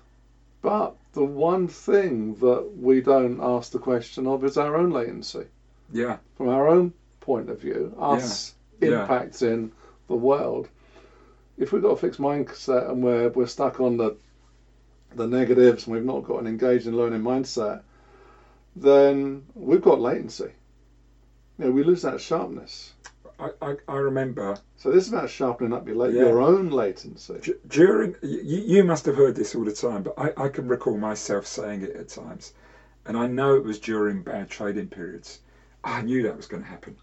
but 0.63 0.97
the 1.13 1.25
one 1.25 1.69
thing 1.69 2.35
that 2.37 2.71
we 2.77 3.01
don't 3.01 3.41
ask 3.41 3.73
the 3.73 3.79
question 3.79 4.27
of 4.27 4.45
is 4.45 4.57
our 4.57 4.77
own 4.77 4.91
latency. 4.91 5.47
yeah, 5.93 6.17
From 6.37 6.49
our 6.49 6.69
own 6.69 6.93
point 7.21 7.49
of 7.49 7.61
view, 7.61 7.95
us 7.99 8.55
Yeah. 8.81 8.89
impacting 8.89 9.71
the 10.09 10.17
world. 10.17 10.69
If 11.61 11.73
we've 11.73 11.83
got 11.83 11.91
a 11.91 11.97
fixed 11.97 12.21
mindset 12.21 12.91
and 12.91 13.03
we're, 13.05 13.29
we're 13.29 13.47
stuck 13.47 13.81
on 13.81 13.99
the 13.99 14.17
the 15.15 15.27
negatives 15.27 15.87
and 15.87 15.95
we've 15.95 16.05
not 16.05 16.23
got 16.25 16.39
an 16.41 16.47
engaged 16.47 16.87
and 16.87 16.97
learning 16.97 17.21
mindset, 17.23 17.83
then 18.77 19.45
we've 19.55 19.83
got 19.83 20.01
latency. 20.01 20.53
You 21.59 21.67
know, 21.67 21.71
we 21.73 21.83
lose 21.83 22.03
that 22.03 22.21
sharpness. 22.21 22.95
I, 23.39 23.51
I, 23.61 23.75
I 23.89 23.97
remember 23.97 24.57
So 24.77 24.91
this 24.91 25.05
is 25.07 25.13
about 25.13 25.29
sharpening 25.29 25.73
up 25.73 25.87
your 25.87 25.97
la- 25.97 26.05
Yeah. 26.07 26.27
your 26.27 26.41
own 26.41 26.71
latency. 26.71 27.39
d- 27.43 27.55
during 27.67 28.15
you, 28.23 28.61
you 28.61 28.85
must 28.85 29.05
have 29.07 29.17
heard 29.17 29.35
this 29.35 29.55
all 29.55 29.65
the 29.65 29.73
time, 29.73 30.03
but 30.03 30.15
I, 30.17 30.45
I 30.45 30.49
can 30.49 30.69
recall 30.69 30.97
myself 30.97 31.47
saying 31.47 31.83
it 31.83 31.97
at 31.97 32.09
times, 32.09 32.53
and 33.07 33.17
I 33.17 33.27
know 33.27 33.55
it 33.57 33.65
was 33.65 33.79
during 33.79 34.23
bad 34.23 34.49
trading 34.49 34.89
periods. 34.89 35.41
I 35.83 36.03
knew 36.03 36.23
that 36.23 36.37
was 36.37 36.47
going 36.47 36.63
to 36.63 36.69
happen. 36.69 36.97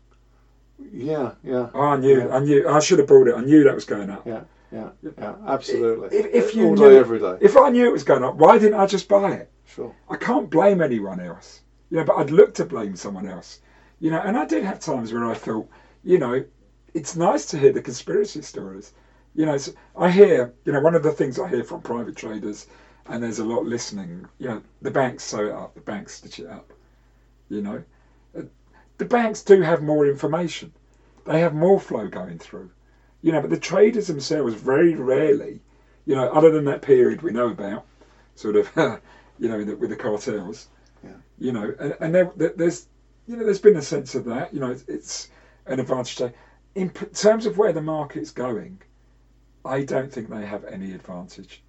Yeah, 0.79 1.31
yeah, 1.43 1.69
Oh, 1.73 1.81
I 1.81 1.97
knew, 1.97 2.19
Yeah. 2.19 2.35
I 2.35 2.39
knew, 2.39 2.67
I 2.69 2.79
should 2.79 2.99
have 2.99 3.07
brought 3.07 3.27
it. 3.27 3.35
I 3.35 3.41
knew 3.41 3.63
that 3.63 3.75
was 3.75 3.85
going 3.85 4.09
up. 4.09 4.25
yeah, 4.27 4.41
yeah, 4.71 4.89
yeah. 5.17 5.35
Absolutely. 5.47 6.17
If, 6.17 6.25
if 6.33 6.55
you 6.55 6.67
all 6.67 6.75
knew, 6.75 6.89
day, 6.89 6.97
every 6.97 7.19
day. 7.19 7.37
if 7.41 7.57
I 7.57 7.69
knew 7.69 7.85
it 7.87 7.91
was 7.93 8.03
going 8.03 8.23
up, 8.23 8.35
why 8.35 8.57
didn't 8.57 8.79
I 8.79 8.85
just 8.85 9.07
buy 9.07 9.31
it? 9.33 9.51
Sure. 9.65 9.93
I 10.09 10.15
can't 10.17 10.49
blame 10.49 10.81
anyone 10.81 11.19
else. 11.19 11.61
You 11.89 11.97
know, 11.97 12.03
but 12.03 12.17
I'd 12.17 12.31
look 12.31 12.53
to 12.55 12.65
blame 12.65 12.95
someone 12.95 13.27
else. 13.27 13.59
You 13.99 14.11
know, 14.11 14.19
and 14.19 14.37
I 14.37 14.45
did 14.45 14.63
have 14.63 14.79
times 14.79 15.11
where 15.11 15.25
I 15.25 15.33
thought, 15.33 15.67
you 16.03 16.19
know, 16.19 16.43
it's 16.93 17.15
nice 17.15 17.45
to 17.47 17.57
hear 17.57 17.71
the 17.73 17.81
conspiracy 17.81 18.41
stories. 18.41 18.93
You 19.35 19.45
know, 19.45 19.57
so 19.57 19.71
I 19.95 20.09
hear, 20.11 20.53
you 20.65 20.73
know, 20.73 20.81
one 20.81 20.95
of 20.95 21.03
the 21.03 21.11
things 21.11 21.39
I 21.39 21.47
hear 21.47 21.63
from 21.63 21.81
private 21.81 22.15
traders, 22.15 22.67
and 23.07 23.21
there's 23.23 23.39
a 23.39 23.45
lot 23.45 23.65
listening. 23.65 24.27
You 24.39 24.47
know, 24.49 24.61
the 24.81 24.91
banks 24.91 25.23
sew 25.23 25.47
it 25.47 25.51
up, 25.53 25.75
the 25.75 25.81
banks 25.81 26.15
stitch 26.15 26.39
it 26.39 26.47
up. 26.47 26.71
You 27.49 27.61
know, 27.61 27.83
Uh, 28.37 28.43
the 28.97 29.05
banks 29.05 29.43
do 29.43 29.61
have 29.61 29.81
more 29.81 30.05
information. 30.07 30.71
They 31.27 31.39
have 31.41 31.53
more 31.53 31.79
flow 31.79 32.07
going 32.07 32.39
through. 32.39 32.71
You 33.21 33.31
know, 33.31 33.41
but 33.41 33.49
the 33.49 33.59
traders 33.59 34.07
themselves 34.07 34.53
very 34.53 34.95
rarely, 34.95 35.59
you 36.05 36.15
know, 36.15 36.29
other 36.29 36.51
than 36.51 36.65
that 36.65 36.81
period 36.81 37.21
we 37.21 37.31
know 37.31 37.49
about, 37.49 37.85
sort 38.35 38.55
of, 38.55 38.69
you 39.39 39.49
know, 39.49 39.57
with 39.75 39.89
the 39.89 39.95
cartels. 39.95 40.67
Yeah. 41.03 41.11
You 41.39 41.51
know, 41.51 41.73
and, 41.79 41.95
and 41.99 42.15
there, 42.15 42.31
there- 42.35 42.53
there's, 42.55 42.87
you 43.27 43.35
know, 43.35 43.43
there's 43.43 43.59
been 43.59 43.75
a 43.75 43.81
sense 43.81 44.15
of 44.15 44.25
that. 44.25 44.53
You 44.53 44.59
know, 44.61 44.71
it's, 44.71 44.83
it's 44.87 45.29
an 45.65 45.79
advantage. 45.79 46.15
To, 46.17 46.33
in 46.75 46.89
p- 46.91 47.07
terms 47.07 47.45
of 47.45 47.57
where 47.57 47.73
the 47.73 47.81
market's 47.81 48.31
going, 48.31 48.79
I 49.65 49.83
don't 49.83 50.11
think 50.13 50.29
they 50.29 50.45
have 50.45 50.63
any 50.65 50.93
advantage. 50.93 51.61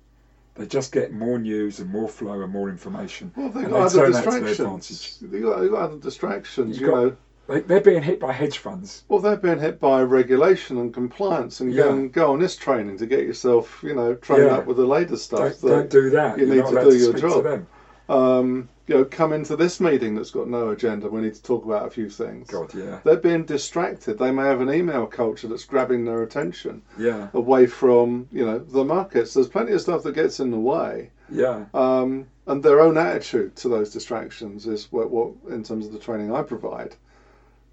They 0.54 0.66
just 0.66 0.92
get 0.92 1.12
more 1.12 1.38
news 1.38 1.80
and 1.80 1.90
more 1.90 2.08
flow 2.08 2.42
and 2.42 2.52
more 2.52 2.68
information. 2.68 3.32
Well, 3.36 3.48
they've 3.48 3.68
got 3.68 3.70
they 3.70 4.00
other 4.00 4.00
turn 4.02 4.12
that 4.12 4.24
to 4.24 4.30
their 4.30 4.38
advantage. 4.40 4.88
distractions. 4.88 5.18
They've 5.32 5.42
got, 5.42 5.66
got 5.68 5.82
other 5.82 5.96
distractions, 5.98 6.78
You've 6.78 6.88
you 6.88 6.94
got- 6.94 7.04
know. 7.04 7.16
They, 7.48 7.60
they're 7.60 7.80
being 7.80 8.02
hit 8.02 8.20
by 8.20 8.32
hedge 8.32 8.58
funds. 8.58 9.04
Well, 9.08 9.20
they're 9.20 9.36
being 9.36 9.58
hit 9.58 9.80
by 9.80 10.02
regulation 10.02 10.78
and 10.78 10.92
compliance, 10.92 11.60
and 11.60 11.72
Yeah. 11.72 11.84
go 11.84 11.90
and 11.94 12.12
go 12.12 12.32
on 12.32 12.40
this 12.40 12.56
training 12.56 12.98
to 12.98 13.06
get 13.06 13.20
yourself, 13.20 13.80
you 13.82 13.94
know, 13.94 14.14
trained 14.14 14.44
Yeah. 14.44 14.56
up 14.58 14.66
with 14.66 14.76
the 14.76 14.86
latest 14.86 15.30
Don't, 15.30 15.52
stuff. 15.54 15.70
don't 15.70 15.90
do 15.90 16.10
that. 16.10 16.38
you 16.38 16.44
You're 16.46 16.54
need 16.56 16.60
not 16.60 16.70
to 16.70 16.80
allowed 16.80 16.90
do 16.90 16.96
your 16.96 17.10
speak 17.16 17.22
to 17.22 17.28
job. 17.28 17.44
them. 17.44 17.66
um, 18.10 18.68
you 18.86 18.94
know, 18.94 19.04
come 19.04 19.34
into 19.34 19.54
this 19.54 19.80
meeting 19.80 20.14
that's 20.14 20.30
got 20.30 20.48
no 20.48 20.70
agenda. 20.70 21.10
We 21.10 21.20
need 21.20 21.34
to 21.34 21.42
talk 21.42 21.66
about 21.66 21.86
a 21.86 21.90
few 21.90 22.08
things. 22.08 22.48
God, 22.48 22.72
yeah, 22.74 23.00
They're 23.04 23.16
being 23.16 23.44
distracted. 23.44 24.18
They 24.18 24.30
may 24.30 24.44
have 24.44 24.62
an 24.62 24.72
email 24.72 25.04
culture 25.06 25.46
that's 25.46 25.64
grabbing 25.66 26.06
their 26.06 26.22
attention 26.22 26.80
yeah, 26.98 27.28
away 27.34 27.66
from, 27.66 28.26
you 28.32 28.46
know, 28.46 28.58
the 28.60 28.84
markets. 28.84 29.34
There's 29.34 29.46
plenty 29.48 29.72
of 29.72 29.82
stuff 29.82 30.02
that 30.04 30.14
gets 30.14 30.40
in 30.40 30.50
the 30.50 30.58
way. 30.58 31.10
yeah, 31.28 31.66
Um, 31.74 32.28
and 32.46 32.62
their 32.62 32.80
own 32.80 32.96
attitude 32.96 33.54
to 33.56 33.68
those 33.68 33.92
distractions 33.92 34.66
is 34.66 34.88
what, 34.90 35.10
what, 35.10 35.32
in 35.50 35.62
terms 35.62 35.84
of 35.86 35.92
the 35.92 35.98
training 35.98 36.32
I 36.34 36.40
provide, 36.40 36.96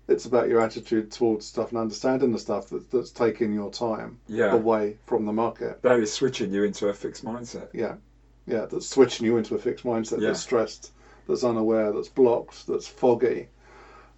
it's 0.08 0.26
about 0.26 0.48
your 0.50 0.62
attitude 0.62 1.12
towards 1.12 1.46
stuff 1.46 1.70
and 1.72 1.80
understanding 1.80 2.32
the 2.32 2.40
stuff 2.40 2.70
that, 2.70 2.92
that's 2.92 3.12
taking 3.12 3.54
your 3.54 3.72
time 3.72 4.20
yeah. 4.28 4.54
away 4.54 4.98
from 5.08 5.26
the 5.26 5.34
market. 5.34 5.82
That 5.82 6.00
is 6.00 6.14
switching 6.14 6.54
you 6.54 6.64
into 6.64 6.88
a 6.90 6.94
fixed 6.94 7.26
mindset. 7.26 7.70
Yeah, 7.74 7.96
yeah, 8.46 8.66
that's 8.66 8.88
switching 8.88 9.26
you 9.26 9.38
into 9.38 9.56
a 9.56 9.60
fixed 9.60 9.84
mindset 9.86 10.22
Yeah. 10.22 10.28
that's 10.28 10.42
stressed, 10.42 10.92
that's 11.28 11.44
unaware, 11.44 11.92
that's 11.92 12.10
blocked, 12.10 12.68
that's 12.68 12.88
foggy, 12.88 13.48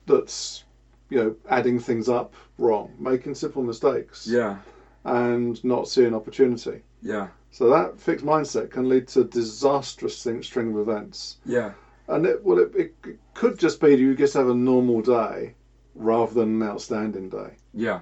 that's 0.06 0.64
you 1.10 1.18
know 1.18 1.36
adding 1.50 1.80
things 1.80 2.10
up 2.10 2.34
wrong, 2.58 2.94
making 3.00 3.36
simple 3.36 3.64
mistakes, 3.64 4.28
Yeah, 4.28 4.58
and 5.06 5.64
not 5.64 5.88
seeing 5.88 6.14
opportunity. 6.14 6.82
yeah, 7.02 7.28
So 7.52 7.70
that 7.70 8.00
fixed 8.00 8.26
mindset 8.26 8.72
can 8.72 8.90
lead 8.90 9.08
to 9.10 9.24
disastrous 9.24 10.22
thing, 10.22 10.44
string 10.44 10.72
of 10.74 10.80
events. 10.80 11.38
yeah, 11.46 11.72
And 12.10 12.26
it 12.26 12.44
well, 12.44 12.60
it, 12.60 12.76
it 12.76 12.94
could 13.34 13.58
just 13.58 13.80
be 13.80 13.96
you 13.96 14.16
just 14.16 14.34
have 14.34 14.50
a 14.50 14.54
normal 14.56 15.02
day 15.02 15.56
rather 15.98 16.34
than 16.34 16.62
an 16.62 16.68
outstanding 16.68 17.30
day. 17.30 17.56
yeah, 17.74 18.00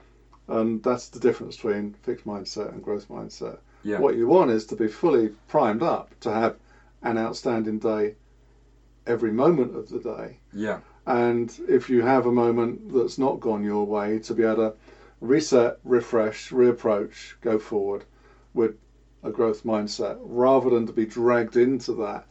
And 0.48 0.84
that's 0.84 1.08
the 1.10 1.20
difference 1.20 1.56
between 1.56 1.94
fixed 2.04 2.26
mindset 2.28 2.72
and 2.74 2.84
growth 2.84 3.08
mindset. 3.10 3.60
yeah, 3.84 4.00
What 4.00 4.16
you 4.18 4.28
want 4.28 4.52
is 4.52 4.66
to 4.68 4.76
be 4.76 4.88
fully 4.88 5.30
primed 5.48 5.82
up 5.82 6.20
to 6.22 6.32
have 6.32 6.58
an 7.02 7.18
outstanding 7.18 7.80
day 7.80 8.16
every 9.08 9.32
moment 9.32 9.76
of 9.76 9.90
the 9.90 10.00
day. 10.00 10.40
yeah, 10.54 10.80
And 11.08 11.58
if 11.68 11.90
you 11.90 12.02
have 12.02 12.26
a 12.26 12.32
moment 12.32 12.94
that's 12.94 13.18
not 13.18 13.40
gone 13.40 13.64
your 13.64 13.86
way, 13.86 14.20
to 14.20 14.34
be 14.34 14.44
able 14.44 14.56
to 14.56 14.74
reset, 15.22 15.80
refresh, 15.84 16.52
reapproach, 16.52 17.36
go 17.42 17.58
forward 17.58 18.04
with 18.54 18.76
a 19.24 19.32
growth 19.32 19.64
mindset 19.64 20.18
rather 20.22 20.70
than 20.70 20.86
to 20.88 20.94
be 20.94 21.06
dragged 21.06 21.56
into 21.58 21.94
that 21.94 22.28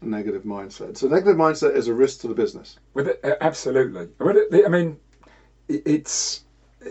negative 0.00 0.42
mindset. 0.42 0.96
So, 0.96 1.08
negative 1.08 1.36
mindset 1.36 1.74
is 1.76 1.88
a 1.88 1.94
risk 1.94 2.20
to 2.20 2.28
the 2.28 2.34
business. 2.34 2.78
With 2.92 3.08
it, 3.08 3.20
absolutely. 3.40 4.08
I 4.20 4.24
mean, 4.24 4.36
it- 4.50 4.66
I 4.66 4.68
mean, 4.68 4.88
it- 4.88 5.00
it's 5.68 6.44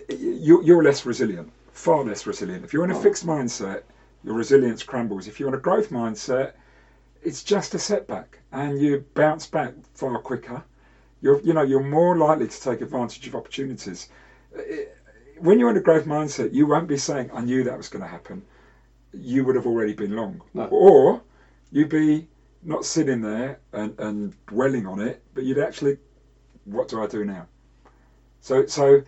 you're, 0.10 0.64
you're 0.64 0.84
less 0.84 1.06
resilient, 1.06 1.52
far 1.72 2.04
less 2.04 2.26
resilient. 2.26 2.64
If 2.66 2.74
you're 2.74 2.84
in 2.84 2.92
a 2.92 2.98
Oh. 2.98 3.02
fixed 3.02 3.26
mindset, 3.26 3.84
your 4.24 4.36
resilience 4.36 4.84
crumbles. 4.84 5.28
If 5.28 5.40
you're 5.40 5.50
in 5.50 5.56
a 5.56 5.60
growth 5.60 5.90
mindset, 5.90 6.54
it's 7.22 7.44
just 7.44 7.74
a 7.76 7.80
setback, 7.80 8.40
and 8.52 8.80
you 8.82 9.06
bounce 9.14 9.46
back 9.46 9.74
far 9.94 10.18
quicker. 10.20 10.64
You're, 11.22 11.40
you 11.42 11.54
know, 11.54 11.62
you're 11.62 11.84
more 11.84 12.18
likely 12.18 12.48
to 12.48 12.62
take 12.62 12.82
advantage 12.82 13.28
of 13.28 13.36
opportunities. 13.36 14.10
When 15.40 15.60
you're 15.60 15.70
in 15.70 15.78
a 15.78 15.82
growth 15.82 16.06
mindset, 16.06 16.54
you 16.54 16.66
won't 16.68 16.88
be 16.88 16.98
saying, 16.98 17.30
"I 17.34 17.42
knew 17.42 17.64
that 17.64 17.78
was 17.78 17.88
going 17.90 18.02
to 18.04 18.08
happen." 18.10 18.44
You 19.14 19.46
would 19.46 19.56
have 19.56 19.68
already 19.68 19.94
been 19.94 20.16
long, 20.16 20.42
No. 20.54 20.66
or 20.68 21.22
you'd 21.72 21.90
be 21.90 22.28
not 22.64 22.86
sitting 22.86 23.22
there 23.22 23.60
and, 23.74 23.98
and 24.00 24.34
dwelling 24.48 24.88
on 24.88 25.00
it, 25.00 25.22
but 25.34 25.44
you'd 25.44 25.60
actually, 25.60 25.98
what 26.66 26.88
do 26.88 27.02
I 27.04 27.08
do 27.08 27.24
now? 27.26 27.46
So, 28.44 28.66
so 28.68 29.02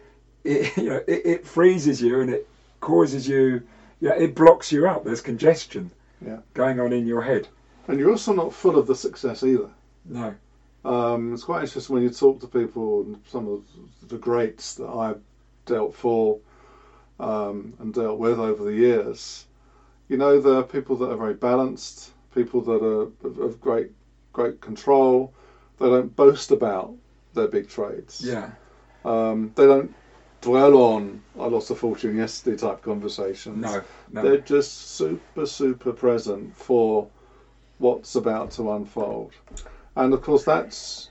it, 0.44 0.76
you 0.78 0.90
know, 0.90 1.02
it, 1.08 1.26
it 1.26 1.48
freezes 1.48 2.02
you 2.02 2.22
and 2.22 2.30
it 2.32 2.48
causes 2.82 3.28
you, 3.28 3.62
yeah, 4.00 4.14
it 4.16 4.34
blocks 4.34 4.72
you 4.72 4.88
up. 4.88 5.04
There's 5.04 5.22
congestion 5.22 5.92
Yeah. 6.26 6.40
going 6.54 6.80
on 6.80 6.92
in 6.94 7.06
your 7.06 7.22
head. 7.22 7.48
And 7.88 8.00
you're 8.00 8.10
also 8.12 8.34
not 8.34 8.54
full 8.54 8.78
of 8.78 8.88
the 8.88 8.96
success 8.96 9.44
either. 9.44 9.70
No, 10.06 10.34
Um, 10.84 11.34
it's 11.34 11.44
quite 11.44 11.64
interesting 11.64 11.94
when 11.94 12.04
you 12.04 12.10
talk 12.10 12.40
to 12.42 12.48
people, 12.48 13.02
and 13.02 13.18
some 13.28 13.48
of 13.48 13.62
the 14.08 14.18
greats 14.18 14.76
that 14.76 14.88
I've 14.88 15.22
dealt 15.66 15.94
for 15.96 16.40
um, 17.20 17.74
and 17.80 17.94
dealt 17.94 18.20
with 18.20 18.40
over 18.40 18.64
the 18.64 18.74
years. 18.74 19.46
You 20.10 20.18
know, 20.18 20.40
there 20.40 20.56
are 20.58 20.64
people 20.64 20.96
that 20.98 21.12
are 21.12 21.18
very 21.18 21.34
balanced, 21.34 22.12
people 22.34 22.62
that 22.62 22.84
are 22.84 23.02
of, 23.28 23.40
of 23.40 23.60
great, 23.62 23.92
great 24.34 24.62
control. 24.62 25.34
They 25.80 25.90
don't 25.90 26.16
boast 26.16 26.52
about 26.52 26.94
their 27.34 27.48
big 27.48 27.68
trades. 27.68 28.22
yeah, 28.24 28.52
Um, 29.06 29.52
they 29.56 29.66
don't 29.66 29.94
dwell 30.42 30.76
on 30.76 31.22
"I 31.40 31.46
lost 31.46 31.70
a 31.70 31.76
fortune 31.76 32.18
yesterday" 32.18 32.58
type 32.58 32.82
conversations. 32.82 33.58
no, 33.62 33.84
no. 34.12 34.22
They're 34.24 34.38
just 34.38 34.92
super, 34.96 35.46
super 35.46 35.94
present 35.94 36.56
for 36.56 37.08
what's 37.78 38.16
about 38.16 38.52
to 38.52 38.72
unfold, 38.72 39.32
and 39.96 40.14
of 40.14 40.22
course 40.22 40.44
that's 40.44 41.10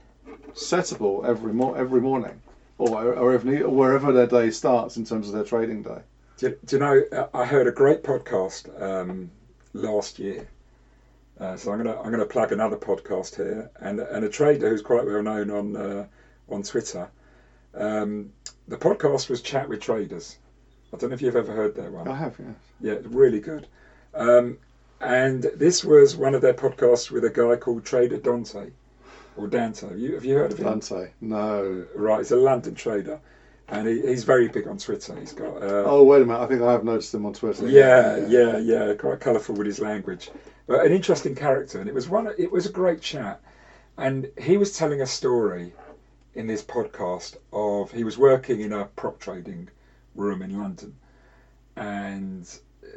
settable 0.54 1.24
every 1.24 1.52
mo- 1.52 1.74
every 1.74 2.00
morning, 2.00 2.40
or, 2.78 3.14
or 3.14 3.32
every 3.32 3.62
or 3.62 3.70
wherever 3.74 4.12
their 4.12 4.26
day 4.26 4.50
starts 4.50 4.96
in 4.96 5.04
terms 5.04 5.28
of 5.28 5.34
their 5.34 5.44
trading 5.44 5.82
day. 5.82 6.00
Do, 6.38 6.48
you- 6.48 6.58
do 6.64 6.76
you 6.76 6.80
know? 6.80 7.26
I 7.32 7.44
heard 7.44 7.66
a 7.66 7.70
great 7.72 8.02
podcast 8.02 8.68
um, 8.82 9.30
last 9.72 10.18
year. 10.18 10.48
Uh, 11.38 11.56
so 11.56 11.70
I'm 11.72 11.78
gonna 11.78 12.00
I'm 12.00 12.10
gonna 12.10 12.24
plug 12.26 12.52
another 12.52 12.76
podcast 12.76 13.36
here, 13.36 13.68
and 13.80 14.00
and 14.00 14.24
a 14.24 14.28
trader 14.28 14.68
who's 14.68 14.82
quite 14.82 15.04
well 15.04 15.22
known 15.22 15.50
on 15.50 15.76
uh, 15.76 16.06
on 16.48 16.62
Twitter. 16.62 17.08
Um, 17.76 18.32
the 18.68 18.76
podcast 18.76 19.28
was 19.28 19.42
Chat 19.42 19.68
with 19.68 19.80
Traders. 19.80 20.38
I 20.92 20.96
don't 20.96 21.10
know 21.10 21.14
if 21.14 21.22
you've 21.22 21.36
ever 21.36 21.52
heard 21.52 21.74
that 21.74 21.90
one. 21.90 22.06
I 22.08 22.14
have, 22.16 22.36
yes. 22.38 22.54
Yeah, 22.80 22.92
it's 22.92 23.06
really 23.06 23.40
good. 23.40 23.66
Um, 24.14 24.58
and 25.00 25.42
this 25.56 25.84
was 25.84 26.16
one 26.16 26.34
of 26.34 26.40
their 26.40 26.54
podcasts 26.54 27.10
with 27.10 27.24
a 27.24 27.30
guy 27.30 27.56
called 27.56 27.84
Trader 27.84 28.16
Dante, 28.18 28.70
or 29.36 29.48
Dante. 29.48 29.88
Have 29.88 29.98
you, 29.98 30.14
have 30.14 30.24
you 30.24 30.34
heard 30.36 30.52
of 30.52 30.58
him? 30.58 30.64
Dante, 30.66 31.10
no. 31.20 31.84
Right, 31.94 32.18
he's 32.18 32.30
a 32.30 32.36
London 32.36 32.74
trader, 32.76 33.18
and 33.68 33.88
he, 33.88 34.00
he's 34.02 34.22
very 34.22 34.46
big 34.48 34.68
on 34.68 34.78
Twitter. 34.78 35.18
He's 35.18 35.32
got 35.32 35.62
uh, 35.62 35.82
Oh 35.84 36.04
wait 36.04 36.22
a 36.22 36.24
minute, 36.24 36.40
I 36.40 36.46
think 36.46 36.62
I 36.62 36.72
have 36.72 36.84
noticed 36.84 37.12
him 37.12 37.26
on 37.26 37.32
Twitter. 37.34 37.68
yeah, 37.68 38.24
yeah, 38.28 38.56
yeah, 38.58 38.94
quite 38.94 39.18
colourful 39.20 39.56
with 39.56 39.66
his 39.66 39.80
language, 39.80 40.30
but 40.68 40.86
an 40.86 40.92
interesting 40.92 41.34
character. 41.34 41.80
And 41.80 41.88
it 41.88 41.94
was 41.94 42.08
one. 42.08 42.32
It 42.38 42.52
was 42.52 42.66
a 42.66 42.72
great 42.72 43.00
chat, 43.00 43.40
and 43.98 44.30
he 44.38 44.56
was 44.56 44.76
telling 44.76 45.00
a 45.00 45.06
story 45.06 45.72
in 46.34 46.46
this 46.46 46.62
podcast 46.62 47.36
of 47.52 47.92
he 47.92 48.04
was 48.04 48.18
working 48.18 48.60
in 48.60 48.72
a 48.72 48.84
prop 48.96 49.18
trading 49.18 49.68
room 50.14 50.42
in 50.42 50.58
London, 50.58 50.94
and 51.76 52.58
uh, 52.84 52.88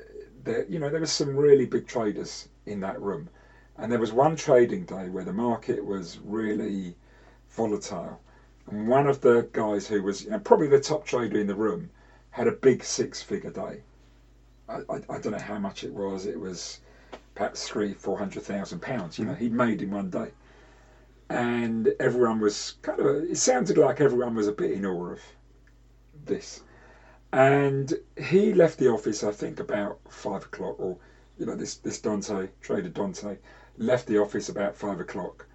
there, 0.43 0.65
you 0.67 0.79
know, 0.79 0.89
there 0.89 0.99
was 0.99 1.11
some 1.11 1.35
really 1.35 1.65
big 1.65 1.87
traders 1.87 2.49
in 2.65 2.79
that 2.81 3.01
room, 3.01 3.29
and 3.77 3.91
there 3.91 3.99
was 3.99 4.11
one 4.11 4.35
trading 4.35 4.85
day 4.85 5.09
where 5.09 5.23
the 5.23 5.31
market 5.31 5.83
was 5.85 6.19
really 6.23 6.95
volatile, 7.49 8.19
and 8.69 8.87
one 8.87 9.07
of 9.07 9.21
the 9.21 9.47
guys 9.53 9.87
who 9.87 10.01
was 10.03 10.23
you 10.23 10.31
know, 10.31 10.39
probably 10.39 10.67
the 10.67 10.79
top 10.79 11.05
trader 11.05 11.39
in 11.39 11.47
the 11.47 11.55
room 11.55 11.89
had 12.31 12.47
a 12.47 12.51
big 12.51 12.83
six-figure 12.83 13.51
day. 13.51 13.81
I, 14.69 14.75
I, 14.89 14.95
I 15.09 15.17
don't 15.19 15.31
know 15.31 15.39
how 15.39 15.57
much 15.57 15.83
it 15.83 15.93
was. 15.93 16.25
It 16.25 16.39
was 16.39 16.79
perhaps 17.35 17.67
three, 17.67 17.93
four 17.93 18.17
hundred 18.17 18.43
thousand 18.43 18.81
pounds. 18.81 19.17
You 19.17 19.25
know, 19.25 19.33
he'd 19.33 19.53
made 19.53 19.81
in 19.81 19.91
one 19.91 20.09
day, 20.09 20.31
and 21.29 21.93
everyone 21.99 22.39
was 22.39 22.75
kind 22.81 22.99
of. 22.99 23.23
It 23.23 23.37
sounded 23.37 23.77
like 23.77 24.01
everyone 24.01 24.35
was 24.35 24.47
a 24.47 24.51
bit 24.51 24.71
in 24.71 24.85
awe 24.85 25.11
of 25.11 25.19
this. 26.25 26.61
And 27.33 27.93
he 28.17 28.53
left 28.53 28.77
the 28.77 28.89
office, 28.89 29.23
I 29.23 29.31
think, 29.31 29.59
about 29.59 29.99
five 30.09 30.43
o'clock, 30.43 30.79
or 30.79 30.97
you 31.37 31.45
know, 31.45 31.55
this 31.55 31.75
this 31.75 31.99
Dante 31.99 32.49
trader 32.61 32.89
Dante 32.89 33.37
left 33.77 34.07
the 34.07 34.17
office 34.17 34.49
about 34.49 34.75
five 34.75 34.99
o'clock, 34.99 35.45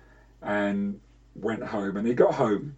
and 0.42 1.00
went 1.34 1.62
home. 1.62 1.96
And 1.96 2.06
he 2.06 2.14
got 2.14 2.34
home, 2.34 2.76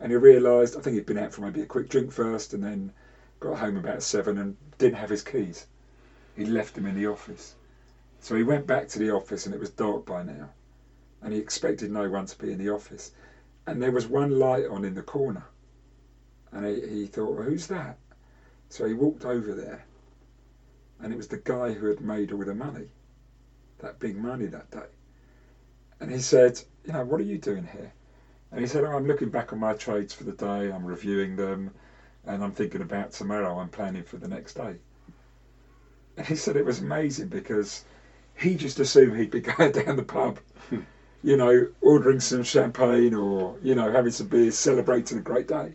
and 0.00 0.12
he 0.12 0.16
realised 0.16 0.76
I 0.76 0.80
think 0.80 0.94
he'd 0.94 1.06
been 1.06 1.18
out 1.18 1.32
for 1.32 1.40
maybe 1.42 1.60
a 1.60 1.66
quick 1.66 1.88
drink 1.88 2.12
first, 2.12 2.54
and 2.54 2.62
then 2.62 2.92
got 3.40 3.58
home 3.58 3.76
about 3.76 4.02
seven 4.02 4.38
and 4.38 4.56
didn't 4.78 4.98
have 4.98 5.10
his 5.10 5.22
keys. 5.22 5.66
He 6.36 6.44
left 6.44 6.74
them 6.74 6.86
in 6.86 6.94
the 6.94 7.06
office. 7.06 7.54
So 8.20 8.34
he 8.34 8.42
went 8.42 8.66
back 8.66 8.88
to 8.88 8.98
the 8.98 9.10
office 9.10 9.46
and 9.46 9.54
it 9.54 9.60
was 9.60 9.70
dark 9.70 10.04
by 10.04 10.22
now. 10.22 10.50
And 11.22 11.32
he 11.32 11.38
expected 11.38 11.90
no 11.90 12.08
one 12.08 12.26
to 12.26 12.38
be 12.38 12.52
in 12.52 12.58
the 12.58 12.70
office. 12.70 13.12
And 13.66 13.82
there 13.82 13.92
was 13.92 14.06
one 14.06 14.38
light 14.38 14.66
on 14.66 14.84
in 14.84 14.94
the 14.94 15.02
corner. 15.02 15.44
And 16.52 16.64
he, 16.64 16.88
he 16.88 17.06
thought, 17.06 17.34
well, 17.34 17.44
who's 17.44 17.66
that? 17.66 17.98
So 18.68 18.86
he 18.86 18.94
walked 18.94 19.24
over 19.24 19.54
there. 19.54 19.84
And 21.00 21.12
it 21.12 21.16
was 21.16 21.28
the 21.28 21.38
guy 21.38 21.72
who 21.72 21.86
had 21.86 22.00
made 22.00 22.32
all 22.32 22.44
the 22.44 22.54
money, 22.54 22.88
that 23.78 23.98
big 23.98 24.16
money 24.16 24.46
that 24.46 24.70
day. 24.70 24.86
And 26.00 26.10
he 26.10 26.20
said, 26.20 26.60
you 26.84 26.92
know, 26.92 27.04
what 27.04 27.20
are 27.20 27.24
you 27.24 27.38
doing 27.38 27.66
here? 27.66 27.92
And 28.50 28.60
he 28.60 28.66
said, 28.66 28.84
oh, 28.84 28.96
I'm 28.96 29.06
looking 29.06 29.30
back 29.30 29.52
on 29.52 29.58
my 29.58 29.74
trades 29.74 30.14
for 30.14 30.24
the 30.24 30.32
day, 30.32 30.72
I'm 30.72 30.84
reviewing 30.84 31.36
them, 31.36 31.70
and 32.24 32.42
I'm 32.42 32.52
thinking 32.52 32.82
about 32.82 33.12
tomorrow, 33.12 33.58
I'm 33.58 33.68
planning 33.68 34.04
for 34.04 34.16
the 34.16 34.28
next 34.28 34.54
day. 34.54 34.76
And 36.16 36.26
he 36.26 36.34
said 36.34 36.56
it 36.56 36.64
was 36.64 36.80
amazing 36.80 37.28
because 37.28 37.84
he 38.36 38.56
just 38.56 38.80
assumed 38.80 39.16
he'd 39.16 39.30
be 39.30 39.40
going 39.56 39.72
down 39.72 39.96
the 39.96 40.02
pub, 40.02 40.38
hmm. 40.68 40.80
You 41.22 41.36
know, 41.36 41.68
ordering 41.80 42.20
some 42.20 42.42
champagne 42.42 43.14
or 43.14 43.56
you 43.62 43.74
know 43.74 43.90
having 43.90 44.12
some 44.12 44.28
beers, 44.28 44.56
celebrating 44.56 45.18
a 45.18 45.22
great 45.22 45.48
day. 45.48 45.74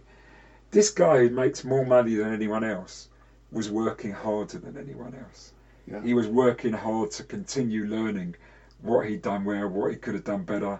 This 0.71 0.89
guy 0.89 1.19
who 1.19 1.29
makes 1.29 1.63
more 1.63 1.85
money 1.85 2.15
than 2.15 2.33
anyone 2.33 2.63
else 2.63 3.09
was 3.51 3.69
working 3.69 4.11
harder 4.11 4.57
than 4.57 4.77
anyone 4.77 5.13
else. 5.15 5.53
Yeah. 5.87 6.01
He 6.01 6.13
was 6.13 6.27
working 6.27 6.73
hard 6.73 7.11
to 7.11 7.23
continue 7.23 7.85
learning 7.85 8.35
what 8.81 9.07
he'd 9.07 9.21
done 9.21 9.45
well, 9.45 9.67
what 9.67 9.91
he 9.91 9.97
could 9.97 10.15
have 10.15 10.23
done 10.23 10.43
better, 10.43 10.79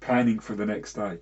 planning 0.00 0.38
for 0.38 0.54
the 0.54 0.66
next 0.66 0.94
day. 0.94 1.18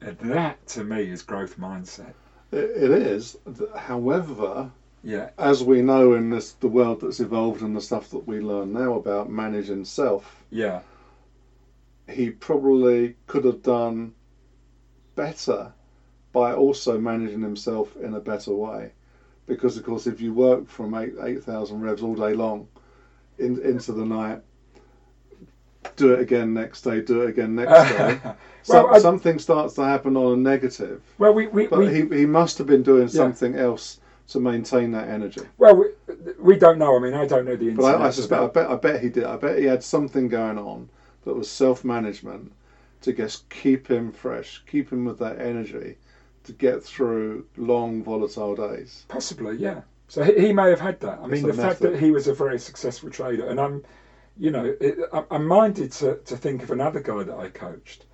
And 0.00 0.18
that 0.18 0.66
to 0.68 0.84
me 0.84 1.10
is 1.10 1.22
growth 1.22 1.58
mindset. 1.58 2.14
It, 2.50 2.70
it 2.70 2.90
is. 2.90 3.36
However, 3.76 4.70
Yeah, 5.02 5.30
as 5.38 5.64
we 5.64 5.82
know 5.82 6.14
in 6.14 6.30
this 6.30 6.52
the 6.52 6.68
world 6.68 7.00
that's 7.00 7.20
evolved 7.20 7.62
and 7.62 7.74
the 7.76 7.80
stuff 7.80 8.10
that 8.10 8.26
we 8.26 8.40
learn 8.40 8.72
now 8.72 8.94
about 8.94 9.28
managing 9.30 9.84
self, 9.84 10.44
yeah, 10.50 10.80
he 12.08 12.30
probably 12.30 13.16
could 13.26 13.44
have 13.44 13.62
done 13.62 14.12
better 15.14 15.72
by 16.32 16.54
also 16.54 16.98
managing 16.98 17.42
himself 17.42 17.96
in 17.96 18.14
a 18.14 18.20
better 18.20 18.52
way. 18.52 18.92
Because 19.46 19.76
of 19.76 19.84
course, 19.84 20.06
if 20.06 20.20
you 20.20 20.32
work 20.32 20.68
from 20.68 20.94
eight 20.94 21.14
eight 21.22 21.42
thousand 21.44 21.80
revs 21.80 22.02
all 22.02 22.14
day 22.14 22.32
long, 22.34 22.68
in, 23.38 23.60
into 23.62 23.92
the 23.92 24.04
night, 24.04 24.40
do 25.96 26.12
it 26.14 26.20
again 26.20 26.54
next 26.54 26.82
day, 26.82 27.00
do 27.00 27.22
it 27.22 27.30
again 27.30 27.54
next 27.54 27.90
day. 27.90 28.18
Some, 28.62 28.84
Well, 28.86 28.94
I- 28.94 28.98
something 29.00 29.38
starts 29.38 29.74
to 29.74 29.84
happen 29.84 30.16
on 30.16 30.32
a 30.32 30.36
negative, 30.36 31.02
well, 31.18 31.34
we, 31.34 31.48
we, 31.48 31.66
but 31.66 31.80
we 31.80 31.88
he, 31.92 32.06
he 32.20 32.26
must 32.26 32.58
have 32.58 32.66
been 32.68 32.82
doing 32.84 33.08
something 33.08 33.56
else 33.56 33.98
to 34.28 34.38
maintain 34.38 34.92
that 34.92 35.08
energy. 35.08 35.42
well, 35.58 35.74
we, 35.74 35.86
we 36.38 36.56
don't 36.56 36.78
know. 36.78 36.96
I 36.96 37.00
mean, 37.00 37.12
I 37.14 37.26
don't 37.26 37.44
know 37.44 37.56
the 37.56 37.70
But 37.70 38.00
I, 38.00 38.06
I 38.06 38.10
suspect, 38.10 38.40
I 38.40 38.46
bet, 38.46 38.70
I 38.70 38.76
bet 38.76 39.02
he 39.02 39.08
did. 39.08 39.24
I 39.24 39.36
bet 39.36 39.58
he 39.58 39.64
had 39.64 39.82
something 39.82 40.28
going 40.28 40.58
on 40.58 40.88
that 41.24 41.34
was 41.34 41.50
self-management 41.50 42.52
to 43.02 43.12
just 43.12 43.48
keep 43.50 43.88
him 43.88 44.12
fresh, 44.12 44.62
keep 44.66 44.90
him 44.92 45.04
with 45.04 45.18
that 45.18 45.40
energy 45.40 45.96
to 46.44 46.52
get 46.52 46.82
through 46.82 47.46
long, 47.56 48.02
volatile 48.02 48.54
days. 48.54 49.04
Possibly, 49.08 49.56
yeah. 49.56 49.82
So 50.08 50.22
he, 50.22 50.46
he 50.48 50.52
may 50.52 50.68
have 50.68 50.80
had 50.80 51.00
that. 51.00 51.20
I 51.22 51.26
mean, 51.26 51.44
a 51.44 51.48
the 51.48 51.62
fact 51.62 51.80
that 51.80 51.98
he 51.98 52.10
was 52.10 52.28
a 52.28 52.34
very 52.34 52.58
successful 52.58 53.10
trader, 53.10 53.46
and 53.46 53.60
I'm, 53.60 53.84
you 54.36 54.50
know, 54.50 54.74
it, 54.80 54.98
I, 55.12 55.24
I'm 55.30 55.46
minded 55.46 55.92
to, 55.92 56.16
to 56.16 56.36
think 56.36 56.62
of 56.62 56.70
another 56.70 57.00
guy 57.00 57.22
that 57.22 57.36
I 57.36 57.48
coached 57.48 58.04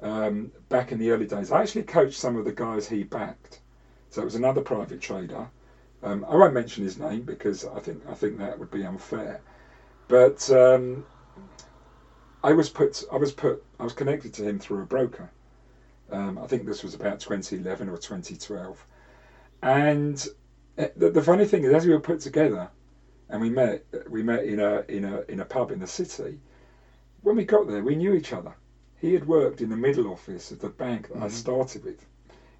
um, 0.00 0.50
back 0.68 0.92
in 0.92 0.98
the 0.98 1.10
early 1.10 1.26
days. 1.26 1.50
I 1.52 1.62
actually 1.62 1.82
coached 1.82 2.18
some 2.18 2.36
of 2.36 2.44
the 2.44 2.52
guys 2.52 2.88
he 2.88 3.02
backed. 3.02 3.60
So 4.10 4.20
it 4.20 4.24
was 4.24 4.34
another 4.34 4.60
private 4.60 5.00
trader. 5.00 5.48
Um, 6.02 6.24
I 6.28 6.34
won't 6.36 6.52
mention 6.52 6.84
his 6.84 6.98
name 6.98 7.22
because 7.22 7.64
I 7.64 7.80
think 7.80 8.02
I 8.08 8.14
think 8.14 8.38
that 8.38 8.58
would 8.58 8.70
be 8.70 8.84
unfair. 8.84 9.40
But 10.08 10.50
um, 10.50 11.06
I 12.44 12.52
was 12.52 12.68
put 12.68 13.04
I 13.12 13.16
was 13.16 13.32
put 13.32 13.64
I 13.78 13.84
was 13.84 13.92
connected 13.92 14.32
to 14.34 14.44
him 14.44 14.58
through 14.58 14.82
a 14.82 14.86
broker. 14.86 15.30
Um, 16.10 16.38
I 16.38 16.46
think 16.46 16.66
this 16.66 16.82
was 16.82 16.94
about 16.94 17.20
2011 17.20 17.88
or 17.88 17.96
2012, 17.96 18.86
and 19.62 20.28
uh, 20.76 20.88
the, 20.96 21.10
the 21.10 21.22
funny 21.22 21.46
thing 21.46 21.64
is, 21.64 21.72
as 21.72 21.86
we 21.86 21.92
were 21.92 22.00
put 22.00 22.20
together, 22.20 22.68
and 23.30 23.40
we 23.40 23.48
met, 23.48 23.84
we 24.08 24.22
met 24.22 24.44
in 24.44 24.60
a 24.60 24.84
in 24.88 25.04
a 25.04 25.22
in 25.28 25.40
a 25.40 25.44
pub 25.44 25.70
in 25.70 25.80
the 25.80 25.86
city. 25.86 26.38
When 27.22 27.36
we 27.36 27.44
got 27.44 27.68
there, 27.68 27.82
we 27.82 27.94
knew 27.94 28.12
each 28.12 28.32
other. 28.32 28.52
He 28.96 29.14
had 29.14 29.26
worked 29.26 29.60
in 29.60 29.70
the 29.70 29.76
middle 29.76 30.08
office 30.08 30.50
of 30.50 30.58
the 30.58 30.68
bank 30.68 31.08
that 31.08 31.22
I 31.22 31.28
started 31.28 31.84
with 31.84 32.04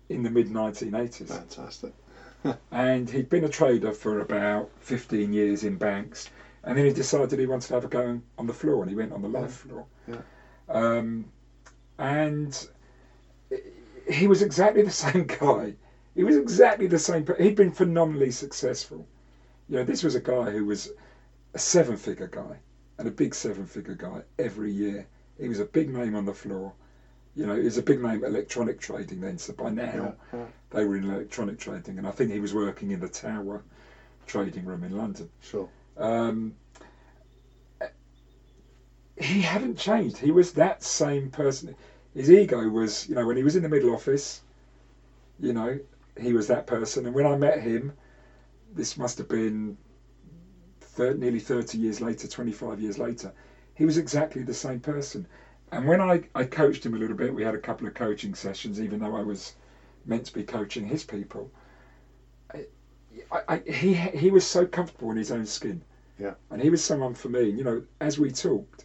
in 0.08 0.22
the 0.22 0.30
mid 0.30 0.48
1980s, 0.48 1.28
Fantastic. 1.28 1.92
and 2.72 3.08
he'd 3.08 3.28
been 3.28 3.44
a 3.44 3.48
trader 3.48 3.92
for 3.92 4.20
about 4.20 4.70
15 4.80 5.32
years 5.32 5.64
in 5.64 5.76
banks. 5.76 6.28
And 6.64 6.76
then 6.78 6.84
he 6.84 6.92
decided 6.92 7.38
he 7.38 7.46
wanted 7.46 7.66
to 7.68 7.74
have 7.74 7.84
a 7.84 7.88
go 7.88 8.20
on- 8.38 8.46
the 8.46 8.52
floor, 8.52 8.82
and 8.82 8.88
he 8.88 8.94
went 8.94 9.12
on 9.12 9.22
the 9.22 9.28
live 9.28 9.52
floor. 9.52 9.84
Yeah. 10.06 10.20
Um, 10.68 11.30
and 11.98 12.66
he 14.08 14.26
was 14.26 14.42
exactly 14.42 14.82
the 14.82 14.90
same 15.04 15.26
guy. 15.26 15.74
He 16.14 16.22
was 16.22 16.36
exactly 16.36 16.86
the 16.86 16.98
same. 16.98 17.24
He'd 17.38 17.54
been 17.56 17.70
phenomenally 17.70 18.30
successful. 18.30 19.06
You 19.68 19.76
know, 19.78 19.84
this 19.84 20.02
was 20.02 20.14
a 20.14 20.20
guy 20.20 20.50
who 20.50 20.64
was 20.64 20.90
a 21.54 21.58
seven-figure 21.58 22.28
guy 22.28 22.58
and 22.98 23.08
a 23.08 23.10
big 23.10 23.34
seven-figure 23.34 23.94
guy 23.94 24.22
every 24.38 24.70
year. 24.70 25.06
He 25.38 25.48
was 25.48 25.58
a 25.58 25.64
big 25.64 25.88
name 25.88 26.14
on 26.14 26.24
the 26.24 26.32
floor. 26.32 26.72
You 27.34 27.46
know, 27.46 27.56
he 27.56 27.64
was 27.64 27.78
a 27.78 27.82
big 27.82 28.00
name 28.00 28.22
in 28.22 28.30
electronic 28.30 28.78
trading 28.78 29.20
then. 29.20 29.38
So 29.38 29.52
by 29.54 29.70
now 29.70 30.14
Yeah, 30.32 30.38
yeah, 30.38 30.46
they 30.70 30.84
were 30.84 30.96
in 30.96 31.04
electronic 31.04 31.58
trading, 31.58 31.96
and 31.98 32.06
I 32.06 32.10
think 32.10 32.30
he 32.30 32.38
was 32.38 32.52
working 32.52 32.90
in 32.90 33.00
the 33.00 33.08
Tower 33.08 33.62
trading 34.26 34.64
room 34.66 34.84
in 34.84 34.96
London. 34.96 35.28
sure. 35.40 35.68
Um, 35.96 36.54
he 39.16 39.40
hadn't 39.40 39.76
changed. 39.78 40.18
He 40.18 40.30
was 40.30 40.52
that 40.52 40.82
same 40.82 41.28
person. 41.30 41.74
His 42.14 42.30
ego 42.30 42.68
was, 42.68 43.06
you 43.08 43.14
know, 43.14 43.24
when 43.26 43.36
he 43.36 43.42
was 43.42 43.54
in 43.54 43.62
the 43.62 43.68
middle 43.68 43.90
office, 43.90 44.40
you 45.38 45.52
know, 45.52 45.78
he 46.20 46.32
was 46.32 46.46
that 46.48 46.66
person. 46.66 47.06
And 47.06 47.14
when 47.14 47.26
I 47.26 47.34
met 47.34 47.60
him, 47.60 47.92
this 48.74 48.96
must 48.96 49.18
have 49.18 49.28
been 49.28 49.76
thir- 50.80 51.14
nearly 51.14 51.38
30 51.38 51.78
years 51.78 52.00
later, 52.00 52.26
25 52.26 52.78
years 52.80 52.98
later, 52.98 53.32
he 53.74 53.84
was 53.84 53.96
exactly 53.96 54.42
the 54.42 54.52
same 54.52 54.80
person. 54.80 55.26
And 55.70 55.86
when 55.86 56.00
I, 56.00 56.20
I 56.34 56.44
coached 56.44 56.84
him 56.84 56.94
a 56.94 56.98
little 56.98 57.16
bit, 57.16 57.32
we 57.34 57.42
had 57.42 57.54
a 57.54 57.58
couple 57.58 57.86
of 57.86 57.94
coaching 57.94 58.34
sessions, 58.34 58.80
even 58.80 59.00
though 59.00 59.14
I 59.14 59.22
was 59.22 59.52
meant 60.04 60.26
to 60.26 60.32
be 60.32 60.42
coaching 60.42 60.86
his 60.86 61.02
people. 61.02 61.50
I, 63.30 63.40
I, 63.48 63.70
he 63.70 63.94
he 63.94 64.30
was 64.30 64.46
so 64.46 64.66
comfortable 64.66 65.10
in 65.10 65.16
his 65.16 65.30
own 65.30 65.46
skin. 65.46 65.82
Yeah. 66.18 66.34
And 66.50 66.62
he 66.62 66.70
was 66.70 66.84
someone 66.84 67.14
for 67.14 67.28
me, 67.28 67.48
you 67.48 67.64
know, 67.64 67.82
as 68.00 68.18
we 68.18 68.30
talked, 68.30 68.84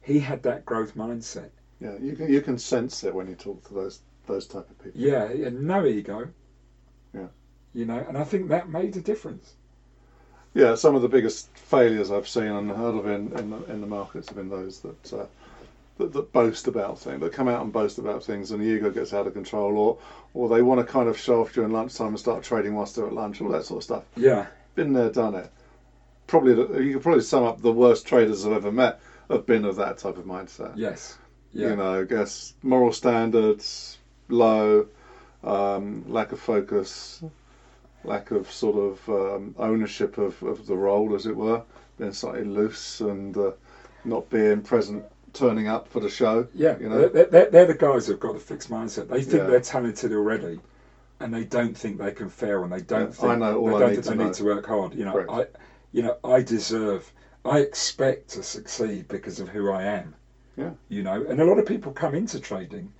he 0.00 0.18
had 0.18 0.42
that 0.44 0.64
growth 0.64 0.94
mindset. 0.94 1.50
Yeah, 1.80 1.96
you 2.00 2.16
can 2.16 2.32
you 2.32 2.40
can 2.40 2.58
sense 2.58 3.04
it 3.04 3.14
when 3.14 3.28
you 3.28 3.34
talk 3.34 3.66
to 3.68 3.74
those 3.74 4.00
those 4.26 4.46
type 4.46 4.68
of 4.70 4.78
people. 4.82 5.00
Yeah, 5.00 5.28
had 5.28 5.60
no 5.60 5.86
ego. 5.86 6.28
Yeah. 7.14 7.28
You 7.74 7.84
know, 7.84 8.04
and 8.08 8.16
I 8.16 8.24
think 8.24 8.48
that 8.48 8.68
made 8.68 8.96
a 8.96 9.00
difference. 9.00 9.54
Yeah, 10.54 10.74
some 10.74 10.94
of 10.94 11.02
the 11.02 11.08
biggest 11.08 11.50
failures 11.56 12.10
I've 12.10 12.26
seen 12.28 12.44
and 12.44 12.70
heard 12.70 12.94
of 12.96 13.06
in 13.06 13.38
in 13.38 13.50
the, 13.50 13.64
in 13.64 13.80
the 13.80 13.86
markets 13.86 14.28
have 14.28 14.36
been 14.36 14.48
those 14.48 14.80
that, 14.80 15.12
uh, 15.12 15.26
that 15.98 16.12
that 16.12 16.32
boast 16.32 16.66
about 16.66 16.98
things, 16.98 17.20
that 17.20 17.32
come 17.32 17.48
out 17.48 17.62
and 17.62 17.72
boast 17.72 17.98
about 17.98 18.24
things, 18.24 18.50
and 18.50 18.62
the 18.62 18.66
ego 18.66 18.90
gets 18.90 19.12
out 19.12 19.26
of 19.26 19.34
control, 19.34 19.76
or 19.76 19.98
or 20.34 20.48
they 20.48 20.62
want 20.62 20.80
to 20.80 20.90
kind 20.90 21.08
of 21.08 21.18
show 21.18 21.40
off 21.40 21.52
during 21.52 21.72
lunchtime 21.72 22.08
and 22.08 22.18
start 22.18 22.42
trading 22.42 22.74
whilst 22.74 22.96
they're 22.96 23.06
at 23.06 23.12
lunch, 23.12 23.40
all 23.40 23.48
that 23.50 23.64
sort 23.64 23.78
of 23.78 23.84
stuff. 23.84 24.04
Yeah. 24.16 24.46
Been 24.74 24.92
there, 24.92 25.10
done 25.10 25.34
it. 25.34 25.50
Probably 26.26 26.84
you 26.84 26.94
could 26.94 27.02
probably 27.02 27.22
sum 27.22 27.44
up 27.44 27.60
the 27.60 27.72
worst 27.72 28.06
traders 28.06 28.46
I've 28.46 28.52
ever 28.52 28.72
met 28.72 29.00
have 29.28 29.46
been 29.46 29.64
of 29.64 29.76
that 29.76 29.98
type 29.98 30.16
of 30.16 30.24
mindset. 30.24 30.72
Yes. 30.76 31.18
Yeah. 31.52 31.70
You 31.70 31.76
know, 31.76 32.00
I 32.00 32.04
guess 32.04 32.54
moral 32.62 32.92
standards 32.92 33.98
low, 34.28 34.86
um, 35.42 36.04
lack 36.06 36.32
of 36.32 36.40
focus, 36.40 37.22
lack 38.04 38.30
of 38.30 38.50
sort 38.50 38.76
of 38.76 39.08
um, 39.08 39.54
ownership 39.58 40.18
of, 40.18 40.40
of 40.42 40.66
the 40.66 40.76
role, 40.76 41.14
as 41.14 41.26
it 41.26 41.36
were, 41.36 41.62
being 41.98 42.12
slightly 42.12 42.44
loose 42.44 43.00
and 43.00 43.36
uh, 43.36 43.52
not 44.04 44.28
being 44.30 44.62
present, 44.62 45.04
turning 45.32 45.68
up 45.68 45.88
for 45.88 46.00
the 46.00 46.08
show. 46.08 46.46
Yeah, 46.54 46.78
you 46.78 46.88
know. 46.88 47.08
they're, 47.08 47.26
they're, 47.26 47.50
they're 47.50 47.66
the 47.66 47.74
guys 47.74 48.06
who've 48.06 48.20
got 48.20 48.36
a 48.36 48.38
fixed 48.38 48.70
mindset. 48.70 49.08
They 49.08 49.22
think 49.22 49.42
Yeah. 49.42 49.46
they're 49.46 49.60
talented 49.60 50.12
already, 50.12 50.60
and 51.20 51.32
they 51.32 51.44
don't 51.44 51.76
think 51.76 51.98
they 51.98 52.12
can 52.12 52.28
fail, 52.28 52.62
and 52.62 52.72
they 52.72 52.80
don't 52.80 53.06
Yeah, 53.06 53.10
think 53.12 53.32
I 53.32 53.34
know 53.36 53.58
all 53.58 53.68
they 53.68 53.74
I 53.76 53.78
don't 53.78 53.88
need 53.88 53.94
think 53.96 54.04
to 54.06 54.14
they 54.14 54.24
need 54.24 54.34
to 54.34 54.44
work 54.44 54.66
hard. 54.66 54.94
You 54.94 55.04
know, 55.04 55.12
Correct. 55.12 55.30
I, 55.30 55.46
you 55.92 56.02
know, 56.02 56.16
I 56.24 56.42
deserve, 56.42 57.10
I 57.44 57.58
expect 57.60 58.28
to 58.30 58.42
succeed 58.42 59.08
because 59.08 59.40
of 59.40 59.48
who 59.48 59.70
I 59.70 59.82
am. 59.84 60.14
Yeah. 60.56 60.70
You 60.88 61.02
know, 61.02 61.24
and 61.28 61.40
a 61.40 61.44
lot 61.44 61.58
of 61.58 61.66
people 61.66 61.92
come 61.92 62.14
into 62.14 62.40
trading 62.40 62.92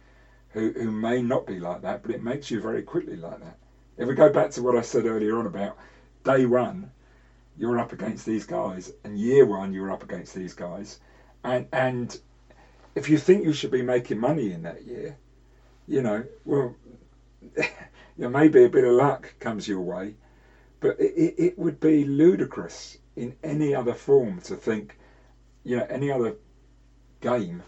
who 0.50 0.70
who 0.72 0.90
may 0.90 1.20
not 1.20 1.46
be 1.46 1.58
like 1.58 1.82
that, 1.82 2.02
but 2.02 2.12
it 2.12 2.22
makes 2.22 2.50
you 2.50 2.60
very 2.60 2.82
quickly 2.82 3.16
like 3.16 3.40
that. 3.40 3.58
If 3.96 4.06
we 4.08 4.14
go 4.14 4.30
back 4.30 4.50
to 4.52 4.62
what 4.62 4.76
I 4.76 4.80
said 4.80 5.06
earlier 5.06 5.38
on 5.38 5.46
about 5.46 5.76
day 6.24 6.46
one, 6.46 6.90
you're 7.56 7.78
up 7.78 7.92
against 7.92 8.24
these 8.24 8.44
guys, 8.46 8.92
and 9.04 9.18
year 9.18 9.44
one 9.44 9.72
you're 9.72 9.90
up 9.90 10.04
against 10.04 10.34
these 10.34 10.54
guys, 10.54 11.00
and 11.48 11.66
and 11.72 12.20
if 12.94 13.08
you 13.08 13.18
think 13.18 13.44
you 13.44 13.52
should 13.52 13.70
be 13.70 13.82
making 13.82 14.18
money 14.18 14.52
in 14.52 14.62
that 14.62 14.84
year, 14.84 15.16
you 15.86 16.02
know, 16.02 16.24
well, 16.44 16.74
you 17.56 17.64
know, 18.16 18.28
maybe 18.28 18.64
a 18.64 18.68
bit 18.68 18.84
of 18.84 18.92
luck 18.92 19.32
comes 19.38 19.68
your 19.68 19.80
way, 19.80 20.14
but 20.80 20.98
it, 21.00 21.34
it, 21.38 21.58
would 21.58 21.80
be 21.80 22.04
ludicrous 22.04 22.98
in 23.16 23.34
any 23.42 23.74
other 23.74 23.94
form 23.94 24.40
to 24.42 24.56
think, 24.56 24.98
you 25.64 25.76
know, 25.76 25.86
any 25.88 26.10
other 26.10 26.36
game 27.20 27.62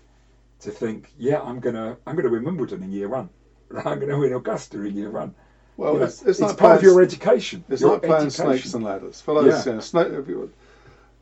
to 0.60 0.70
think, 0.70 1.12
yeah, 1.18 1.40
I'm 1.40 1.60
gonna 1.60 1.96
I'm 2.06 2.16
gonna 2.16 2.30
win 2.30 2.44
Wimbledon 2.44 2.82
in 2.82 2.92
year 2.92 3.08
one, 3.08 3.28
I'm 3.84 4.00
gonna 4.00 4.18
win 4.18 4.32
Augusta 4.32 4.82
in 4.82 4.96
year 4.96 5.10
one. 5.10 5.34
Well, 5.76 5.94
You 5.94 5.98
know, 6.00 6.04
it's, 6.04 6.22
it's, 6.22 6.40
like 6.40 6.58
part 6.58 6.76
of 6.76 6.82
your 6.82 7.00
education. 7.00 7.64
It's 7.70 7.80
your 7.80 7.92
like 7.92 8.02
playing 8.02 8.26
education. 8.26 8.46
snakes 8.46 8.74
and 8.74 8.84
ladders. 8.84 9.20
For 9.22 9.34
those, 9.34 9.64
Yeah. 9.64 9.70
you 9.70 9.74
know, 9.76 9.80
snake, 9.80 10.08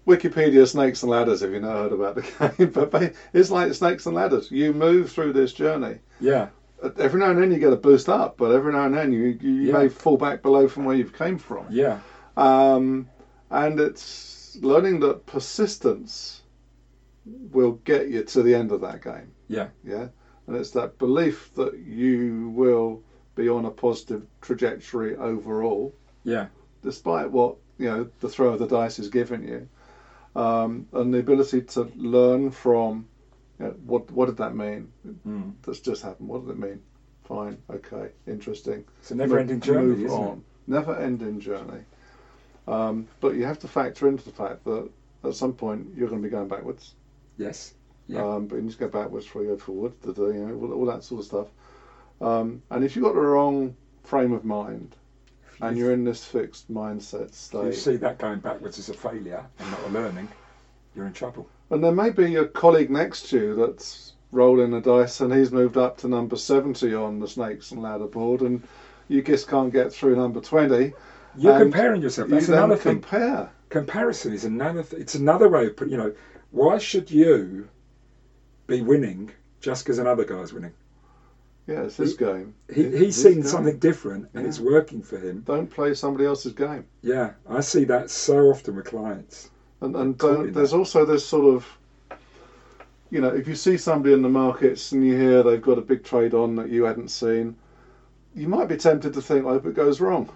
Wikipedia 0.09 0.67
snakes 0.67 1.03
and 1.03 1.11
ladders. 1.11 1.43
If 1.43 1.51
you 1.53 1.61
know 1.61 1.69
heard 1.69 1.93
about 1.93 2.15
the 2.15 2.23
game, 2.57 2.71
but 2.91 3.13
it's 3.35 3.51
like 3.51 3.73
snakes 3.75 4.07
and 4.07 4.17
ladders. 4.17 4.51
You 4.51 4.73
move 4.73 5.13
through 5.13 5.35
this 5.35 5.53
journey. 5.53 5.99
Yeah, 6.19 6.49
Uh, 6.83 6.91
Every 6.99 7.21
now 7.21 7.31
and 7.31 7.39
then 7.43 7.53
you 7.53 7.59
get 7.59 7.73
a 7.73 7.77
boost 7.77 8.09
up, 8.09 8.37
but 8.39 8.51
every 8.53 8.73
now 8.73 8.87
and 8.87 8.95
then 8.95 9.13
you 9.13 9.39
you 9.41 9.51
Yeah. 9.69 9.73
may 9.79 9.89
fall 9.89 10.17
back 10.17 10.43
below 10.43 10.67
from 10.67 10.85
where 10.87 10.97
you've 10.97 11.13
came 11.13 11.37
from. 11.39 11.67
yeah, 11.71 11.99
Um, 12.37 13.07
and 13.51 13.79
it's 13.79 14.57
learning 14.63 15.01
that 15.01 15.27
persistence 15.27 16.43
will 17.53 17.73
get 17.85 18.09
you 18.09 18.23
to 18.23 18.43
the 18.43 18.55
end 18.55 18.73
of 18.73 18.81
that 18.81 19.03
game. 19.03 19.31
Yeah. 19.49 19.69
Yeah. 19.85 20.09
And 20.47 20.57
it's 20.57 20.71
that 20.71 20.99
belief 20.99 21.53
that 21.57 21.77
you 21.79 22.49
will 22.55 23.03
be 23.35 23.49
on 23.51 23.67
a 23.67 23.71
positive 23.71 24.23
trajectory 24.41 25.17
overall, 25.17 25.95
Yeah. 26.25 26.47
despite 26.83 27.31
what 27.31 27.57
you 27.77 27.87
know 27.91 28.09
the 28.21 28.29
throw 28.29 28.49
of 28.55 28.59
the 28.59 28.67
dice 28.67 28.99
is 28.99 29.09
giving 29.09 29.43
you, 29.47 29.69
um, 30.39 30.87
and 30.93 31.13
the 31.13 31.19
ability 31.19 31.63
to 31.63 31.91
learn 31.97 32.51
from 32.51 33.09
you 33.59 33.67
know, 33.67 33.75
what 33.85 34.11
what 34.11 34.27
did 34.27 34.37
that 34.37 34.55
mean? 34.55 34.93
Mm. 35.27 35.55
That's 35.63 35.81
just 35.81 36.03
happened. 36.03 36.29
What 36.29 36.47
did 36.47 36.51
it 36.53 36.59
mean? 36.59 36.81
Fine. 37.25 37.59
Okay. 37.71 38.11
Interesting. 38.27 38.85
It's 39.01 39.11
a 39.11 39.17
never-ending 39.17 39.61
journey, 39.61 39.87
Move 39.87 40.05
isn't 40.05 40.19
on. 40.19 40.45
Never 40.67 40.97
ending 40.97 41.41
journey. 41.41 41.83
Um, 42.69 43.09
but 43.21 43.35
you 43.35 43.45
have 43.45 43.59
to 43.61 43.69
factor 43.69 44.09
into 44.09 44.25
the 44.25 44.31
fact 44.31 44.65
that 44.65 44.89
at 45.25 45.35
some 45.35 45.55
point 45.55 45.89
you're 45.97 46.09
going 46.09 46.23
to 46.23 46.27
be 46.27 46.31
going 46.31 46.49
backwards. 46.49 46.95
Yes. 47.37 47.75
Yeah. 48.07 48.25
Um, 48.25 48.47
but 48.47 48.57
you 48.57 48.63
need 48.63 48.73
to 48.73 48.79
go 48.79 48.89
backwards 48.89 49.25
before 49.27 49.43
you 49.43 49.49
go 49.49 49.59
forward. 49.59 49.93
You 50.05 50.15
know, 50.17 50.55
all, 50.55 50.73
all 50.73 50.87
that 50.87 51.03
sort 51.03 51.21
of 51.21 51.27
stuff. 51.27 51.49
Um, 52.21 52.63
and 52.71 52.85
if 52.85 52.95
you've 52.95 53.05
got 53.05 53.15
the 53.15 53.21
wrong 53.21 53.77
frame 54.05 54.33
of 54.33 54.45
mind 54.45 54.95
and 55.61 55.77
you're 55.77 55.93
in 55.93 56.05
this 56.05 56.25
fixed 56.25 56.73
mindset 56.73 57.33
state. 57.35 57.67
you 57.67 57.73
see 57.73 57.97
that 57.97 58.19
going 58.19 58.39
backwards 58.41 58.79
as 58.79 58.89
a 58.89 58.95
failure 58.95 59.45
and 59.59 59.71
not 59.71 59.81
a 59.85 59.89
learning, 59.89 60.29
you're 60.95 61.07
in 61.07 61.13
trouble. 61.13 61.49
and 61.71 61.83
there 61.83 61.93
may 61.93 62.11
be 62.11 62.37
a 62.37 62.47
colleague 62.47 62.91
next 62.91 63.29
to 63.31 63.39
you 63.39 63.55
that's 63.55 64.13
rolling 64.33 64.71
the 64.71 64.81
dice 64.81 65.21
and 65.21 65.33
he's 65.33 65.51
moved 65.51 65.77
up 65.77 65.97
to 65.97 66.07
number 66.09 66.37
70 66.37 66.95
on 66.95 67.19
the 67.19 67.29
snakes 67.29 67.71
and 67.73 67.83
ladder 67.83 68.07
board, 68.07 68.43
and 68.43 68.63
you 69.09 69.23
just 69.23 69.49
can't 69.49 69.73
get 69.73 69.93
through 69.93 70.17
number 70.17 70.41
20. 70.41 70.93
You're 71.37 71.59
comparing 71.59 72.03
yourself. 72.03 72.29
you 72.29 72.35
That's 72.35 72.47
then 72.49 72.59
another 72.59 72.77
thing. 72.77 73.01
compare. 73.01 73.51
Comparison 73.69 74.33
is 74.33 74.45
another. 74.45 74.83
Th- 74.83 75.01
it's 75.01 75.15
another 75.15 75.49
way 75.49 75.67
of 75.67 75.77
putting. 75.77 75.93
You 75.93 75.99
know, 75.99 76.13
why 76.51 76.79
should 76.79 77.11
you 77.11 77.69
be 78.67 78.81
winning 78.83 79.31
just 79.61 79.85
because 79.85 79.99
another 79.99 80.25
guy's 80.25 80.53
winning? 80.53 80.73
Yeah, 81.69 81.83
it's 81.83 81.99
his 81.99 82.15
game. 82.15 82.55
He, 82.73 82.81
It's 82.81 82.99
he's 82.99 83.23
seen 83.23 83.35
game. 83.35 83.43
something 83.45 83.79
different 83.79 84.29
and 84.35 84.47
it's 84.47 84.59
working 84.59 85.03
for 85.03 85.19
him. 85.19 85.43
Don't 85.47 85.69
play 85.71 85.95
somebody 85.95 86.25
else's 86.25 86.55
game. 86.55 86.87
Yeah, 87.03 87.33
I 87.49 87.61
see 87.61 87.85
that 87.85 88.11
so 88.11 88.47
often 88.49 88.77
with 88.77 88.87
clients. 88.87 89.51
And, 89.83 89.95
and 89.95 90.19
don't, 90.19 90.47
that. 90.47 90.55
there's 90.55 90.73
also 90.73 91.05
this 91.05 91.27
sort 91.27 91.55
of, 91.55 91.67
you 93.11 93.21
know, 93.21 93.29
if 93.29 93.47
you 93.47 93.55
see 93.55 93.77
somebody 93.77 94.15
in 94.15 94.23
the 94.23 94.29
markets 94.31 94.93
and 94.93 95.07
you 95.07 95.15
hear 95.17 95.43
they've 95.43 95.63
got 95.63 95.79
a 95.79 95.83
big 95.83 96.05
trade 96.05 96.35
on 96.35 96.57
that 96.57 96.71
you 96.71 96.85
hadn't 96.85 97.11
seen, 97.11 97.55
you 98.35 98.49
might 98.49 98.69
be 98.69 98.77
tempted 98.77 99.13
to 99.15 99.21
think, 99.21 99.45
oh, 99.45 99.51
I 99.51 99.53
hope 99.53 99.67
it 99.67 99.75
goes 99.75 100.01
wrong. 100.01 100.31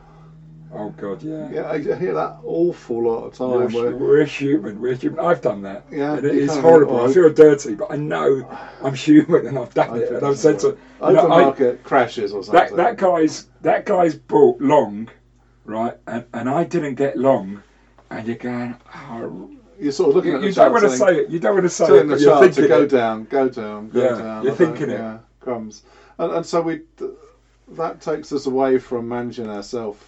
Oh 0.74 0.88
God, 0.96 1.22
yeah. 1.22 1.50
Yeah, 1.50 1.70
I 1.70 1.78
hear 1.78 2.14
that 2.14 2.38
awful 2.44 3.04
lot 3.04 3.24
of 3.26 3.34
We're, 3.38 3.68
where, 3.68 3.96
we're 3.96 4.24
human. 4.24 4.80
We're 4.80 4.94
human. 4.94 5.20
I've 5.20 5.42
done 5.42 5.60
that. 5.62 5.84
Yeah, 5.90 6.16
and 6.16 6.24
it 6.26 6.34
is 6.34 6.56
horrible. 6.56 6.96
think, 6.98 7.10
I 7.10 7.12
feel 7.14 7.32
dirty, 7.32 7.74
but 7.74 7.90
I 7.92 7.96
know 7.96 8.48
I'm 8.82 8.94
human 8.94 9.46
and 9.48 9.58
I've 9.58 9.74
done 9.74 9.90
I 9.90 9.96
it. 9.98 10.12
And 10.12 10.26
I've 10.26 10.38
said 10.38 10.58
to 10.60 10.78
all 11.00 11.10
you 11.10 11.16
know, 11.16 11.28
Hope 11.28 11.60
I- 11.60 11.74
crashes 11.82 12.32
or 12.32 12.42
something. 12.42 12.68
that 12.76 12.96
guy's 12.96 13.48
that 13.60 13.84
guy's 13.84 14.14
bought 14.14 14.60
long, 14.60 15.10
right? 15.66 15.96
And 16.06 16.24
and 16.32 16.48
I 16.48 16.64
didn't 16.64 16.94
get 16.94 17.18
long, 17.18 17.62
and 18.10 18.26
you're 18.26 18.36
going, 18.36 18.74
oh, 18.94 19.50
You're 19.78 19.92
sort 19.92 20.10
of 20.10 20.16
looking 20.16 20.30
you, 20.32 20.36
at 20.38 20.42
you 20.44 20.52
don't 20.52 20.72
want 20.72 20.84
to 20.84 20.96
say 20.96 21.18
it. 21.18 21.28
You 21.30 21.38
don't 21.38 21.52
want 21.54 21.64
to 21.64 21.70
say 21.70 21.84
it, 21.98 22.08
the 22.08 22.18
you're 22.18 22.30
chart 22.30 22.44
to 22.44 22.52
thinking 22.52 22.68
go 22.68 22.82
it. 22.82 22.90
down, 22.90 23.24
go 23.24 23.48
down, 23.50 23.90
go 23.90 24.02
Yeah, 24.02 24.16
down. 24.22 24.44
you're 24.44 24.52
I 24.52 24.56
thinking 24.56 24.88
it. 24.90 24.98
Yeah, 24.98 25.18
crumbs. 25.40 25.82
And, 26.18 26.32
and 26.32 26.46
so 26.46 26.60
we, 26.62 26.82
that 27.72 28.00
takes 28.00 28.32
us 28.32 28.46
away 28.46 28.78
from 28.78 29.08
managing 29.08 29.48
ourselves 29.48 30.02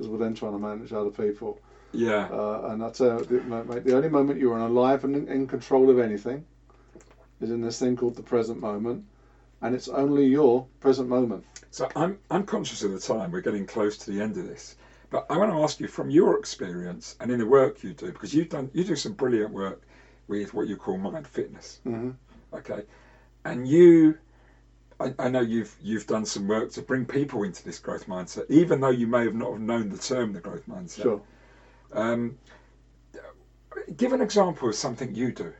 because 0.00 0.10
we're 0.10 0.18
then 0.18 0.32
trying 0.34 0.52
to 0.52 0.58
manage 0.58 0.92
other 0.94 1.10
people. 1.10 1.60
Yeah, 1.92 2.28
Uh, 2.30 2.68
and 2.70 2.82
I 2.82 2.88
tell 2.88 3.22
you, 3.28 3.42
mate, 3.42 3.84
the 3.84 3.94
only 3.94 4.08
moment 4.08 4.38
you're 4.38 4.56
alive 4.56 5.04
and 5.04 5.28
in, 5.28 5.46
control 5.46 5.90
of 5.90 5.98
anything 5.98 6.46
is 7.40 7.50
in 7.50 7.60
this 7.60 7.78
thing 7.78 7.96
called 7.96 8.14
the 8.14 8.22
present 8.22 8.60
moment, 8.60 9.04
and 9.60 9.74
it's 9.74 9.88
only 9.88 10.24
your 10.24 10.64
present 10.80 11.08
moment. 11.08 11.44
So 11.70 11.86
I'm 11.94 12.16
I'm 12.30 12.44
conscious 12.44 12.82
of 12.82 12.92
the 12.92 12.98
time. 12.98 13.30
We're 13.30 13.40
getting 13.40 13.66
close 13.66 13.94
to 13.98 14.10
the 14.10 14.20
end 14.20 14.38
of 14.38 14.46
this, 14.46 14.74
but 15.10 15.26
I 15.28 15.36
want 15.36 15.50
to 15.50 15.58
ask 15.62 15.80
you 15.80 15.86
from 15.86 16.08
your 16.08 16.34
experience 16.38 17.14
and 17.20 17.30
in 17.30 17.38
the 17.38 17.46
work 17.46 17.82
you 17.82 17.92
do, 17.92 18.06
because 18.06 18.32
you've 18.32 18.48
done 18.48 18.70
you 18.72 18.84
do 18.84 18.96
some 18.96 19.12
brilliant 19.12 19.50
work 19.52 19.80
with 20.28 20.54
what 20.54 20.66
you 20.66 20.76
call 20.76 20.96
mind 20.96 21.26
fitness. 21.26 21.78
hmm 21.84 22.10
Okay, 22.54 22.84
and 23.44 23.66
you, 23.68 24.14
I, 25.00 25.14
I 25.18 25.28
know 25.28 25.40
you've 25.40 25.74
you've 25.82 26.06
done 26.06 26.26
some 26.26 26.46
work 26.46 26.70
to 26.72 26.82
bring 26.82 27.06
people 27.06 27.42
into 27.42 27.64
this 27.64 27.78
growth 27.78 28.06
mindset, 28.06 28.50
even 28.50 28.80
though 28.80 28.90
you 28.90 29.06
may 29.06 29.24
have 29.24 29.34
not 29.34 29.52
have 29.52 29.60
known 29.60 29.88
the 29.88 29.98
term 29.98 30.32
the 30.32 30.40
growth 30.40 30.66
mindset. 30.68 31.02
Sure. 31.02 31.22
Um, 31.92 32.38
give 33.96 34.12
an 34.12 34.20
example 34.20 34.68
of 34.68 34.74
something 34.74 35.14
you 35.14 35.32
do. 35.32 35.52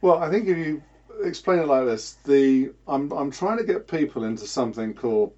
Well, 0.00 0.18
I 0.18 0.28
think 0.30 0.48
if 0.48 0.56
you 0.56 0.82
explain 1.22 1.60
it 1.60 1.66
like 1.66 1.86
this, 1.86 2.14
the 2.24 2.72
I'm 2.86 3.12
I'm 3.12 3.30
trying 3.30 3.58
to 3.58 3.64
get 3.64 3.86
people 3.86 4.24
into 4.24 4.46
something 4.46 4.92
called 4.94 5.32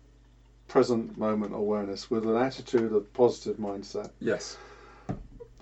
present 0.67 1.17
moment 1.17 1.55
awareness 1.55 2.11
with 2.11 2.27
an 2.27 2.37
attitude 2.37 2.93
of 2.93 3.13
positive 3.13 3.57
mindset. 3.57 4.11
Yes. 4.21 4.57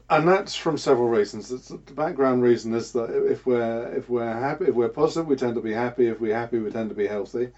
And 0.08 0.28
that's 0.28 0.54
from 0.54 0.78
several 0.78 1.08
reasons. 1.08 1.50
It's, 1.50 1.68
the 1.68 1.78
background 1.94 2.42
reason 2.42 2.74
is 2.74 2.92
that 2.92 3.10
if 3.30 3.46
we're 3.46 3.92
if 3.94 4.08
we're 4.08 4.32
happy, 4.32 4.66
if 4.66 4.74
we're 4.74 4.88
positive, 4.88 5.26
we 5.26 5.36
tend 5.36 5.54
to 5.56 5.60
be 5.60 5.72
happy. 5.72 6.06
If 6.06 6.20
we're 6.20 6.34
happy, 6.36 6.58
we 6.58 6.70
tend 6.70 6.90
to 6.90 6.94
be 6.94 7.06
healthy. 7.06 7.50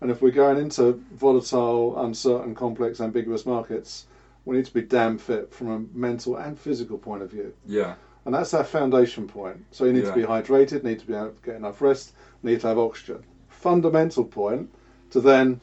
And 0.00 0.10
if 0.10 0.20
we're 0.20 0.30
going 0.30 0.58
into 0.58 1.02
volatile, 1.12 2.02
uncertain, 2.04 2.54
complex, 2.54 3.00
ambiguous 3.00 3.46
markets, 3.46 4.06
we 4.44 4.56
need 4.56 4.64
to 4.66 4.74
be 4.74 4.82
damn 4.82 5.16
fit 5.16 5.52
from 5.54 5.70
a 5.70 5.96
mental 5.96 6.36
and 6.36 6.58
physical 6.58 6.98
point 6.98 7.22
of 7.22 7.30
view. 7.30 7.54
Yeah. 7.66 7.94
And 8.24 8.34
that's 8.34 8.54
our 8.54 8.64
foundation 8.64 9.28
point. 9.28 9.64
So 9.70 9.84
you 9.84 9.92
need 9.92 10.04
Yeah. 10.04 10.10
to 10.10 10.16
be 10.16 10.22
hydrated, 10.24 10.82
need 10.82 10.98
to 11.00 11.06
be 11.06 11.14
able 11.14 11.30
to 11.30 11.42
get 11.44 11.56
enough 11.56 11.80
rest, 11.80 12.14
need 12.42 12.60
to 12.62 12.68
have 12.68 12.78
oxygen. 12.78 13.22
Fundamental 13.48 14.24
point 14.24 14.70
to 15.10 15.20
then 15.20 15.60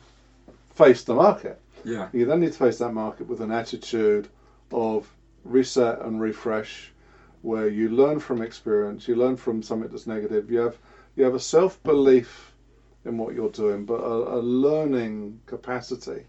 face 0.73 1.03
the 1.03 1.15
market. 1.15 1.59
Yeah. 1.83 2.07
You 2.13 2.25
then 2.25 2.39
need 2.39 2.53
to 2.53 2.57
face 2.57 2.77
that 2.77 2.93
market 2.93 3.27
with 3.27 3.41
an 3.41 3.51
attitude 3.51 4.29
of 4.71 5.11
reset 5.49 6.01
and 6.01 6.21
refresh, 6.21 6.91
where 7.41 7.67
you 7.67 7.89
learn 7.89 8.19
from 8.19 8.41
experience, 8.41 9.07
you 9.07 9.15
learn 9.15 9.37
from 9.37 9.63
something 9.63 9.89
that's 9.89 10.07
negative. 10.07 10.51
You 10.51 10.59
have 10.59 10.77
you 11.15 11.23
have 11.23 11.35
a 11.35 11.39
self 11.39 11.81
belief 11.83 12.53
in 13.05 13.17
what 13.17 13.33
you're 13.33 13.49
doing, 13.49 13.85
but 13.85 13.99
a, 13.99 14.37
a 14.37 14.39
learning 14.39 15.39
capacity, 15.45 16.23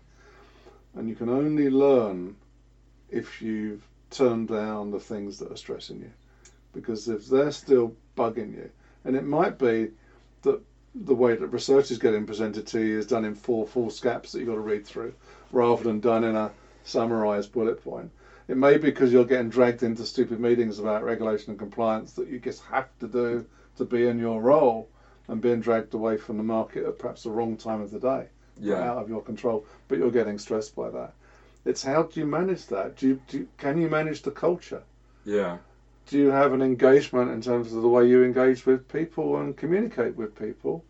and 0.94 1.08
you 1.08 1.14
can 1.14 1.28
only 1.28 1.68
learn 1.68 2.36
if 3.10 3.42
you've 3.42 3.86
turned 4.10 4.48
down 4.48 4.90
the 4.90 5.00
things 5.00 5.38
that 5.38 5.50
are 5.50 5.56
stressing 5.56 6.00
you, 6.00 6.10
because 6.72 7.08
if 7.08 7.26
they're 7.26 7.52
still 7.52 7.94
bugging 8.16 8.54
you, 8.54 8.70
and 9.04 9.16
it 9.16 9.24
might 9.24 9.58
be 9.58 9.90
that 10.42 10.60
the 10.94 11.14
way 11.14 11.36
that 11.36 11.46
research 11.48 11.90
is 11.90 11.98
getting 11.98 12.26
presented 12.26 12.66
to 12.66 12.80
you 12.80 12.98
is 12.98 13.06
done 13.06 13.24
in 13.24 13.34
four 13.34 13.66
full 13.66 13.90
scaps 13.90 14.32
that 14.32 14.38
you've 14.38 14.48
got 14.48 14.54
to 14.54 14.60
read 14.60 14.84
through 14.84 15.12
rather 15.52 15.84
than 15.84 16.00
done 16.00 16.24
in 16.24 16.34
a 16.34 16.50
summarised 16.84 17.52
bullet 17.52 17.82
point. 17.82 18.10
It 18.50 18.56
may 18.56 18.78
be 18.78 18.90
because 18.90 19.12
you're 19.12 19.24
getting 19.24 19.48
dragged 19.48 19.84
into 19.84 20.04
stupid 20.04 20.40
meetings 20.40 20.80
about 20.80 21.04
regulation 21.04 21.50
and 21.50 21.58
compliance 21.58 22.14
that 22.14 22.26
you 22.26 22.40
just 22.40 22.64
have 22.64 22.88
to 22.98 23.06
do 23.06 23.46
to 23.76 23.84
be 23.84 24.08
in 24.08 24.18
your 24.18 24.42
role 24.42 24.88
and 25.28 25.40
being 25.40 25.60
dragged 25.60 25.94
away 25.94 26.16
from 26.16 26.36
the 26.36 26.42
market 26.42 26.84
at 26.84 26.98
perhaps 26.98 27.22
the 27.22 27.30
wrong 27.30 27.56
time 27.56 27.80
of 27.80 27.92
the 27.92 28.00
day, 28.00 28.26
Yeah. 28.58 28.90
out 28.90 28.98
of 28.98 29.08
your 29.08 29.22
control, 29.22 29.64
but 29.86 29.98
you're 29.98 30.10
getting 30.10 30.36
stressed 30.36 30.74
by 30.74 30.90
that. 30.90 31.12
It's 31.64 31.84
how 31.84 32.02
do 32.02 32.18
you 32.18 32.26
manage 32.26 32.66
that? 32.66 32.96
Do 32.96 33.06
you, 33.06 33.20
do 33.28 33.38
you, 33.38 33.48
can 33.56 33.80
you 33.80 33.88
manage 33.88 34.22
the 34.22 34.32
culture? 34.32 34.82
Yeah. 35.24 35.58
Do 36.06 36.18
you 36.18 36.30
have 36.30 36.52
an 36.52 36.60
engagement 36.60 37.30
in 37.30 37.40
terms 37.40 37.72
of 37.72 37.82
the 37.82 37.88
way 37.88 38.08
you 38.08 38.24
engage 38.24 38.66
with 38.66 38.88
people 38.88 39.36
and 39.36 39.56
communicate 39.56 40.16
with 40.16 40.34
people 40.34 40.84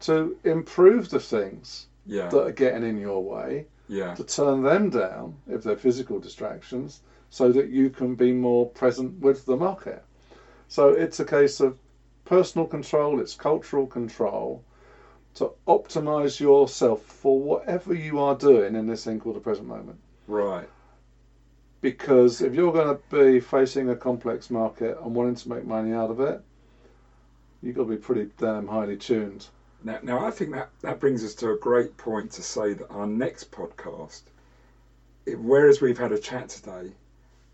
to 0.00 0.38
improve 0.44 1.10
the 1.10 1.20
things 1.20 1.86
Yeah. 2.06 2.28
that 2.30 2.46
are 2.46 2.50
getting 2.52 2.82
in 2.88 2.96
your 2.96 3.22
way? 3.22 3.66
Yeah. 3.88 4.14
to 4.14 4.24
turn 4.24 4.62
them 4.62 4.90
down 4.90 5.36
if 5.46 5.62
they're 5.62 5.76
physical 5.76 6.18
distractions 6.18 7.02
so 7.30 7.52
that 7.52 7.68
you 7.68 7.90
can 7.90 8.14
be 8.14 8.32
more 8.32 8.68
present 8.70 9.20
with 9.20 9.44
the 9.44 9.56
market. 9.56 10.02
So 10.68 10.88
it's 10.88 11.20
a 11.20 11.24
case 11.24 11.60
of 11.60 11.78
personal 12.24 12.66
control, 12.66 13.20
it's 13.20 13.34
cultural 13.34 13.86
control 13.86 14.64
to 15.34 15.50
optimize 15.66 16.40
yourself 16.40 17.02
for 17.02 17.40
whatever 17.40 17.92
you 17.92 18.20
are 18.20 18.36
doing 18.36 18.76
in 18.76 18.86
this 18.86 19.04
thing 19.04 19.18
called 19.18 19.36
the 19.36 19.40
present 19.40 19.66
moment. 19.66 19.98
Right. 20.28 20.68
Because 21.80 22.40
if 22.40 22.54
you're 22.54 22.72
going 22.72 22.96
to 22.96 23.02
be 23.14 23.40
facing 23.40 23.90
a 23.90 23.96
complex 23.96 24.48
market 24.48 24.96
and 25.02 25.14
wanting 25.14 25.34
to 25.34 25.48
make 25.48 25.66
money 25.66 25.92
out 25.92 26.10
of 26.10 26.20
it, 26.20 26.40
you've 27.62 27.76
got 27.76 27.82
to 27.82 27.90
be 27.90 27.96
pretty 27.96 28.30
damn 28.38 28.68
highly 28.68 28.96
tuned. 28.96 29.48
Now, 29.84 29.98
now 30.02 30.24
I 30.24 30.30
think 30.30 30.52
that, 30.52 30.70
that 30.80 30.98
brings 30.98 31.22
us 31.24 31.34
to 31.36 31.50
a 31.50 31.56
great 31.56 31.96
point 31.96 32.30
to 32.32 32.42
say 32.42 32.72
that 32.74 32.88
our 32.90 33.06
next 33.06 33.50
podcast, 33.52 34.22
it, 35.26 35.38
whereas 35.38 35.80
we've 35.80 35.98
had 35.98 36.10
a 36.12 36.18
chat 36.18 36.48
today, 36.48 36.92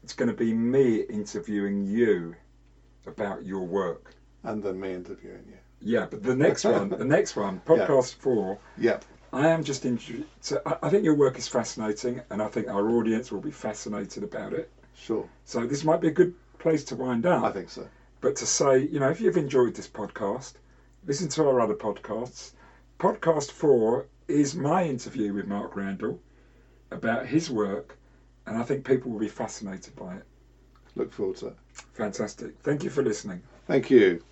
it's 0.05 0.13
going 0.13 0.29
to 0.29 0.35
be 0.35 0.53
me 0.53 1.01
interviewing 1.03 1.85
you 1.85 2.35
about 3.07 3.45
your 3.45 3.67
work. 3.67 4.15
And 4.45 4.63
then 4.63 4.79
me 4.81 4.95
interviewing 4.95 5.45
you. 5.49 5.57
Yeah, 5.83 6.07
but 6.11 6.23
the 6.23 6.35
next 6.35 6.65
one, 6.65 6.89
the 6.91 7.05
next 7.05 7.37
one, 7.37 7.55
Yeah. 7.69 7.87
podcast 7.87 8.15
four, 8.15 8.59
Yep. 8.79 9.05
I 9.33 9.49
am 9.49 9.63
just 9.65 9.85
interested. 9.85 10.27
So 10.41 10.61
I, 10.67 10.77
I 10.85 10.89
think 10.89 11.05
your 11.05 11.15
work 11.15 11.39
is 11.39 11.49
fascinating, 11.49 12.21
and 12.31 12.41
I 12.43 12.49
think 12.49 12.69
our 12.69 12.91
audience 12.91 13.31
will 13.33 13.41
be 13.41 13.51
fascinated 13.51 14.23
about 14.23 14.53
it. 14.53 14.71
Sure. 14.95 15.29
So 15.45 15.67
this 15.67 15.85
might 15.85 16.01
be 16.01 16.09
a 16.09 16.13
good 16.13 16.35
place 16.59 16.85
to 16.85 16.97
wind 16.97 17.23
down. 17.23 17.45
I 17.45 17.51
think 17.53 17.71
so. 17.71 17.89
but 18.21 18.37
to 18.37 18.47
say, 18.47 18.79
you 18.81 19.01
know, 19.01 19.09
if 19.09 19.21
you've 19.21 19.37
enjoyed 19.37 19.75
this 19.75 19.89
podcast, 19.89 20.55
listen 21.07 21.29
to 21.29 21.49
our 21.49 21.61
other 21.61 21.75
podcasts. 21.75 22.53
Podcast 22.99 23.51
four 23.51 24.07
is 24.29 24.55
my 24.55 24.85
interview 24.85 25.33
with 25.33 25.47
Mark 25.47 25.77
Randall 25.77 26.21
about 26.91 27.27
his 27.27 27.51
work, 27.51 27.99
and 28.47 28.59
I 28.59 28.63
think 28.63 28.85
people 28.85 29.11
will 29.11 29.21
be 29.21 29.29
fascinated 29.29 29.97
by 29.97 30.17
it. 30.17 30.25
Look 30.97 31.13
forward 31.13 31.37
to 31.37 31.49
it. 31.49 31.57
Fantastic. 31.95 32.59
Thank 32.63 32.85
you 32.85 32.91
for 32.91 33.03
listening. 33.03 33.43
Thank 33.67 33.91
you. 33.91 34.23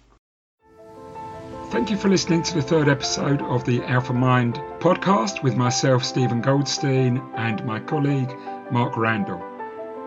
Thank 1.71 1.91
you 1.91 1.97
for 1.97 2.09
listening 2.09 2.43
to 2.45 2.55
the 2.55 2.62
third 2.62 2.89
episode 2.89 3.43
of 3.43 3.64
the 3.64 3.81
AlphaMind 3.81 4.81
podcast 4.81 5.43
with 5.43 5.55
myself, 5.55 6.03
Steven 6.03 6.41
Goldstein, 6.41 7.23
and 7.37 7.64
my 7.64 7.79
colleague, 7.79 8.35
Mark 8.71 8.97
Randall. 8.97 9.39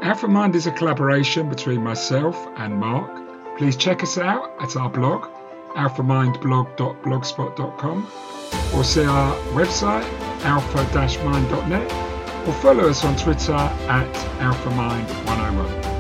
AlphaMind 0.02 0.56
is 0.56 0.66
a 0.66 0.72
collaboration 0.72 1.50
between 1.50 1.84
myself 1.84 2.36
and 2.58 2.80
Mark. 2.80 3.58
Please 3.58 3.76
check 3.76 4.02
us 4.02 4.18
out 4.18 4.52
at 4.60 4.76
our 4.76 4.90
blog, 4.90 5.30
alphamindblog.blogspot.com, 5.76 8.08
or 8.76 8.84
see 8.84 9.06
our 9.06 9.36
website, 9.54 10.04
alpha-mind.net, 10.44 11.92
or 12.48 12.54
follow 12.54 12.90
us 12.90 13.04
on 13.04 13.16
Twitter 13.16 13.54
at 13.54 14.12
alphamind101. 14.40 15.91